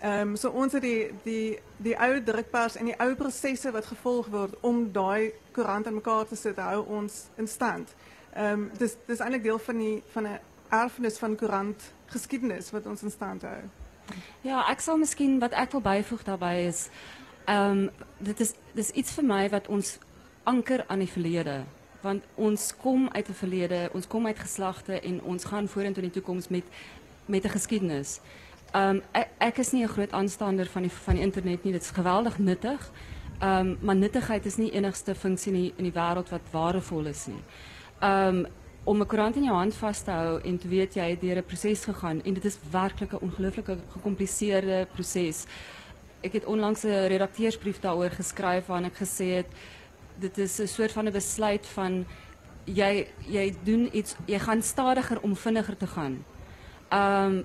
Ehm 0.00 0.20
um, 0.20 0.36
so 0.36 0.50
ons 0.50 0.72
het 0.72 0.82
die 0.82 1.10
die 1.24 1.58
die 1.76 1.96
ou 1.98 2.22
drukpers 2.22 2.76
en 2.76 2.84
die 2.84 2.98
ou 3.00 3.14
prosesse 3.14 3.70
wat 3.72 3.86
gevolg 3.86 4.26
word 4.26 4.60
om 4.60 4.92
daai 4.92 5.32
koerant 5.52 5.86
aan 5.86 5.94
mekaar 5.94 6.26
te 6.26 6.36
sit 6.36 6.56
hou 6.56 6.84
ons 6.86 7.26
in 7.36 7.48
stand. 7.48 7.94
Ehm 8.34 8.52
um, 8.52 8.70
dis 8.78 8.96
dis 9.06 9.20
eintlik 9.20 9.42
deel 9.42 9.58
van 9.58 9.78
die 9.78 10.02
van 10.12 10.26
'n 10.26 10.38
erfenis 10.68 11.18
van 11.18 11.36
koerant 11.36 11.92
geskiedenis 12.06 12.70
wat 12.70 12.86
ons 12.86 13.02
in 13.02 13.10
stand 13.10 13.42
hou. 13.42 13.85
Ja, 14.42 14.64
ek 14.70 14.80
sal 14.80 14.96
miskien 14.96 15.38
wat 15.38 15.52
ek 15.52 15.72
wil 15.72 15.80
byvoeg 15.80 16.22
daarbey 16.24 16.66
is 16.66 16.88
ehm 17.46 17.70
um, 17.70 17.90
dit 18.18 18.40
is 18.40 18.54
dis 18.74 18.90
iets 18.90 19.12
vir 19.12 19.24
my 19.24 19.48
wat 19.48 19.68
ons 19.68 19.98
anker 20.44 20.84
aan 20.86 20.98
die 20.98 21.10
verlede 21.10 21.64
want 22.02 22.24
ons 22.34 22.76
kom 22.82 23.08
uit 23.12 23.28
'n 23.28 23.40
verlede, 23.42 23.90
ons 23.92 24.06
kom 24.06 24.26
uit 24.26 24.38
geslagte 24.38 25.00
en 25.00 25.22
ons 25.22 25.44
gaan 25.44 25.68
vorentoe 25.68 26.02
in 26.02 26.10
die 26.10 26.20
toekoms 26.20 26.48
met 26.48 26.64
met 27.26 27.44
'n 27.44 27.48
geskiedenis. 27.58 28.20
Ehm 28.72 28.96
um, 28.96 29.02
ek, 29.12 29.28
ek 29.38 29.58
is 29.58 29.72
nie 29.72 29.82
'n 29.82 29.88
groot 29.88 30.12
aanstander 30.12 30.66
van 30.66 30.82
die 30.82 30.90
van 30.90 31.14
die 31.14 31.22
internet 31.22 31.64
nie. 31.64 31.72
Dit 31.72 31.82
is 31.82 31.90
geweldig 31.90 32.38
nuttig. 32.38 32.90
Ehm 33.40 33.66
um, 33.66 33.78
maar 33.80 33.96
nuttigheid 33.96 34.46
is 34.46 34.56
nie 34.56 34.70
enigste 34.70 35.14
funksie 35.14 35.52
in 35.52 35.60
die, 35.60 35.72
in 35.76 35.84
die 35.84 36.00
wêreld 36.00 36.28
wat 36.28 36.50
waardevol 36.50 37.06
is 37.06 37.26
nie. 37.26 37.42
Ehm 38.00 38.36
um, 38.36 38.46
om 38.86 39.00
'n 39.00 39.06
koerant 39.06 39.36
in 39.36 39.42
jou 39.42 39.56
hand 39.56 39.74
vas 39.74 40.00
te 40.02 40.10
hou 40.10 40.40
en 40.40 40.58
te 40.58 40.68
weet 40.68 40.94
jy 40.94 41.08
het 41.10 41.20
deur 41.20 41.36
'n 41.36 41.44
proses 41.44 41.84
gegaan 41.84 42.22
en 42.22 42.34
dit 42.34 42.44
is 42.44 42.58
werklik 42.70 43.12
'n 43.12 43.24
ongelooflike 43.26 43.78
gecompliseerde 43.88 44.86
proses. 44.94 45.46
Ek 46.22 46.32
het 46.32 46.44
onlangs 46.44 46.84
'n 46.84 47.06
redakteursbrief 47.08 47.80
daaroor 47.80 48.10
geskryf 48.10 48.66
waarin 48.66 48.86
ek 48.86 48.96
gesê 48.96 49.26
het 49.42 49.46
dit 50.18 50.38
is 50.38 50.60
'n 50.60 50.66
soort 50.66 50.92
van 50.92 51.06
'n 51.06 51.12
besluit 51.12 51.66
van 51.66 52.06
jy 52.64 53.06
jy 53.28 53.54
doen 53.64 53.88
iets 53.92 54.16
jy 54.26 54.38
gaan 54.38 54.62
stadiger 54.62 55.20
om 55.20 55.36
vinniger 55.36 55.76
te 55.76 55.86
gaan. 55.86 56.24
Um, 56.92 57.44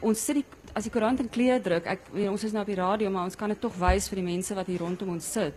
ons 0.00 0.24
sit 0.24 0.34
die 0.34 0.44
as 0.74 0.82
die 0.82 0.92
koerant 0.92 1.20
in 1.20 1.62
druk, 1.62 1.86
ek 1.86 2.00
ons 2.28 2.44
is 2.44 2.52
nou 2.52 2.60
op 2.60 2.68
die 2.68 2.76
radio 2.76 3.10
maar 3.10 3.24
ons 3.24 3.36
kan 3.36 3.48
dit 3.48 3.60
tog 3.60 3.74
wys 3.74 4.08
vir 4.08 4.16
die 4.16 4.32
mense 4.32 4.54
wat 4.54 4.66
hier 4.66 4.78
rondom 4.78 5.08
ons 5.08 5.32
sit. 5.32 5.54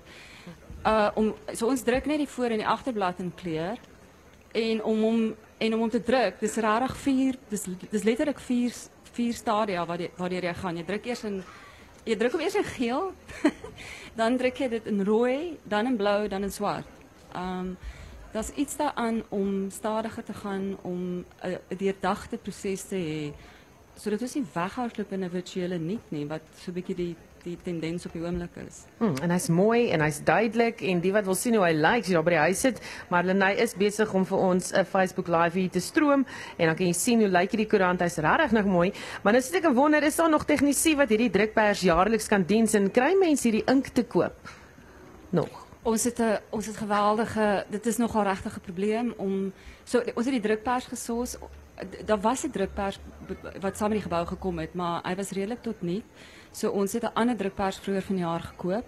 Uh 0.86 1.10
om 1.16 1.34
so 1.54 1.68
ons 1.68 1.84
druk 1.84 2.06
net 2.06 2.18
die 2.18 2.28
voor 2.28 2.50
en 2.50 2.58
die 2.58 2.68
agterblad 2.68 3.20
in 3.20 3.32
en 4.52 4.84
om 4.84 5.04
hom 5.04 5.36
en 5.60 5.74
om 5.74 5.80
hom 5.80 5.89
te 5.89 6.04
druk, 6.04 6.39
dis 6.39 6.56
regtig 6.56 6.97
vier 6.97 7.38
dis 7.50 7.66
dis 7.91 8.04
letterlik 8.04 8.39
vier 8.39 8.74
vier 9.12 9.34
stadia 9.34 9.86
waar 9.86 9.97
die, 9.97 10.10
waar 10.18 10.32
jy 10.32 10.54
gaan. 10.54 10.78
Jy 10.78 10.86
druk 10.88 11.06
eers 11.06 11.24
in 11.24 11.43
jy 12.06 12.16
druk 12.16 12.32
hom 12.32 12.41
eers 12.41 12.56
in 12.56 12.64
geel, 12.64 13.10
dan 14.20 14.38
druk 14.38 14.58
jy 14.58 14.70
dit 14.70 14.86
in 14.88 15.04
rooi, 15.06 15.58
dan 15.64 15.88
in 15.88 15.97
blou, 15.97 16.28
dan 16.28 16.43
in 16.43 16.52
swart. 16.52 16.88
Um 17.36 17.78
daar's 18.30 18.52
iets 18.62 18.76
daaraan 18.78 19.24
om 19.34 19.70
stadiger 19.74 20.24
te 20.24 20.34
gaan 20.34 20.78
om 20.82 21.26
'n 21.41 21.78
deurdagte 21.78 22.38
proses 22.38 22.84
te 22.84 22.95
hê 22.95 23.34
sodat 23.95 24.22
ons 24.22 24.36
nie 24.36 24.45
weghardloop 24.54 25.12
in 25.12 25.24
'n 25.24 25.30
virtuele 25.30 25.78
niet 25.78 26.12
nie 26.12 26.28
wat 26.28 26.41
so 26.56 26.72
'n 26.72 26.74
bietjie 26.74 26.95
die 26.95 27.16
die 27.50 27.58
tendens 27.64 28.06
op 28.08 28.14
die 28.16 28.22
oomblik 28.24 28.56
is. 28.62 28.84
Hmm, 29.00 29.16
en 29.24 29.34
hy's 29.34 29.47
mooi 29.54 29.89
en 29.95 30.04
hy's 30.06 30.20
duidelik 30.26 30.84
en 30.86 31.02
die 31.04 31.12
wat 31.16 31.28
wil 31.28 31.38
sien 31.38 31.58
hoe 31.58 31.66
hy 31.66 31.74
lyk, 31.78 32.04
as 32.04 32.12
jy 32.12 32.18
daar 32.18 32.26
by 32.28 32.36
die 32.36 32.41
huis 32.50 32.64
sit, 32.66 32.82
Marlenae 33.14 33.58
is 33.64 33.76
besig 33.80 34.14
om 34.16 34.26
vir 34.30 34.43
ons 34.50 34.72
'n 34.74 34.86
Facebook 34.86 35.28
live 35.28 35.60
hier 35.60 35.70
te 35.70 35.82
stroom 35.84 36.26
en 36.58 36.66
dan 36.68 36.76
kan 36.76 36.86
jy 36.88 36.93
sien 36.93 37.20
hoe 37.20 37.30
lyk 37.30 37.52
hierdie 37.52 37.70
koerant. 37.70 38.02
Hy's 38.02 38.18
regtig 38.18 38.52
nog 38.52 38.66
mooi. 38.66 38.93
Maar 39.24 39.34
nou 39.34 39.41
sit 39.41 39.56
ek 39.56 39.66
en 39.66 39.74
wonder, 39.74 40.04
is 40.04 40.16
daar 40.16 40.30
nog 40.30 40.45
tegnisië 40.45 40.95
wat 40.95 41.10
hierdie 41.10 41.30
drukpers 41.30 41.82
jaarliks 41.82 42.28
kan 42.28 42.43
dien 42.43 42.68
en 42.74 42.91
kry 42.91 43.16
mense 43.20 43.43
hierdie 43.47 43.66
ink 43.68 43.88
te 43.88 44.04
koop? 44.04 44.38
Nog. 45.32 45.68
Ons 45.84 46.04
het 46.04 46.20
'n 46.20 46.39
ons 46.52 46.66
het 46.66 46.78
geweldige 46.78 47.66
dit 47.70 47.86
is 47.86 47.97
nogal 47.97 48.24
regtig 48.24 48.56
'n 48.58 48.62
probleem 48.62 49.14
om 49.18 49.54
so 49.84 50.00
ons 50.16 50.26
het 50.26 50.34
die 50.34 50.47
drukpers 50.47 50.86
gesoos 50.86 51.38
daar 52.06 52.22
was 52.22 52.43
'n 52.43 52.52
drukpers 52.52 53.00
wat 53.60 53.78
saam 53.78 53.89
met 53.89 53.97
die 53.97 54.08
gebou 54.10 54.26
gekom 54.26 54.60
het, 54.60 54.74
maar 54.74 55.02
hy 55.04 55.16
was 55.16 55.30
redelik 55.30 55.62
tot 55.62 55.82
niet. 55.82 56.04
So 56.52 56.72
ons 56.72 56.93
het 56.93 57.04
'n 57.04 57.14
ander 57.14 57.36
drukpers 57.36 57.80
vroeër 57.80 58.02
vanjaar 58.02 58.41
gekoop. 58.41 58.86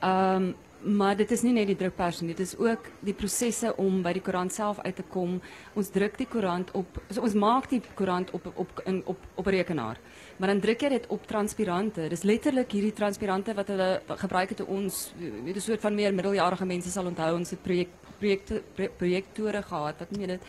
Ehm 0.00 0.36
um, 0.36 0.54
maar 0.84 1.16
dit 1.16 1.30
is 1.30 1.42
nie 1.42 1.52
net 1.52 1.66
die 1.66 1.76
drukpers 1.76 2.20
nie, 2.20 2.28
dit 2.28 2.40
is 2.40 2.56
ook 2.60 2.90
die 3.00 3.14
prosesse 3.16 3.70
om 3.80 4.02
by 4.02 4.12
die 4.12 4.22
koerant 4.22 4.52
self 4.52 4.80
uit 4.84 4.96
te 4.96 5.04
kom. 5.08 5.40
Ons 5.74 5.88
druk 5.90 6.18
die 6.18 6.26
koerant 6.28 6.70
op 6.76 7.00
ons 7.20 7.34
maak 7.34 7.70
die 7.70 7.80
koerant 7.94 8.30
op 8.36 8.50
op 8.54 8.82
in 8.84 9.02
op 9.06 9.18
op 9.34 9.46
rekenaar. 9.46 9.98
Maar 10.36 10.48
dan 10.48 10.60
druk 10.60 10.80
jy 10.80 10.88
dit 10.88 11.06
op 11.08 11.26
transpirante. 11.26 12.08
Dis 12.08 12.22
letterlik 12.22 12.72
hierdie 12.72 12.92
transpirante 12.92 13.54
wat 13.54 13.68
hulle 13.68 14.02
gebruik 14.06 14.48
het 14.48 14.64
ons 14.66 15.14
weet 15.18 15.56
'n 15.56 15.60
soort 15.60 15.80
van 15.80 15.94
meer 15.94 16.14
middeljarige 16.14 16.64
mense 16.64 16.90
sal 16.90 17.06
onthou 17.06 17.34
ons 17.34 17.50
het 17.50 17.62
projek 17.62 17.88
projekte 18.18 18.62
projektore 18.96 19.62
gehad. 19.62 19.98
Wat 19.98 20.08
jy 20.10 20.26
dit? 20.26 20.40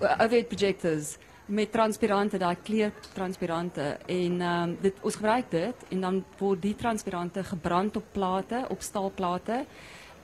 overhead 0.00 0.48
projectors 0.48 1.18
met 1.48 1.72
transparante, 1.72 2.38
daai 2.38 2.56
kleurtransparante 2.62 3.96
en 4.06 4.40
ehm 4.40 4.74
dit 4.80 5.00
ons 5.00 5.16
gebruik 5.16 5.50
dit 5.50 5.84
en 5.88 6.00
dan 6.00 6.24
word 6.38 6.62
die 6.62 6.74
transparante 6.76 7.44
gebrand 7.44 7.96
op 7.96 8.04
plate, 8.12 8.66
op 8.68 8.82
staalplate 8.84 9.64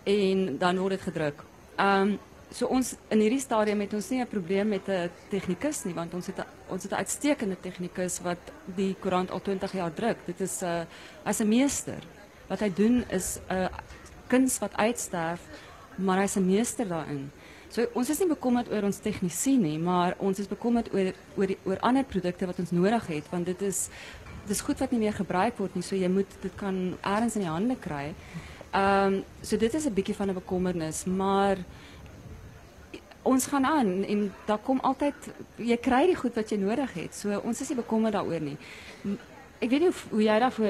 en 0.05 0.59
dan 0.59 0.79
word 0.79 0.99
dit 0.99 1.09
gedruk. 1.09 1.45
Ehm 1.77 2.17
so 2.55 2.69
ons 2.71 2.93
in 3.11 3.19
hierdie 3.19 3.41
stadium 3.43 3.81
het 3.81 3.95
ons 3.95 4.11
nie 4.11 4.21
'n 4.21 4.29
probleem 4.29 4.69
met 4.69 4.89
'n 4.89 5.11
tegnikus 5.31 5.85
nie 5.85 5.95
want 5.95 6.15
ons 6.15 6.27
het 6.27 6.39
a, 6.39 6.47
ons 6.69 6.83
het 6.83 6.93
'n 6.93 7.03
uitstekende 7.03 7.57
tegnikus 7.61 8.21
wat 8.21 8.53
die 8.77 8.95
koerant 9.01 9.31
al 9.31 9.41
20 9.41 9.73
jaar 9.73 9.93
druk. 9.93 10.19
Dit 10.27 10.41
is 10.41 10.61
'n 10.63 10.67
uh, 10.67 10.85
as 11.25 11.41
'n 11.41 11.49
meester. 11.49 12.03
Wat 12.49 12.61
hy 12.61 12.73
doen 12.75 13.05
is 13.09 13.39
'n 13.49 13.55
uh, 13.55 13.69
kuns 14.29 14.59
wat 14.59 14.77
uitsterf, 14.77 15.41
maar 15.97 16.19
hy's 16.19 16.37
'n 16.37 16.47
meester 16.47 16.89
daarin. 16.89 17.31
Ons 17.95 18.11
is 18.11 18.21
nie 18.23 18.29
bekommerd 18.31 18.71
oor 18.71 18.87
ons 18.87 19.01
tegnisie 19.03 19.57
nie, 19.59 19.79
maar 19.83 20.15
ons 20.23 20.39
is 20.39 20.51
bekommerd 20.51 20.93
oor 20.95 21.13
oor 21.37 21.51
die, 21.51 21.59
ander 21.81 22.05
produkte 22.07 22.47
wat 22.47 22.59
ons 22.63 22.71
nodig 22.71 23.07
het 23.11 23.31
want 23.33 23.47
dit 23.51 23.63
is 23.67 24.61
goed 24.61 24.79
wat 24.79 24.93
nie 24.93 25.01
meer 25.01 25.17
gebruik 25.17 25.57
word 25.59 25.75
nie, 25.75 25.83
so 25.83 25.97
jy 25.97 26.09
moet 26.13 26.31
dit 26.43 26.53
kan 26.61 26.95
ergens 27.01 27.39
in 27.39 27.47
die 27.47 27.51
hande 27.51 27.77
kry. 27.81 28.13
Ehm 28.75 29.23
so 29.43 29.57
dit 29.57 29.75
is 29.75 29.87
'n 29.87 29.95
bietjie 29.95 30.15
van 30.15 30.31
'n 30.31 30.35
bekommernis, 30.35 31.05
maar 31.05 31.59
ons 33.23 33.47
gaan 33.47 33.65
aan 33.65 34.05
en 34.05 34.33
daar 34.47 34.59
kom 34.59 34.81
altyd 34.81 35.15
jy 35.57 35.77
kry 35.77 36.07
die 36.07 36.17
goed 36.17 36.35
wat 36.35 36.51
jy 36.51 36.59
nodig 36.61 36.93
het. 36.93 37.15
So 37.15 37.41
ons 37.45 37.61
is 37.61 37.69
nie 37.69 37.81
bekommerd 37.81 38.13
daaroor 38.13 38.41
nie. 38.41 38.57
Ik 39.65 39.71
weet 39.71 39.81
niet 39.81 39.89
of, 39.89 40.07
hoe 40.11 40.23
jij 40.23 40.39
daarvoor, 40.39 40.67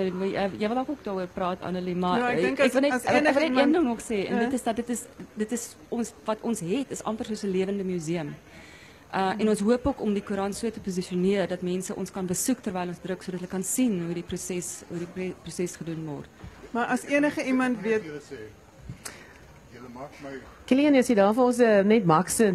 jij 0.59 0.69
wil 0.69 0.79
ook 0.79 1.05
daarover 1.05 1.29
praten, 1.33 1.67
Annelie, 1.67 1.97
maar 1.97 2.19
ja, 2.19 2.31
ik, 2.31 2.41
denk 2.41 2.59
ik 2.59 2.73
wil 2.73 2.81
net 2.81 3.37
één 3.37 3.73
ding 3.73 3.85
nog 3.85 4.01
zeggen. 4.01 4.27
En 4.29 4.39
dit 4.39 4.53
is 4.53 4.63
dat 4.63 4.77
dit 4.77 4.89
is, 4.89 5.01
dit 5.35 5.53
is 5.53 5.77
ons, 5.89 6.13
wat 6.25 6.39
ons 6.41 6.61
heet, 6.61 6.91
is 6.91 7.03
amper 7.03 7.25
soos 7.25 7.43
'n 7.43 7.51
lewende 7.51 7.85
museum. 7.85 8.35
Uh, 9.15 9.33
en 9.39 9.49
ons 9.49 9.61
hoop 9.61 9.87
ook 9.87 10.01
om 10.01 10.13
die 10.13 10.23
Koran 10.23 10.53
so 10.53 10.71
te 10.71 10.81
positioneren 10.81 11.49
dat 11.49 11.63
mensen 11.63 11.97
ons 11.97 12.11
kan 12.11 12.27
besoeken 12.27 12.63
terwijl 12.63 12.89
ons 12.89 12.99
druk, 13.03 13.23
zodat 13.23 13.41
hulle 13.41 13.53
kan 13.53 13.65
zien 13.65 14.05
hoe 14.05 14.15
die 14.15 14.23
proces, 14.23 14.83
hoe 14.89 14.99
die 15.15 15.35
proces 15.43 15.77
gedoen 15.77 16.05
wordt. 16.05 16.29
Maar 16.71 16.87
als 16.87 17.03
enige 17.03 17.45
iemand 17.45 17.81
weet... 17.81 18.03
Kilian, 20.65 20.95
as 20.95 21.07
jy 21.07 21.15
daar 21.15 21.35
vir 21.35 21.45
ons 21.45 21.59
uh, 21.59 21.81
net 21.81 22.05
Max 22.05 22.37
se 22.37 22.55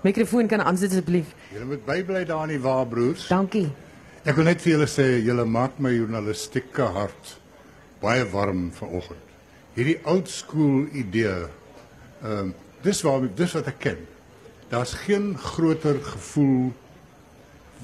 mikrofoon 0.00 0.46
kan 0.46 0.60
aansit 0.62 0.90
asseblief. 0.90 1.34
Julle 1.52 1.64
moet 1.64 1.84
bybly 1.84 2.24
daar 2.24 2.46
nie 2.46 2.60
waar 2.60 2.86
broers. 2.86 3.26
Dankie. 3.28 3.70
Ek 4.20 4.36
wil 4.36 4.50
net 4.50 4.60
vir 4.60 4.74
julle 4.74 4.86
sê 4.90 5.04
julle 5.24 5.46
maak 5.48 5.78
my 5.80 5.94
journalistieke 5.94 6.84
hart 6.92 7.38
baie 8.02 8.26
warm 8.28 8.66
vanoggend. 8.76 9.30
Hierdie 9.72 9.96
old 10.04 10.28
school 10.28 10.90
idee. 10.92 11.46
Ehm 12.20 12.50
um, 12.50 12.52
dis 12.84 13.00
waar 13.04 13.24
dis 13.36 13.54
wat 13.56 13.70
ek 13.72 13.80
ken. 13.80 14.04
Daar's 14.68 14.92
geen 15.06 15.32
groter 15.40 15.96
gevoel 16.04 16.68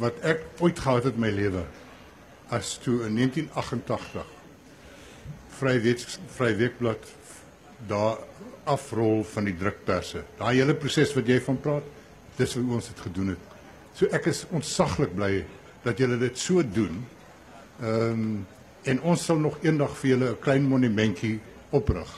wat 0.01 0.20
ek 0.28 0.45
ooit 0.61 0.76
gehad 0.76 1.09
het 1.09 1.16
in 1.16 1.24
my 1.24 1.32
lewe 1.32 1.64
as 2.53 2.76
toe 2.84 3.01
in 3.09 3.16
1988 3.16 4.28
Vryweek 5.57 6.05
Vryweekblad 6.37 7.12
daar 7.89 8.20
afrol 8.68 9.24
van 9.24 9.49
die 9.49 9.57
drukperse. 9.57 10.26
Daai 10.37 10.59
hele 10.61 10.76
proses 10.76 11.16
wat 11.16 11.28
jy 11.32 11.41
van 11.49 11.61
praat, 11.64 11.93
dis 12.37 12.59
hoe 12.61 12.68
ons 12.76 12.93
dit 12.93 13.05
gedoen 13.09 13.39
het. 13.39 13.53
So 13.97 14.12
ek 14.12 14.28
is 14.28 14.45
ontsaglik 14.53 15.16
bly 15.16 15.47
dat 15.87 15.99
julle 16.03 16.18
dit 16.18 16.39
so 16.39 16.62
doen. 16.62 17.01
Ehm 17.80 18.11
um, 18.11 18.47
en 18.87 19.01
ons 19.03 19.18
sal 19.24 19.41
nog 19.43 19.57
eendag 19.66 19.97
vir 19.99 20.11
julle 20.12 20.28
'n 20.30 20.39
klein 20.39 20.62
monumentjie 20.62 21.41
oprig. 21.74 22.11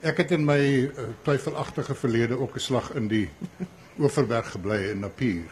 Ek 0.00 0.16
het 0.20 0.30
in 0.30 0.44
my 0.44 0.60
uh, 0.60 1.06
twyfelagtige 1.24 1.94
verlede 1.94 2.36
ook 2.38 2.56
'n 2.56 2.60
slag 2.60 2.90
in 2.94 3.08
die 3.08 3.28
Oeverberg 4.00 4.50
gebly 4.50 4.90
in 4.90 5.00
Napier. 5.00 5.48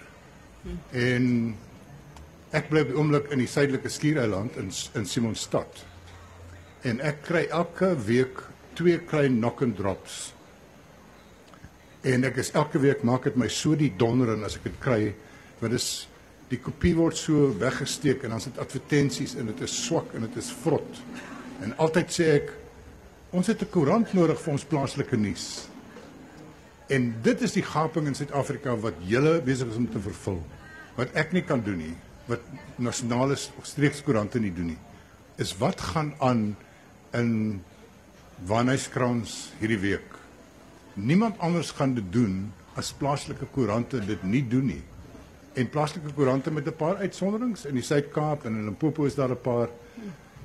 En 0.93 1.57
ek 2.51 2.69
bly 2.69 2.81
op 2.81 2.93
die 2.93 2.97
oomblik 2.97 3.31
in 3.33 3.39
die 3.39 3.49
suidelike 3.49 3.89
Skiereiland 3.89 4.57
in 4.57 4.71
in 4.95 5.07
Simonstad. 5.07 5.85
En 6.83 7.01
ek 7.01 7.23
kry 7.23 7.47
elke 7.51 7.97
week 8.05 8.43
twee 8.75 8.99
klein 8.99 9.41
knock 9.41 9.63
and 9.63 9.77
drops. 9.77 10.35
En 12.03 12.25
ek 12.25 12.37
is 12.37 12.51
elke 12.53 12.79
week 12.79 13.03
maak 13.03 13.25
dit 13.25 13.37
my 13.37 13.49
so 13.49 13.75
die 13.75 13.93
donder 13.97 14.35
en 14.35 14.45
as 14.45 14.57
ek 14.57 14.69
dit 14.69 14.81
kry, 14.81 15.15
want 15.61 15.73
dit 15.73 15.81
is 15.81 16.09
die 16.53 16.61
kopie 16.61 16.93
word 16.97 17.17
so 17.19 17.49
weggesteek 17.61 18.25
en 18.25 18.35
dan 18.35 18.43
sit 18.43 18.59
advertensies 18.61 19.35
en 19.41 19.49
dit 19.53 19.63
is 19.65 19.77
swak 19.87 20.13
en 20.15 20.27
dit 20.27 20.37
is 20.41 20.51
vrot. 20.65 21.01
En 21.65 21.73
altyd 21.81 22.13
sê 22.13 22.27
ek 22.39 22.53
ons 23.35 23.47
het 23.47 23.63
'n 23.63 23.71
koerant 23.71 24.13
nodig 24.15 24.41
vir 24.41 24.53
ons 24.53 24.65
plaaslike 24.65 25.17
nuus. 25.17 25.69
En 26.89 27.15
dit 27.23 27.43
is 27.43 27.53
die 27.53 27.63
gaping 27.63 28.07
in 28.07 28.15
Suid-Afrika 28.15 28.77
wat 28.77 28.95
julle 29.01 29.41
besig 29.41 29.69
is 29.69 29.77
om 29.77 29.91
te 29.91 30.01
vervul. 30.01 30.43
Wat 30.97 31.09
ek 31.15 31.33
nie 31.33 31.43
kan 31.43 31.63
doen 31.63 31.79
nie, 31.79 31.97
wat 32.27 32.41
nasionale 32.77 33.37
streekskoerante 33.63 34.39
nie 34.41 34.53
doen 34.53 34.67
nie, 34.67 34.79
is 35.37 35.57
wat 35.59 35.81
gaan 35.81 36.15
aan 36.21 36.57
in 37.13 37.63
Wanhuiskrans 38.47 39.53
hierdie 39.59 39.79
week. 39.79 40.15
Niemand 40.95 41.39
anders 41.39 41.71
gaan 41.71 41.95
dit 41.95 42.13
doen 42.13 42.53
as 42.75 42.93
plaaslike 42.93 43.47
koerante 43.53 44.07
dit 44.07 44.23
nie 44.23 44.49
doen 44.49 44.67
nie 44.67 44.83
en 45.55 45.69
plaaslike 45.71 46.13
koerante 46.15 46.51
met 46.51 46.67
'n 46.67 46.77
paar 46.77 46.97
uitsonderings 46.97 47.65
in 47.65 47.75
die 47.75 47.83
Suid-Kaap 47.83 48.45
en 48.45 48.55
in 48.55 48.65
Limpopo 48.65 49.05
is 49.05 49.15
daar 49.15 49.31
'n 49.31 49.41
paar. 49.41 49.69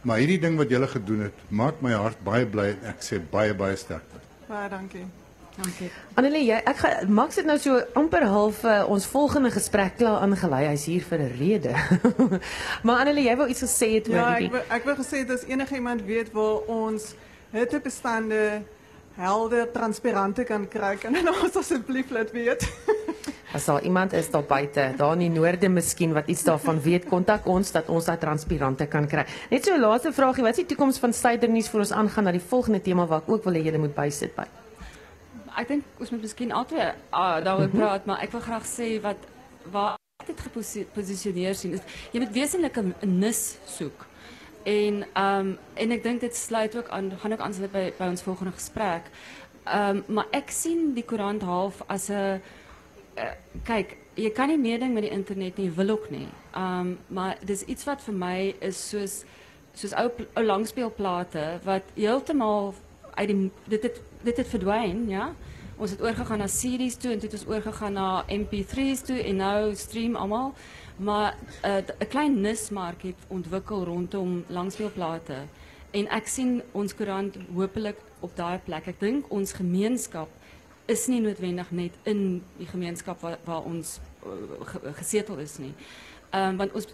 Maar 0.02 0.18
hierdie 0.18 0.40
ding 0.40 0.58
wat 0.58 0.70
julle 0.70 0.88
gedoen 0.88 1.20
het, 1.20 1.34
maak 1.48 1.82
my 1.82 1.92
hart 1.92 2.24
baie 2.24 2.46
bly 2.46 2.68
en 2.68 2.84
ek 2.84 3.02
sê 3.02 3.20
baie 3.32 3.54
baie 3.54 3.76
sterkte. 3.76 4.16
Baie 4.48 4.70
dankie. 4.70 5.06
Dankie. 5.56 5.90
Annelie, 6.14 6.46
jy 6.46 6.62
ek 6.64 6.78
ga, 6.78 6.90
Max 7.08 7.36
het 7.36 7.46
nou 7.46 7.58
so 7.60 7.82
amper 8.00 8.24
half 8.24 8.64
uh, 8.64 8.86
ons 8.88 9.06
volgende 9.06 9.52
gesprek 9.52 9.98
klaar 9.98 10.22
aangelei. 10.24 10.68
Hy's 10.68 10.86
hier 10.86 11.04
vir 11.04 11.20
'n 11.20 11.34
rede. 11.40 11.74
maar 12.86 13.00
Annelie, 13.04 13.28
jy 13.28 13.36
wou 13.36 13.48
iets 13.48 13.64
gesê 13.64 13.92
het 13.98 14.08
oor 14.08 14.16
ja, 14.16 14.36
die 14.36 14.48
Ja, 14.48 14.48
ek 14.48 14.52
wil, 14.52 14.64
ek 14.78 14.84
wil 14.86 14.96
gesê 14.96 15.26
dat 15.28 15.44
enige 15.44 15.76
iemand 15.76 16.06
weet 16.06 16.32
waar 16.32 16.64
ons 16.68 17.14
hittebestande 17.52 18.62
helder 19.20 19.72
transparante 19.72 20.44
kan 20.44 20.68
kry 20.68 20.96
kan 20.96 21.16
ons 21.28 21.56
asseblief 21.56 22.10
laat 22.10 22.32
weet. 22.32 22.64
As 23.54 23.66
daar 23.66 23.82
iemand 23.82 24.14
is 24.14 24.30
daar 24.30 24.44
buite, 24.44 24.94
daar 24.98 25.14
in 25.14 25.20
die 25.20 25.30
noorde 25.34 25.70
miskien 25.70 26.14
wat 26.14 26.28
iets 26.30 26.44
daarvan 26.46 26.82
weet, 26.82 27.08
kontak 27.10 27.48
ons 27.50 27.72
dat 27.72 27.88
ons 27.90 28.06
daai 28.06 28.18
transparante 28.22 28.86
kan 28.86 29.08
kry. 29.10 29.24
Net 29.50 29.66
so 29.66 29.78
laaste 29.80 30.12
vraagie, 30.14 30.44
wat 30.46 30.54
is 30.54 30.62
die 30.62 30.70
toekoms 30.70 31.00
van 31.02 31.14
Suidernuus 31.14 31.70
vir 31.74 31.82
ons 31.82 31.94
aangaan 31.98 32.30
na 32.30 32.34
die 32.36 32.44
volgende 32.52 32.82
tema 32.86 33.08
wat 33.10 33.26
ek 33.26 33.32
ook 33.34 33.48
wil 33.50 33.58
hê 33.58 33.64
julle 33.66 33.82
moet 33.82 33.96
bysit 33.96 34.36
by? 34.38 34.46
Ek 35.58 35.68
dink 35.68 35.98
ons 35.98 36.14
moet 36.14 36.22
miskien 36.28 36.54
altyd 36.54 36.94
uh, 36.94 37.40
daaroor 37.42 37.66
mm 37.66 37.72
-hmm. 37.72 37.80
praat, 37.80 38.06
maar 38.06 38.22
ek 38.22 38.32
wil 38.38 38.46
graag 38.46 38.70
sê 38.70 39.02
wat 39.02 39.18
waar 39.72 39.98
dit 40.28 40.40
geposisioneer 40.46 41.56
sien 41.56 41.74
is 41.74 41.82
jy 42.14 42.20
moet 42.20 42.34
wesenlik 42.34 42.78
'n 42.78 42.94
nis 43.02 43.58
soek. 43.66 44.06
En 44.64 45.06
um 45.16 45.58
en 45.74 45.92
ek 45.92 46.04
dink 46.04 46.22
dit 46.22 46.36
sluit 46.36 46.76
ook 46.78 46.90
aan 46.90 47.12
gaan 47.20 47.34
ook 47.34 47.40
aansluit 47.40 47.72
by 47.72 47.94
by 47.98 48.08
ons 48.14 48.22
volgende 48.22 48.52
gesprek. 48.52 49.10
Um 49.66 50.04
maar 50.08 50.28
ek 50.32 50.52
sien 50.52 50.94
die 50.94 51.04
koerant 51.04 51.42
half 51.42 51.82
as 51.88 52.10
'n 52.10 52.42
uh, 53.20 53.32
kyk, 53.68 53.98
jy 54.20 54.32
kan 54.36 54.48
nie 54.52 54.58
meeding 54.58 54.94
met 54.94 55.06
die 55.06 55.14
internet 55.14 55.58
nie, 55.58 55.70
wil 55.72 55.90
ook 55.96 56.10
nie. 56.10 56.28
Um 56.58 56.98
maar 57.08 57.38
dis 57.46 57.64
iets 57.68 57.86
wat 57.88 58.02
vir 58.02 58.16
my 58.16 58.38
is 58.60 58.82
soos 58.90 59.24
soos 59.74 59.94
ou 59.94 60.10
ou 60.36 60.46
wat 61.64 61.84
heeltemal 61.96 62.74
uit 63.16 63.28
die 63.28 63.52
dit 63.68 63.84
het 63.84 64.02
dit 64.24 64.38
het 64.38 64.48
verdwyn, 64.48 65.08
ja. 65.10 65.34
Ons 65.80 65.92
het 65.92 66.02
oorgegaan 66.02 66.42
na 66.44 66.48
CD's 66.52 66.98
toe 67.00 67.12
en 67.12 67.20
toe 67.20 67.30
het 67.30 67.38
ons 67.40 67.48
oorgegaan 67.48 67.94
na 67.94 68.24
MP3's 68.28 69.02
toe 69.08 69.24
en 69.24 69.36
nou 69.36 69.76
stream 69.76 70.16
almal. 70.16 70.54
Maar 70.98 71.36
'n 71.64 71.86
uh, 72.02 72.10
klein 72.10 72.42
nismark 72.42 73.02
het 73.02 73.22
ontwikkel 73.28 73.84
rondom 73.84 74.44
langspeelplate. 74.48 75.38
En 75.92 76.08
ek 76.08 76.28
sien 76.28 76.62
ons 76.72 76.96
koerant 76.96 77.38
hopelik 77.54 77.98
op 78.20 78.36
daai 78.36 78.60
plek. 78.66 78.88
Ek 78.88 79.00
dink 79.00 79.32
ons 79.32 79.54
gemeenskap 79.54 80.30
is 80.90 81.08
nie 81.08 81.20
noodwendig 81.22 81.72
net 81.72 81.98
in 82.10 82.42
die 82.58 82.68
gemeenskap 82.68 83.22
waar, 83.22 83.38
waar 83.46 83.68
ons 83.68 84.00
uh, 84.26 84.66
ge, 84.72 84.94
gesetel 85.02 85.38
is 85.46 85.58
nie. 85.62 85.74
Ehm 86.30 86.50
um, 86.50 86.58
want 86.58 86.74
ons 86.78 86.90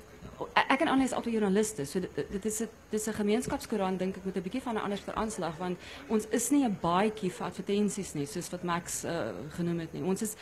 ek 0.53 0.71
ek 0.75 0.83
en 0.83 0.91
Anne 0.91 1.05
is 1.07 1.13
altyd 1.15 1.37
joernaliste. 1.37 1.85
So 1.87 1.99
dit, 2.03 2.31
dit 2.31 2.45
is 2.45 2.61
'n 2.61 2.69
dis 2.89 3.07
'n 3.07 3.13
gemeenskapskoerant 3.13 3.99
dink 3.99 4.17
ek 4.17 4.25
met 4.25 4.35
'n 4.35 4.41
bietjie 4.41 4.61
van 4.61 4.75
'n 4.75 4.83
ander 4.83 4.99
aanslag 5.15 5.57
want 5.57 5.77
ons 6.07 6.27
is 6.29 6.49
nie 6.49 6.65
'n 6.65 6.77
baadjie 6.81 7.31
vir 7.31 7.45
advertensies 7.45 8.13
nie 8.13 8.25
soos 8.25 8.49
wat 8.49 8.63
Max 8.63 9.03
uh, 9.03 9.31
genoem 9.49 9.79
het 9.79 9.93
nie. 9.93 10.03
Ons 10.03 10.21
is 10.21 10.35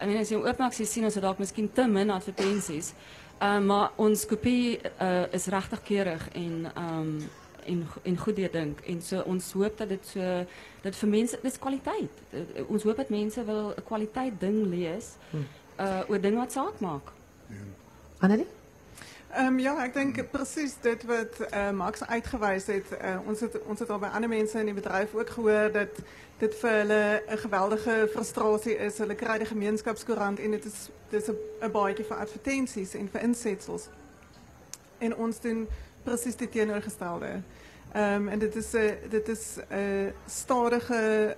I 0.00 0.06
mean 0.06 0.18
as 0.18 0.30
jy 0.30 0.36
oopmaak 0.36 0.72
jy 0.72 0.84
sien 0.84 1.04
ons 1.04 1.14
het 1.14 1.22
dalk 1.22 1.38
miskien 1.38 1.72
te 1.72 1.86
min 1.86 2.10
advertensies. 2.10 2.94
Uh, 3.40 3.58
maar 3.60 3.90
ons 3.96 4.26
kopie 4.26 4.80
uh, 5.00 5.26
is 5.32 5.46
regtig 5.46 5.82
keurig 5.82 6.28
en 6.32 6.70
ehm 6.74 7.00
um, 7.00 7.30
en 7.66 7.86
en 8.02 8.18
goed 8.18 8.36
dink 8.36 8.80
en 8.80 9.02
so 9.02 9.20
ons 9.20 9.52
hoop 9.52 9.78
dat 9.78 9.88
dit 9.88 10.06
so 10.06 10.44
dat 10.82 10.96
vir 10.96 11.08
mense 11.08 11.38
dis 11.42 11.58
kwaliteit. 11.58 12.22
Uh, 12.32 12.40
ons 12.66 12.82
hoop 12.82 12.96
dat 12.96 13.08
mense 13.08 13.44
wil 13.44 13.72
'n 13.76 13.84
kwaliteit 13.84 14.40
ding 14.40 14.66
lees 14.66 15.16
uh 15.80 16.00
oor 16.08 16.20
dinge 16.20 16.36
wat 16.36 16.52
saak 16.52 16.80
maak. 16.80 17.12
Annelie? 18.18 18.46
Um, 19.38 19.58
ja, 19.58 19.84
ik 19.84 19.92
denk 19.92 20.30
precies 20.30 20.74
dit 20.80 21.04
wat 21.04 21.52
uh, 21.54 21.70
Max 21.70 22.06
uitgewijs 22.06 22.66
heeft. 22.66 22.92
Uh, 22.92 23.18
ons, 23.26 23.40
het, 23.40 23.62
ons 23.62 23.78
het 23.78 23.90
al 23.90 23.98
bij 23.98 24.08
andere 24.08 24.28
mensen 24.28 24.60
in 24.60 24.66
het 24.66 24.74
bedrijf 24.74 25.14
ook 25.14 25.30
gehoord 25.30 25.72
dat 25.72 25.88
dit 26.38 26.54
voor 26.54 26.68
hulle 26.68 27.22
een 27.26 27.38
geweldige 27.38 28.08
frustratie 28.10 28.76
is. 28.76 28.98
Hulle 28.98 29.14
krijgen 29.14 29.38
de 29.38 29.44
gemeenschapscourant 29.44 30.40
en 30.40 30.52
het 30.52 30.64
is, 30.64 30.88
het 31.08 31.22
is 31.22 31.28
een, 31.28 31.36
een 31.60 31.70
baadje 31.70 32.04
voor 32.04 32.16
advertenties 32.16 32.94
en 32.94 33.08
voor 33.10 33.20
inzetsels. 33.20 33.88
En 34.98 35.16
ons 35.16 35.40
doen 35.40 35.68
precies 36.04 36.36
dit 36.36 36.52
tegenovergestelde. 36.52 37.26
Um, 37.96 38.28
en 38.28 38.38
dit 38.38 38.56
is 38.56 38.72
een 38.72 38.94
dit 39.08 39.28
is 39.28 39.56
een 39.68 40.12
stadige 40.26 41.36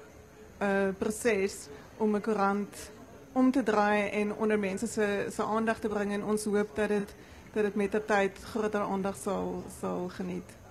uh, 0.62 0.68
proces 0.98 1.54
om 1.96 2.14
een 2.14 2.20
courant 2.20 2.90
om 3.32 3.50
te 3.50 3.62
draaien 3.62 4.12
en 4.12 4.34
onder 4.34 4.58
mensen 4.58 4.88
zijn 5.32 5.48
aandacht 5.48 5.80
te 5.80 5.88
brengen. 5.88 6.20
En 6.20 6.26
ons 6.26 6.44
hoop 6.44 6.70
dat 6.74 6.88
het 6.88 7.14
dat 7.52 7.64
dit 7.64 7.74
met 7.74 7.92
die 7.92 8.04
tyd 8.04 8.38
groter 8.44 8.80
aandag 8.80 9.16
sal 9.16 9.62
sal 9.80 10.08
geniet. 10.08 10.65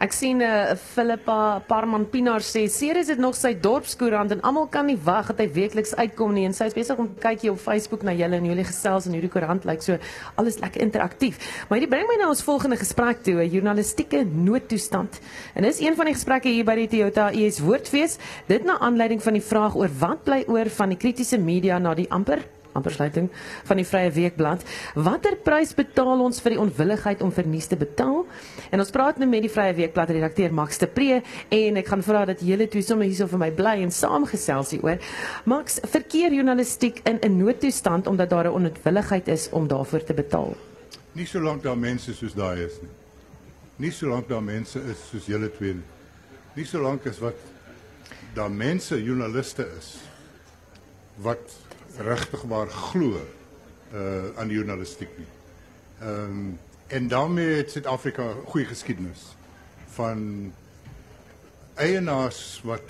Ek 0.00 0.12
sien 0.12 0.40
eh 0.40 0.72
uh, 0.72 0.76
Philippa 0.76 1.60
Parman 1.68 2.06
Pinaar 2.10 2.40
sê 2.40 2.64
is 2.64 3.06
dit 3.06 3.18
nog 3.18 3.34
sy 3.34 3.54
dorpskoerant 3.54 4.30
en 4.32 4.40
almal 4.42 4.68
kan 4.68 4.86
nie 4.86 4.98
wag 5.04 5.26
dat 5.26 5.38
hy 5.38 5.48
weekliks 5.52 5.94
uitkom 5.94 6.34
nie 6.34 6.44
en 6.46 6.52
sy 6.52 6.64
is 6.64 6.74
besig 6.74 6.98
om 6.98 7.08
kyk 7.20 7.40
hier 7.40 7.52
op 7.52 7.58
Facebook 7.58 8.02
na 8.02 8.12
julle 8.12 8.36
en 8.36 8.44
jullie 8.44 8.64
gesels 8.64 9.06
en 9.06 9.12
hierdie 9.12 9.30
koerant 9.30 9.64
lyk 9.64 9.82
so 9.82 9.98
alles 10.36 10.58
lekker 10.60 10.80
interaktief. 10.80 11.38
Maar 11.68 11.78
hierdie 11.78 11.90
bring 11.90 12.08
my 12.08 12.16
na 12.20 12.28
ons 12.28 12.42
volgende 12.42 12.76
gesprek 12.76 13.22
toe, 13.22 13.42
'n 13.42 13.50
journalistieke 13.50 14.24
noodtoestand. 14.24 15.20
En 15.54 15.62
dis 15.62 15.80
een 15.80 15.96
van 15.96 16.04
die 16.04 16.14
gesprekke 16.14 16.48
hier 16.48 16.64
by 16.64 16.74
die 16.74 16.88
Toyota 16.88 17.32
US 17.32 17.60
Woordfees, 17.60 18.18
dit 18.46 18.64
na 18.64 18.78
aanleiding 18.78 19.22
van 19.22 19.32
die 19.32 19.42
vraag 19.42 19.76
oor 19.76 19.90
wat 19.98 20.24
bly 20.24 20.44
oor 20.46 20.70
van 20.70 20.88
die 20.88 20.98
kritiese 20.98 21.38
media 21.38 21.78
na 21.78 21.94
die 21.94 22.10
amper 22.10 22.40
ampersluiting 22.72 23.28
van 23.64 23.76
die 23.80 23.86
Vrye 23.86 24.10
Weekblad. 24.14 24.64
Watter 24.94 25.36
prys 25.44 25.74
betaal 25.74 26.20
ons 26.20 26.40
vir 26.40 26.54
die 26.54 26.60
onwilligheid 26.60 27.22
om 27.22 27.32
vir 27.32 27.46
nuus 27.46 27.66
te 27.70 27.76
betaal? 27.76 28.24
En 28.70 28.82
ons 28.82 28.90
praat 28.94 29.18
nou 29.18 29.28
met 29.30 29.42
die 29.42 29.52
Vrye 29.52 29.74
Weekblad 29.74 30.10
redakteur 30.10 30.54
Max 30.54 30.78
de 30.78 30.86
Pre 30.86 31.20
en 31.48 31.76
ek 31.76 31.90
gaan 31.92 32.02
vra 32.06 32.24
dat 32.30 32.44
julle 32.44 32.68
twee 32.70 32.86
sommer 32.86 33.08
hierso 33.08 33.26
vir 33.30 33.42
my 33.44 33.50
bly 33.50 33.76
en 33.84 33.94
saamgesels 33.94 34.74
hieroor. 34.76 34.98
Max, 35.44 35.80
verkeer 35.84 36.34
journalistiek 36.34 37.00
in 37.04 37.18
'n 37.22 37.38
noodtoestand 37.38 38.06
omdat 38.06 38.30
daar 38.30 38.46
'n 38.46 38.56
onwilligheid 38.60 39.28
is 39.28 39.48
om 39.50 39.68
daarvoor 39.68 40.04
te 40.04 40.14
betaal? 40.14 40.56
Nie 41.12 41.26
solank 41.26 41.62
daar 41.62 41.78
mense 41.78 42.14
soos 42.14 42.34
daai 42.34 42.64
is 42.64 42.78
nie. 42.82 42.90
Nie 43.76 43.90
solank 43.90 44.28
daar 44.28 44.42
mense 44.42 44.78
is 44.78 45.08
soos 45.10 45.26
julle 45.26 45.50
twee 45.50 45.74
nie. 45.74 45.88
Nie 46.54 46.64
solank 46.64 47.06
as 47.06 47.18
wat 47.18 47.34
daar 48.34 48.50
mense 48.50 49.02
joernaliste 49.02 49.66
is 49.78 49.96
wat 51.16 51.56
regtig 51.98 52.42
waar 52.42 52.68
glo 52.68 53.20
uh 53.94 54.38
aan 54.38 54.48
die 54.48 54.56
journalistiek 54.56 55.10
nie. 55.18 55.26
Ehm 56.00 56.24
um, 56.24 56.58
en 56.86 57.08
daarmee 57.08 57.56
het 57.56 57.70
Suid-Afrika 57.70 58.22
'n 58.22 58.46
goeie 58.46 58.66
geskiedenis 58.66 59.36
van 59.86 60.52
eienaars 61.74 62.60
wat 62.64 62.88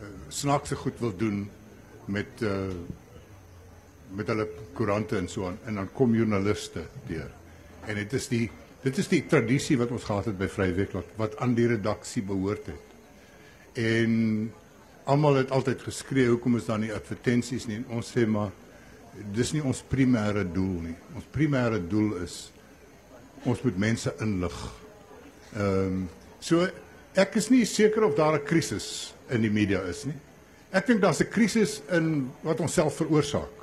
uh, 0.00 0.06
snaakse 0.28 0.76
goed 0.76 0.98
wil 0.98 1.16
doen 1.16 1.50
met 2.04 2.26
uh 2.42 2.74
met 4.10 4.26
hulle 4.26 4.48
koerante 4.72 5.16
en 5.16 5.28
so 5.28 5.46
aan 5.46 5.58
en 5.64 5.74
dan 5.74 5.92
kom 5.92 6.14
joernaliste 6.14 6.82
deur. 7.06 7.30
En 7.86 7.94
dit 7.94 8.12
is 8.12 8.28
die 8.28 8.50
dit 8.82 8.98
is 8.98 9.08
die 9.08 9.26
tradisie 9.26 9.78
wat 9.78 9.90
ons 9.90 10.04
gehad 10.04 10.24
het 10.24 10.38
by 10.38 10.48
Vrye 10.48 10.72
Weekblad 10.72 11.06
wat 11.16 11.36
aan 11.38 11.54
die 11.54 11.66
redaksie 11.66 12.22
behoort 12.22 12.66
het. 12.66 12.86
En 13.72 14.52
almal 15.10 15.40
het 15.40 15.50
altyd 15.54 15.82
geskree 15.82 16.28
hoekom 16.30 16.56
is 16.58 16.68
daar 16.68 16.80
nie 16.82 16.92
advertensies 16.94 17.66
nie? 17.68 17.80
En 17.80 17.98
ons 17.98 18.12
sê 18.14 18.26
maar 18.30 18.52
dis 19.34 19.52
nie 19.56 19.62
ons 19.66 19.82
primêre 19.90 20.44
doel 20.54 20.90
nie. 20.90 20.96
Ons 21.18 21.26
primêre 21.34 21.80
doel 21.90 22.20
is 22.24 22.38
ons 23.48 23.62
moet 23.66 23.78
mense 23.88 24.14
inlig. 24.22 24.58
Ehm 25.56 25.86
um, 25.86 26.02
so 26.40 26.64
ek 27.20 27.34
is 27.36 27.50
nie 27.52 27.66
seker 27.68 28.06
of 28.06 28.14
daar 28.16 28.38
'n 28.38 28.44
krisis 28.44 29.12
in 29.28 29.42
die 29.42 29.50
media 29.50 29.80
is 29.88 30.04
nie. 30.06 30.16
Ek 30.72 30.86
dink 30.86 31.02
daar's 31.02 31.20
'n 31.20 31.28
krisis 31.28 31.82
in 31.90 32.30
wat 32.42 32.60
ons 32.60 32.72
self 32.72 32.96
veroorsaak. 32.96 33.56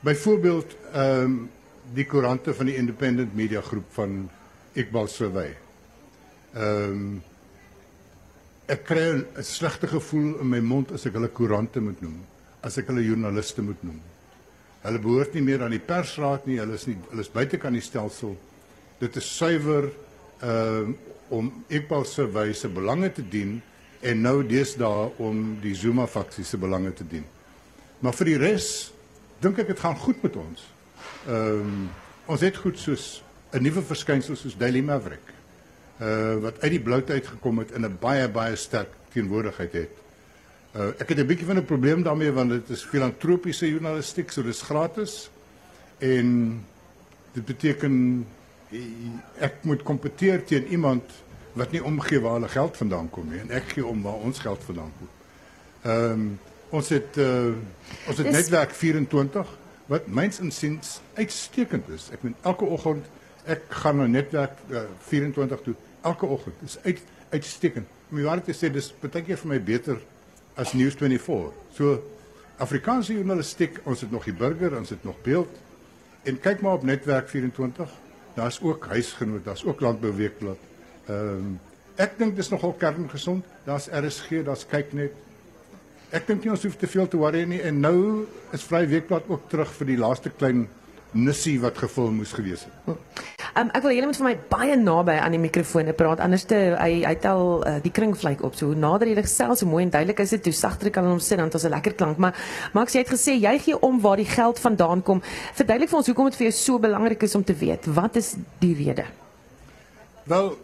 Byvoorbeeld 0.00 0.76
ehm 0.92 1.22
um, 1.22 1.50
die 1.94 2.04
koerante 2.04 2.54
van 2.54 2.66
die 2.66 2.76
independent 2.76 3.34
media 3.34 3.60
groep 3.60 3.86
van 3.94 4.28
Iqbal 4.74 5.06
Survey 5.06 5.56
ehm 6.56 6.90
um, 6.90 7.22
ek 8.66 8.84
kry 8.84 9.04
'n 9.14 9.42
slegte 9.42 9.86
gevoel 9.86 10.40
in 10.40 10.48
my 10.48 10.60
mond 10.60 10.92
as 10.92 11.06
ek 11.06 11.14
hulle 11.14 11.28
koerante 11.28 11.80
moet 11.80 12.00
noem, 12.02 12.18
as 12.62 12.78
ek 12.78 12.88
hulle 12.90 13.04
joernaliste 13.04 13.62
moet 13.62 13.82
noem. 13.82 14.00
Hulle 14.82 14.98
behoort 14.98 15.34
nie 15.34 15.42
meer 15.42 15.62
aan 15.62 15.70
die 15.70 15.82
persraad 15.82 16.46
nie, 16.46 16.58
hulle 16.58 16.74
is 16.74 16.86
nie 16.86 16.96
hulle 17.10 17.20
is 17.20 17.30
buitekant 17.30 17.74
die 17.74 17.80
stelsel. 17.82 18.36
Dit 18.98 19.16
is 19.16 19.36
suiwer 19.36 19.90
uh 20.42 20.94
om 21.28 21.64
Epal 21.68 22.04
se 22.04 22.22
wyse 22.30 22.68
belange 22.68 23.08
te 23.12 23.22
dien 23.28 23.60
en 24.00 24.20
nou 24.22 24.44
deesdae 24.46 25.08
om 25.18 25.58
die 25.58 25.74
Zuma 25.74 26.06
faksie 26.06 26.44
se 26.44 26.56
belange 26.56 26.92
te 26.94 27.02
dien. 27.04 27.24
Maar 28.00 28.14
vir 28.14 28.26
die 28.26 28.36
res 28.38 28.92
dink 29.42 29.58
ek 29.58 29.66
dit 29.66 29.80
gaan 29.80 29.96
goed 29.96 30.22
met 30.22 30.36
ons. 30.36 30.62
Ehm 31.26 31.60
um, 31.60 31.88
ons 32.26 32.40
het 32.40 32.56
goed 32.56 32.78
soos 32.78 33.22
'n 33.52 33.62
nuwe 33.62 33.82
verskynsel 33.82 34.36
soos 34.36 34.56
Daily 34.58 34.80
Maverick 34.80 35.35
uh 36.00 36.36
wat 36.44 36.60
uit 36.60 36.70
die 36.70 36.80
bloute 36.80 37.12
uitgekom 37.12 37.58
het 37.58 37.70
in 37.70 37.84
'n 37.84 37.96
baie 38.00 38.28
baie 38.28 38.56
sterk 38.56 38.90
teenwoordigheid 39.12 39.72
het. 39.72 39.94
Uh 40.76 40.88
ek 40.98 41.08
het 41.08 41.18
'n 41.18 41.26
bietjie 41.26 41.46
van 41.46 41.56
'n 41.56 41.64
probleem 41.64 42.02
daarmee 42.02 42.32
want 42.32 42.50
dit 42.50 42.68
is 42.68 42.84
filantropiese 42.84 43.70
journalistiek, 43.70 44.30
so 44.30 44.42
dis 44.42 44.62
gratis. 44.62 45.30
En 45.98 46.60
dit 47.32 47.44
beteken 47.44 48.26
ek 49.38 49.54
moet 49.62 49.82
kompeteer 49.82 50.44
teen 50.44 50.66
iemand 50.66 51.02
wat 51.52 51.70
nie 51.70 51.84
omgee 51.84 52.20
waar 52.20 52.32
hulle 52.32 52.48
geld 52.48 52.76
vandaan 52.76 53.10
kom 53.10 53.28
nie 53.30 53.40
en 53.40 53.50
ek 53.50 53.68
gee 53.76 53.86
om 53.86 54.02
waar 54.02 54.20
ons 54.20 54.38
geld 54.38 54.64
vandaan 54.64 54.92
kom. 54.98 55.08
Ehm 55.82 56.12
um, 56.12 56.38
ons 56.70 56.88
het 56.88 57.16
uh 57.16 57.54
ons 58.08 58.18
het 58.18 58.30
netwerk 58.30 58.70
24 58.70 59.58
wat 59.86 60.06
myns 60.06 60.40
insiens 60.40 61.00
uitstekend 61.14 61.88
is. 61.88 62.08
Ek 62.12 62.22
meen 62.22 62.34
elke 62.42 62.64
oggend 62.64 63.06
ek 63.46 63.62
gaan 63.68 63.96
na 63.96 64.06
netwerk 64.06 64.58
uh, 64.70 64.82
24 65.06 65.60
toe 65.62 65.74
elke 66.06 66.26
oggend. 66.26 66.54
Dit 66.60 66.68
is 66.68 66.78
uit 66.82 67.02
uitstekend. 67.34 67.86
Om 68.10 68.22
waar 68.22 68.42
te 68.42 68.54
sê 68.54 68.70
dis 68.72 68.92
baie 69.02 69.22
keer 69.26 69.40
vir 69.40 69.50
my 69.50 69.58
beter 69.62 69.98
as 70.56 70.72
News 70.78 70.94
24. 70.98 71.52
So 71.76 71.98
Afrikaanse 72.62 73.12
journalistiek, 73.12 73.82
ons 73.84 74.00
het 74.00 74.12
nog 74.14 74.24
die 74.24 74.34
burger, 74.36 74.78
ons 74.78 74.92
het 74.94 75.02
nog 75.04 75.18
beeld. 75.26 75.58
En 76.24 76.38
kyk 76.40 76.62
maar 76.64 76.78
op 76.78 76.86
netwerk 76.88 77.28
24. 77.28 77.90
Daar's 78.36 78.60
ook 78.62 78.86
huisgenoot, 78.92 79.44
daar's 79.44 79.64
ook 79.64 79.80
landbouweekblad. 79.84 80.58
Ehm 81.06 81.38
um, 81.38 81.56
ek 81.96 82.18
dink 82.20 82.34
dis 82.36 82.50
nogal 82.52 82.74
kerngesond. 82.76 83.44
Daar's 83.64 83.86
RSG, 83.88 84.42
daar's 84.44 84.66
kyk 84.68 84.90
net. 84.92 85.14
Ek 86.12 86.26
dink 86.28 86.44
nie 86.44 86.52
ons 86.52 86.64
hoef 86.66 86.76
te 86.76 86.86
veel 86.86 87.08
te 87.08 87.16
worry 87.16 87.44
nie 87.48 87.62
en 87.64 87.80
nou 87.80 88.26
is 88.54 88.64
Vry 88.68 88.84
Weekblad 88.88 89.30
ook 89.32 89.48
terug 89.50 89.72
vir 89.78 89.88
die 89.88 89.96
laaste 89.98 90.30
klein 90.30 90.66
nissie 91.16 91.56
wat 91.60 91.78
gevul 91.78 92.10
moes 92.14 92.32
gewees 92.36 92.66
het. 92.66 92.96
Um, 93.56 93.70
ek 93.72 93.84
wil 93.86 93.94
julle 93.96 94.08
moet 94.10 94.18
vir 94.20 94.26
my 94.26 94.34
baie 94.50 94.74
naby 94.76 95.14
aan 95.16 95.32
die 95.32 95.40
mikrofone 95.40 95.94
praat 95.96 96.20
anders 96.20 96.44
te 96.48 96.58
hy 96.76 97.00
hy 97.06 97.14
tel 97.24 97.62
uh, 97.64 97.76
die 97.80 97.92
kringvlyk 97.94 98.42
op. 98.44 98.56
So 98.58 98.68
hoe 98.72 98.76
nader 98.76 99.08
jy 99.08 99.16
gesels, 99.24 99.62
hoe 99.64 99.70
mooi 99.70 99.84
en 99.86 99.92
duidelik 99.94 100.20
is 100.24 100.34
dit, 100.36 100.50
hoe 100.50 100.56
sagter 100.56 100.92
kan 100.92 101.08
hom 101.08 101.22
sit 101.24 101.40
dan 101.40 101.48
het 101.48 101.56
ons 101.56 101.64
'n 101.64 101.72
lekker 101.72 101.94
klank. 101.94 102.18
Maar 102.18 102.36
Max, 102.74 102.92
jy 102.92 103.04
het 103.04 103.12
gesê 103.14 103.36
jy 103.40 103.58
gee 103.58 103.80
om 103.80 104.00
waar 104.00 104.20
die 104.20 104.28
geld 104.28 104.60
vandaan 104.60 105.02
kom. 105.02 105.22
Verduidelik 105.54 105.88
vir 105.88 105.98
ons 105.98 106.06
hoekom 106.06 106.28
dit 106.30 106.36
vir 106.36 106.46
jou 106.50 106.52
so 106.52 106.78
belangrik 106.78 107.22
is 107.22 107.34
om 107.34 107.44
te 107.44 107.54
weet. 107.54 107.86
Wat 107.86 108.16
is 108.16 108.36
die 108.60 108.74
rede? 108.74 109.04
Wel, 110.24 110.58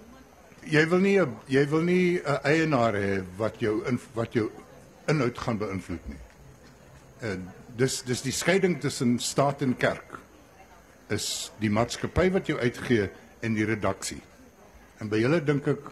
jy 0.65 0.89
wil 0.89 0.99
nie 0.99 1.21
jy 1.49 1.69
wil 1.69 1.83
nie 1.83 2.21
'n 2.21 2.41
eienaar 2.45 2.95
hê 2.95 3.25
wat 3.39 3.61
jou 3.61 3.83
in 3.89 3.99
wat 4.15 4.33
jou 4.33 4.51
inhoud 5.09 5.39
gaan 5.39 5.59
beïnvloed 5.59 6.09
nie. 6.09 6.21
En 7.21 7.49
dis 7.77 8.03
dis 8.03 8.23
die 8.23 8.33
skeiding 8.33 8.81
tussen 8.81 9.19
staat 9.19 9.63
en 9.63 9.77
kerk 9.77 10.22
is 11.15 11.51
die 11.61 11.71
maatskappy 11.71 12.29
wat 12.35 12.49
jou 12.51 12.59
uitgee 12.59 13.09
en 13.43 13.57
die 13.57 13.67
redaksie. 13.69 14.21
En 15.03 15.11
by 15.11 15.21
julle 15.23 15.41
dink 15.45 15.67
ek 15.73 15.91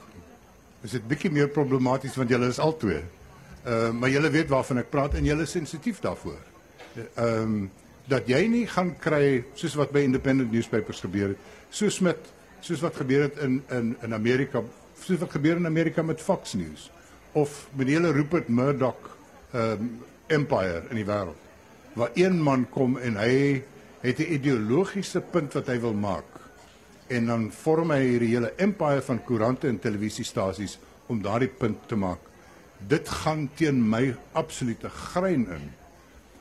is 0.86 0.94
dit 0.96 1.08
bietjie 1.08 1.32
meer 1.32 1.50
problematies 1.52 2.16
want 2.18 2.30
julle 2.32 2.48
is 2.50 2.60
al 2.62 2.76
twee. 2.80 3.02
Uh 3.66 3.90
maar 3.92 4.12
julle 4.12 4.30
weet 4.32 4.50
waarvan 4.52 4.80
ek 4.84 4.90
praat 4.92 5.16
en 5.18 5.26
julle 5.28 5.44
is 5.48 5.56
sensitief 5.56 6.00
daarvoor. 6.04 6.40
Ehm 6.96 7.42
um, 7.42 7.70
dat 8.10 8.26
jy 8.26 8.40
nie 8.50 8.64
gaan 8.66 8.94
kry 8.98 9.44
soos 9.54 9.76
wat 9.78 9.92
by 9.94 10.00
independent 10.02 10.50
newspapers 10.50 11.02
gebeur 11.04 11.34
het, 11.34 11.42
soos 11.70 12.00
met 12.02 12.18
soos 12.64 12.80
wat 12.82 12.96
gebeur 12.98 13.28
het 13.28 13.38
in 13.44 13.60
in 13.70 13.92
in 14.02 14.14
Amerika, 14.14 14.62
soos 14.98 15.20
wat 15.20 15.36
gebeur 15.36 15.60
in 15.60 15.66
Amerika 15.66 16.02
met 16.02 16.20
Fox 16.20 16.54
News 16.58 16.88
of 17.32 17.68
met 17.76 17.86
die 17.86 17.94
hele 17.94 18.12
Rupert 18.12 18.48
Murdoch 18.48 19.16
ehm 19.52 19.84
um, 19.84 19.92
empire 20.30 20.82
in 20.90 20.96
die 20.96 21.06
wêreld. 21.06 21.36
Waar 21.98 22.10
een 22.14 22.42
man 22.42 22.68
kom 22.70 22.96
en 22.98 23.16
hy 23.18 23.62
het 24.00 24.18
'n 24.18 24.32
ideologiese 24.32 25.20
punt 25.20 25.52
wat 25.52 25.66
hy 25.66 25.80
wil 25.80 25.94
maak 25.94 26.40
en 27.10 27.26
dan 27.26 27.50
vorm 27.52 27.90
hy 27.90 28.02
hierdie 28.06 28.34
hele 28.36 28.52
empire 28.56 29.02
van 29.02 29.24
koerante 29.24 29.68
en 29.68 29.78
televisiestasies 29.78 30.78
om 31.06 31.22
daardie 31.22 31.50
punt 31.50 31.88
te 31.90 31.96
maak. 31.98 32.22
Dit 32.78 33.08
gaan 33.08 33.48
teen 33.54 33.82
my 33.88 34.14
absolute 34.32 34.88
grein 34.88 35.48
in. 35.50 35.70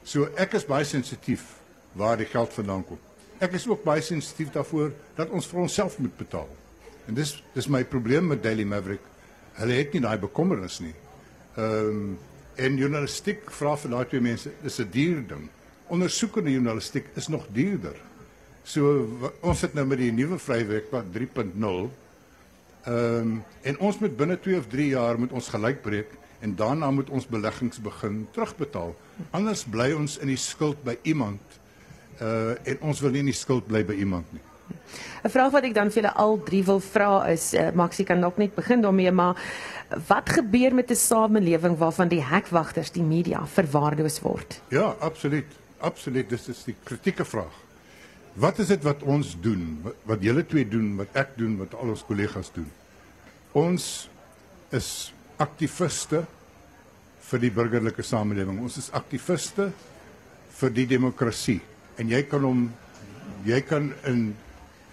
So 0.03 0.29
ek 0.37 0.53
is 0.53 0.67
baie 0.69 0.85
sensitief 0.85 1.59
waar 1.97 2.17
die 2.17 2.29
geld 2.29 2.53
vandaan 2.53 2.85
kom. 2.85 2.99
Ek 3.39 3.55
is 3.57 3.67
ook 3.67 3.83
baie 3.83 4.01
sensitief 4.01 4.51
daarvoor 4.53 4.93
dat 5.17 5.29
ons 5.29 5.47
vir 5.47 5.59
onsself 5.59 5.97
moet 5.99 6.15
betaal. 6.17 6.49
En 7.07 7.17
dis 7.17 7.43
dis 7.55 7.67
my 7.67 7.83
probleem 7.83 8.27
met 8.27 8.43
Daily 8.43 8.63
Maverick. 8.63 9.03
Hulle 9.57 9.73
het 9.73 9.93
nie 9.93 10.01
daai 10.05 10.17
bekommernis 10.21 10.79
nie. 10.85 10.95
Ehm 11.57 11.87
um, 11.89 12.17
en 12.59 12.75
journalistiek 12.75 13.45
vra 13.55 13.77
vir 13.79 13.91
daai 13.93 14.07
twee 14.11 14.21
mense, 14.21 14.51
dis 14.61 14.79
'n 14.79 14.89
duur 14.91 15.21
ding. 15.27 15.45
Ondersoekende 15.89 16.51
journalistiek 16.51 17.07
is 17.17 17.27
nog 17.27 17.47
duurder. 17.51 17.95
So 18.63 19.07
ons 19.41 19.59
sit 19.59 19.73
nou 19.73 19.85
met 19.89 19.97
die 19.97 20.11
nuwe 20.13 20.37
vryweg 20.37 20.89
wat 20.93 21.09
3.0. 21.15 21.89
Ehm 22.85 22.95
um, 22.95 23.31
en 23.61 23.79
ons 23.79 23.97
moet 23.99 24.17
binne 24.17 24.37
2 24.39 24.57
of 24.57 24.67
3 24.71 24.87
jaar 24.93 25.19
moet 25.19 25.31
ons 25.35 25.49
gelyk 25.49 25.81
breek 25.81 26.13
en 26.39 26.53
daarna 26.55 26.91
moet 26.91 27.09
ons 27.09 27.27
beleggings 27.27 27.81
begin 27.81 28.21
terugbetaal. 28.31 28.93
Anders 29.31 29.65
bly 29.65 29.91
ons 29.97 30.17
in 30.21 30.29
die 30.31 30.39
skuld 30.39 30.83
by 30.83 30.97
iemand. 31.03 31.41
Uh 32.21 32.55
en 32.63 32.85
ons 32.91 33.01
wil 33.01 33.11
nie 33.11 33.25
in 33.25 33.33
die 33.33 33.41
skuld 33.41 33.67
bly 33.67 33.83
by 33.85 33.97
iemand 33.99 34.29
nie. 34.33 34.45
'n 35.23 35.29
Vraag 35.29 35.51
wat 35.51 35.65
ek 35.67 35.73
dan 35.73 35.89
vir 35.91 36.01
julle 36.01 36.13
al 36.23 36.37
drie 36.45 36.63
wil 36.63 36.79
vra 36.79 37.27
is, 37.27 37.53
uh, 37.53 37.69
Maxie 37.73 38.05
kan 38.05 38.21
dalk 38.21 38.37
net 38.37 38.55
begin 38.55 38.81
daarmee, 38.81 39.11
maar 39.11 39.35
wat 40.07 40.29
gebeur 40.29 40.75
met 40.75 40.91
'n 40.91 40.95
samelewing 40.95 41.77
waarvan 41.77 42.07
die 42.07 42.23
hekwagters, 42.23 42.91
die 42.91 43.03
media 43.03 43.45
verwaarloos 43.45 44.21
word? 44.21 44.61
Ja, 44.69 44.95
absoluut. 44.99 45.57
Absoluut, 45.79 46.27
dis 46.29 46.49
is 46.51 46.63
die 46.67 46.75
kritieke 46.83 47.25
vraag. 47.25 47.55
Wat 48.39 48.59
is 48.59 48.67
dit 48.71 48.83
wat 48.83 49.03
ons 49.03 49.33
doen? 49.41 49.79
Wat, 49.83 49.95
wat 50.11 50.23
julle 50.23 50.43
twee 50.47 50.67
doen, 50.67 50.91
wat 50.99 51.15
ek 51.17 51.37
doen, 51.39 51.55
wat 51.59 51.73
al 51.75 51.93
ons 51.95 52.03
kollegas 52.07 52.51
doen? 52.55 52.67
Ons 53.57 54.09
is 54.75 54.89
aktiviste 55.41 56.25
vir 57.29 57.41
die 57.41 57.51
burgerlike 57.53 58.03
samelewing. 58.05 58.59
Ons 58.63 58.77
is 58.81 58.91
aktiviste 58.95 59.69
vir 60.59 60.75
die 60.75 60.85
demokrasie. 60.89 61.59
En 61.99 62.11
jy 62.11 62.21
kan 62.27 62.45
hom 62.45 62.67
jy 63.47 63.59
kan 63.63 63.91
in 64.09 64.33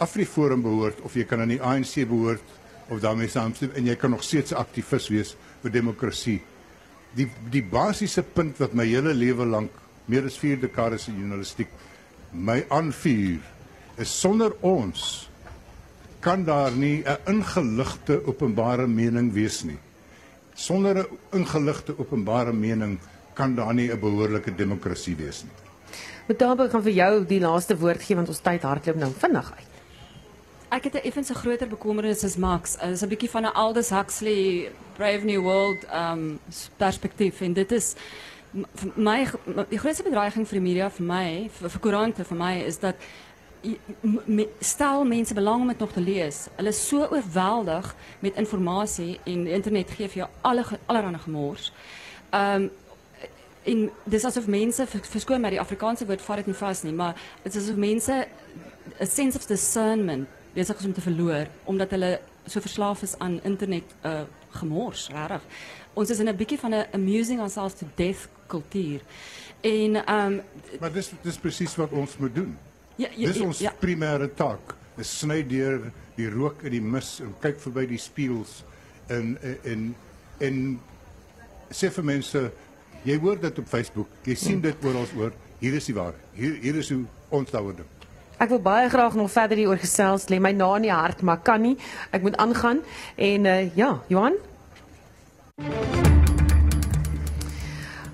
Afriforum 0.03 0.63
behoort 0.63 1.01
of 1.07 1.15
jy 1.17 1.25
kan 1.27 1.43
aan 1.43 1.55
die 1.55 1.63
ANC 1.63 2.05
behoort 2.07 2.55
of 2.93 3.01
daarmee 3.03 3.31
saamstem 3.33 3.73
en 3.75 3.89
jy 3.89 3.97
kan 3.99 4.13
nog 4.15 4.23
steeds 4.23 4.53
'n 4.53 4.61
aktivis 4.61 5.09
wees 5.09 5.37
vir 5.63 5.71
demokrasie. 5.71 6.41
Die 7.15 7.29
die 7.51 7.63
basiese 7.63 8.23
punt 8.23 8.59
wat 8.59 8.75
my 8.75 8.87
hele 8.87 9.15
lewe 9.15 9.47
lank, 9.47 9.73
meer 10.07 10.25
as 10.25 10.39
4 10.39 10.61
dekades 10.61 11.09
in 11.09 11.19
journalistiek 11.19 11.69
my 12.33 12.65
aanvuur 12.69 13.41
is 13.99 14.21
sonder 14.21 14.53
ons 14.61 15.29
kan 16.21 16.45
daar 16.45 16.73
nie 16.73 17.05
'n 17.05 17.19
ingeligte 17.27 18.27
openbare 18.27 18.87
mening 18.87 19.33
wees 19.33 19.63
nie. 19.65 19.79
Sonder 20.55 20.97
'n 20.99 21.07
ingeligte 21.33 21.99
openbare 21.99 22.53
mening 22.53 22.99
kan 23.35 23.55
daar 23.55 23.75
nie 23.75 23.91
'n 23.91 24.01
behoorlike 24.01 24.55
demokrasie 24.55 25.17
wees 25.17 25.43
nie. 25.43 25.53
Met 26.27 26.39
daarbey 26.39 26.69
gaan 26.69 26.83
vir 26.83 26.93
jou 26.93 27.25
die 27.25 27.41
laaste 27.41 27.77
woord 27.77 28.03
gee 28.03 28.17
want 28.17 28.29
ons 28.29 28.41
tyd 28.41 28.63
hardloop 28.63 28.97
nou 28.97 29.13
vinnig 29.19 29.53
uit. 29.53 29.67
Ek 30.69 30.85
het 30.85 30.95
'n 30.95 31.07
effens 31.07 31.31
groter 31.31 31.69
bekommernis 31.69 32.25
as 32.25 32.37
Max. 32.37 32.77
Dit 32.77 32.91
is 32.91 33.03
'n 33.03 33.09
bietjie 33.09 33.31
van 33.31 33.43
'n 33.45 33.55
Aldous 33.55 33.91
Huxley 33.91 34.71
Brave 34.97 35.25
New 35.25 35.43
World 35.43 35.87
um 35.93 36.39
perspektief 36.77 37.41
en 37.41 37.53
dit 37.53 37.73
is 37.73 37.95
my 38.95 39.27
die 39.71 39.79
grootste 39.79 40.05
bedreiging 40.07 40.47
vir 40.49 40.59
die 40.59 40.65
media 40.65 40.91
vir 40.91 41.07
my 41.07 41.27
vir, 41.59 41.71
vir 41.71 41.81
koerante 41.81 42.25
vir 42.25 42.39
my 42.39 42.55
is 42.65 42.79
dat 42.79 42.97
stel 44.61 45.05
mense 45.05 45.35
belang 45.35 45.61
om 45.61 45.69
dit 45.69 45.79
nog 45.79 45.93
te 45.93 46.01
lees. 46.01 46.47
Hulle 46.57 46.69
is 46.69 46.89
so 46.89 47.07
oorweldig 47.11 47.95
met 48.21 48.37
inligting 48.37 49.19
en 49.25 49.45
die 49.45 49.53
internet 49.53 49.91
gee 49.91 50.09
vir 50.09 50.23
jou 50.23 50.29
alle 50.43 50.65
allerlei 50.87 51.19
gemors. 51.19 51.73
Um 52.33 52.71
en 53.67 53.91
dis 54.05 54.25
asof 54.25 54.47
mense 54.47 54.85
verskoon 54.87 55.41
my 55.43 55.51
die 55.51 55.59
Afrikaanse 55.59 56.07
woord 56.07 56.23
vat 56.23 56.37
dit 56.37 56.47
nie 56.47 56.55
vas 56.55 56.83
nie, 56.87 56.93
maar 56.95 57.17
dit 57.43 57.55
is 57.55 57.65
asof 57.65 57.77
mense 57.77 58.27
'n 59.01 59.07
sense 59.07 59.39
of 59.39 59.47
discernment 59.47 60.29
besig 60.55 60.79
is 60.79 60.85
om 60.85 60.93
te 60.93 61.01
verloor 61.01 61.47
omdat 61.65 61.91
hulle 61.91 62.21
so 62.47 62.61
verslaaf 62.61 63.03
is 63.03 63.19
aan 63.19 63.41
internet 63.43 63.95
uh 64.05 64.21
gemors, 64.57 65.09
regtig. 65.13 65.43
Ons 65.95 66.11
is 66.11 66.19
in 66.19 66.29
'n 66.29 66.37
bietjie 66.37 66.59
van 66.59 66.75
'n 66.75 66.87
amusing 66.93 67.41
ourselves 67.41 67.75
to 67.75 67.87
death 67.95 68.29
kultuur. 68.47 69.01
En 69.61 69.97
um 70.15 70.43
Maar 70.81 70.93
dis 70.93 71.13
dis 71.23 71.39
presies 71.39 71.77
wat 71.77 71.91
ons 71.91 72.17
moet 72.17 72.35
doen. 72.35 72.59
Ja, 72.97 73.09
ja, 73.17 73.27
Dis 73.27 73.41
ons 73.41 73.59
ja. 73.59 73.73
primêre 73.81 74.35
taak. 74.35 74.75
Is 74.97 75.25
deur 75.49 75.93
die 76.17 76.31
rook 76.31 76.63
in 76.63 76.71
die 76.71 76.81
mis 76.81 77.21
en 77.21 77.35
kyk 77.41 77.61
verby 77.61 77.87
die 77.87 78.01
spieëls 78.01 78.65
en 79.13 79.39
en 79.65 79.95
en 80.39 80.81
sê 81.71 81.91
vir 81.91 82.05
mense 82.05 82.53
jy 83.05 83.19
hoor 83.19 83.41
dit 83.41 83.59
op 83.59 83.69
Facebook, 83.69 84.09
jy 84.25 84.35
sien 84.35 84.61
dit 84.61 84.85
oral 84.85 85.07
oor, 85.17 85.33
hier 85.61 85.75
is 85.75 85.85
die 85.85 85.95
waar. 85.95 86.15
Hier 86.35 86.57
hier 86.63 86.77
is 86.77 86.91
hoe 86.91 87.05
ons 87.29 87.51
daaroor 87.51 87.77
dink. 87.77 87.96
Ek 88.37 88.51
wil 88.53 88.61
baie 88.61 88.89
graag 88.93 89.15
nog 89.17 89.31
verder 89.33 89.57
hieroor 89.57 89.81
gesels, 89.81 90.27
lê 90.29 90.37
my 90.37 90.53
na 90.53 90.69
in 90.77 90.85
die 90.85 90.93
hart, 90.93 91.23
maar 91.25 91.39
kan 91.41 91.63
nie. 91.65 91.77
Ek 92.13 92.21
moet 92.21 92.37
aangaan 92.37 92.83
en 93.17 93.49
uh, 93.49 93.77
ja, 93.77 93.95
Johan. 94.13 94.37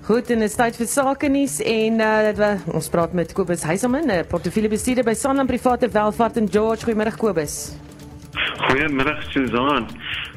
Goed, 0.03 0.31
en 0.31 0.39
dit 0.43 0.47
is 0.47 0.55
tyd 0.55 0.79
vir 0.79 0.87
sake 0.87 1.27
nuus 1.31 1.57
en 1.59 1.99
uh, 2.03 2.53
ons 2.71 2.89
praat 2.91 3.13
met 3.15 3.35
Kobus 3.35 3.67
Heiselman, 3.67 4.07
'n 4.07 4.25
portefeuljebestuurder 4.31 5.03
by 5.03 5.13
Sanlam 5.15 5.47
Private 5.47 5.91
Welvaart 5.91 6.39
in 6.39 6.47
George. 6.47 6.87
Goeiemôre 6.87 7.15
Kobus. 7.19 7.75
Goeiemiddag 8.67 9.23
Susan. 9.31 9.87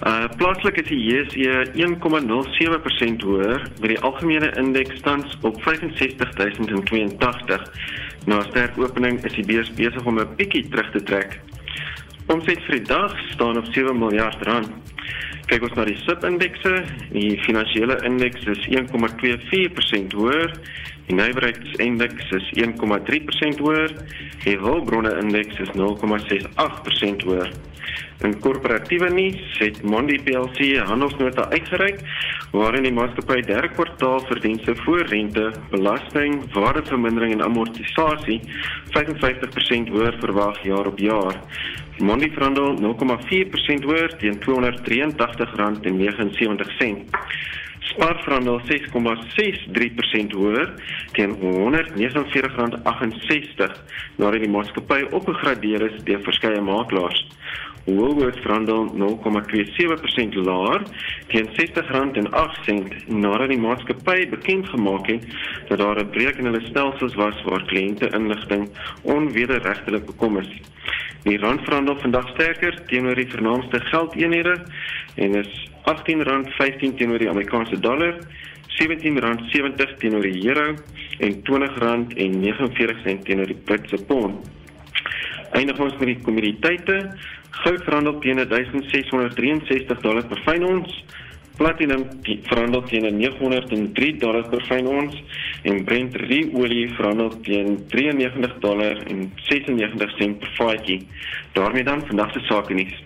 Uh 0.05 0.29
plaaslik 0.37 0.77
is 0.77 0.89
die 0.91 0.99
JSE 1.01 1.73
1,07% 1.73 3.23
hoër 3.25 3.63
met 3.81 3.89
die 3.89 4.01
algemene 4.05 4.51
indeks 4.61 5.01
tans 5.01 5.39
op 5.41 5.57
65082. 5.65 7.63
Na 8.29 8.43
sterk 8.51 8.77
opening 8.77 9.23
is 9.25 9.33
die 9.39 9.45
beurs 9.49 9.73
besig 9.79 10.05
om 10.05 10.19
'n 10.21 10.37
bietjie 10.37 10.69
terug 10.69 10.91
te 10.93 11.03
trek. 11.03 11.41
Omset 12.27 12.61
vir 12.67 12.77
die 12.77 12.89
dag 12.89 13.15
staan 13.33 13.57
op 13.57 13.65
7 13.73 13.99
miljard 13.99 14.43
rand. 14.43 14.69
Kyk 15.47 15.63
ons 15.63 15.75
na 15.79 15.85
die 15.85 15.97
SIP-indekse, 15.97 16.85
die 17.13 17.41
finansiële 17.41 17.97
indeks 18.05 18.45
is 18.47 18.67
1,24% 18.69 20.13
hoër, 20.13 20.53
die 21.07 21.15
nywerheidsindeks 21.15 22.31
is 22.31 22.51
1,3% 22.53 23.59
hoër, 23.65 23.95
die 24.45 24.59
hulpbronne 24.59 25.19
indeks 25.23 25.59
is 25.59 25.71
0,68% 25.73 27.23
hoër. 27.23 27.51
In 28.25 28.39
korporatiewe 28.41 29.11
nuus 29.13 29.59
het 29.59 29.83
Mondi 29.83 30.17
PLC 30.25 30.59
'n 30.59 30.87
handelsnota 30.89 31.51
uitgereik 31.51 32.01
waarin 32.51 32.83
die 32.83 32.93
maatskappy 32.93 33.41
derde 33.41 33.69
kwartaal 33.69 34.21
verdienste 34.21 34.77
voor 34.77 35.03
rente, 35.03 35.53
belasting, 35.71 36.53
waardevermindering 36.53 37.33
en 37.33 37.43
amortisasie 37.43 38.41
55% 38.97 39.89
hoër 39.89 40.17
verwag 40.21 40.63
jaar 40.63 40.87
op 40.87 40.99
jaar. 40.99 41.41
Mondi 41.99 42.31
verhandel 42.31 42.77
0,4% 42.81 43.85
hoër 43.85 44.17
teen 44.17 44.41
R283.79. 44.41 44.47
Spar 47.79 48.23
verhandel 48.23 48.61
6,63% 48.61 48.67
hoër 50.33 50.75
teen 51.13 51.37
R149.68 51.37 51.41
nadat 54.17 54.41
die 54.41 54.51
maatskappy 54.51 55.01
opgegradeer 55.11 55.81
is 55.91 56.03
deur 56.05 56.23
verskeie 56.23 56.61
makelaars. 56.61 57.27
Woolworths 57.87 58.41
verhandel 58.43 58.91
0,27% 58.99 60.35
laer 60.43 60.83
teen 61.31 61.49
R60.08 61.55 63.07
nadat 63.07 63.49
die 63.53 63.61
maatskappy 63.63 64.29
bekend 64.33 64.69
gemaak 64.69 65.07
het 65.07 65.27
dat 65.69 65.79
daar 65.79 66.01
'n 66.03 66.11
breuk 66.11 66.37
in 66.37 66.51
hulle 66.51 66.65
stelsels 66.67 67.15
was 67.15 67.43
waar 67.43 67.63
kliënte 67.71 68.11
inligting 68.11 68.69
onwederregtelik 69.03 70.07
bekom 70.07 70.39
is. 70.39 70.51
Die 71.23 71.39
rand 71.39 71.61
verhandel 71.61 71.97
vandag 71.99 72.29
sterker 72.29 72.75
teenoor 72.87 73.15
die 73.15 73.31
vernaamste 73.31 73.81
geldeenhede 73.81 74.59
en 75.15 75.35
is 75.35 75.71
R18.15 75.87 76.97
teenoor 76.97 77.19
die 77.19 77.31
Amerikaanse 77.31 77.81
dollar, 77.81 78.15
R17.70 78.77 79.97
teenoor 79.99 80.23
die 80.23 80.47
euro 80.49 80.75
en 81.19 81.33
R20.49 81.35 83.23
teenoor 83.23 83.47
die 83.47 83.63
Britse 83.65 84.05
pond. 84.07 84.51
Eindig 85.51 85.79
ons 85.81 85.97
met 85.97 86.11
die 86.11 86.21
kommoditeite. 86.23 86.97
Goud 87.63 87.85
verhandel 87.85 88.19
teen 88.21 88.37
1663 88.37 90.03
dollar 90.03 90.27
per 90.29 90.41
fyn 90.45 90.65
ons. 90.67 91.05
Platinum 91.57 92.03
verhandel 92.51 92.83
teen 92.91 93.07
903 93.17 94.11
dollar 94.21 94.45
per 94.53 94.65
fyn 94.69 94.91
ons 94.93 95.17
en 95.65 95.81
Brent 95.89 96.19
olie 96.53 96.85
verhandel 96.99 97.33
teen 97.47 97.79
93 97.95 98.59
dollar 98.61 99.01
en 99.09 99.31
96 99.49 100.19
sent 100.19 100.39
per 100.43 100.53
vatjie. 100.59 101.01
daarmee 101.53 101.85
dan 101.85 102.07
vandag 102.07 102.33
se 102.33 102.41
sake 102.41 102.75
nuus. 102.75 103.03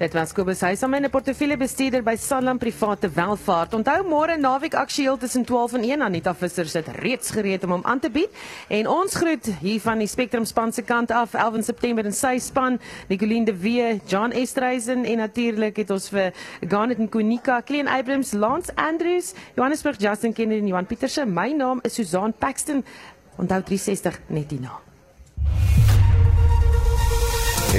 Dit 0.00 0.14
was 0.16 0.32
Kobus 0.32 0.60
Huysam 0.64 0.94
en 0.94 1.04
'n 1.04 1.10
portefeuljebestuurder 1.10 2.02
by 2.02 2.16
Sanlam 2.16 2.58
Private 2.58 3.10
Welvaart. 3.10 3.74
Onthou 3.74 4.04
môre 4.08 4.36
naweek 4.36 4.74
aksueel 4.74 5.16
tussen 5.16 5.44
12 5.44 5.72
en 5.72 5.82
1 5.84 6.02
Anita 6.02 6.34
Visser 6.34 6.68
sit 6.68 6.86
reeds 6.88 7.30
gereed 7.30 7.64
om 7.64 7.70
hom 7.70 7.84
aan 7.84 7.98
te 7.98 8.10
bied. 8.10 8.30
En 8.68 8.88
ons 8.88 9.14
groet 9.14 9.44
hier 9.60 9.80
van 9.80 9.98
die 9.98 10.06
Spectrum 10.06 10.44
span 10.44 10.72
se 10.72 10.82
kant 10.82 11.10
af 11.10 11.34
11 11.34 11.64
September 11.64 12.04
in 12.04 12.12
sy 12.12 12.38
span, 12.38 12.80
Nicoline 13.08 13.44
de 13.44 13.56
Wee, 13.56 14.00
John 14.06 14.30
Estreisen 14.30 15.04
en 15.04 15.16
natuurlik 15.16 15.76
het 15.76 15.90
ons 15.90 16.08
vir 16.08 16.32
Garnet 16.68 16.98
en 16.98 17.08
Konika, 17.08 17.60
Klein 17.60 17.88
Abrams, 17.88 18.32
Lance 18.32 18.72
Andrews, 18.74 19.34
Johannesburg 19.54 20.00
Justin 20.00 20.32
Kennedy 20.32 20.60
en 20.60 20.66
Johan 20.66 20.86
Pieterse. 20.86 21.26
My 21.26 21.52
naam 21.52 21.78
is 21.82 21.94
Susan 21.94 22.32
Paxton. 22.32 22.84
Onthou 23.36 23.62
360 23.62 24.20
net 24.26 24.50
hierna. 24.50 24.80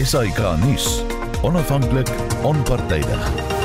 SAK 0.03 0.57
nuus. 0.63 1.20
Onafhanklik, 1.43 2.09
onpartydig. 2.43 3.60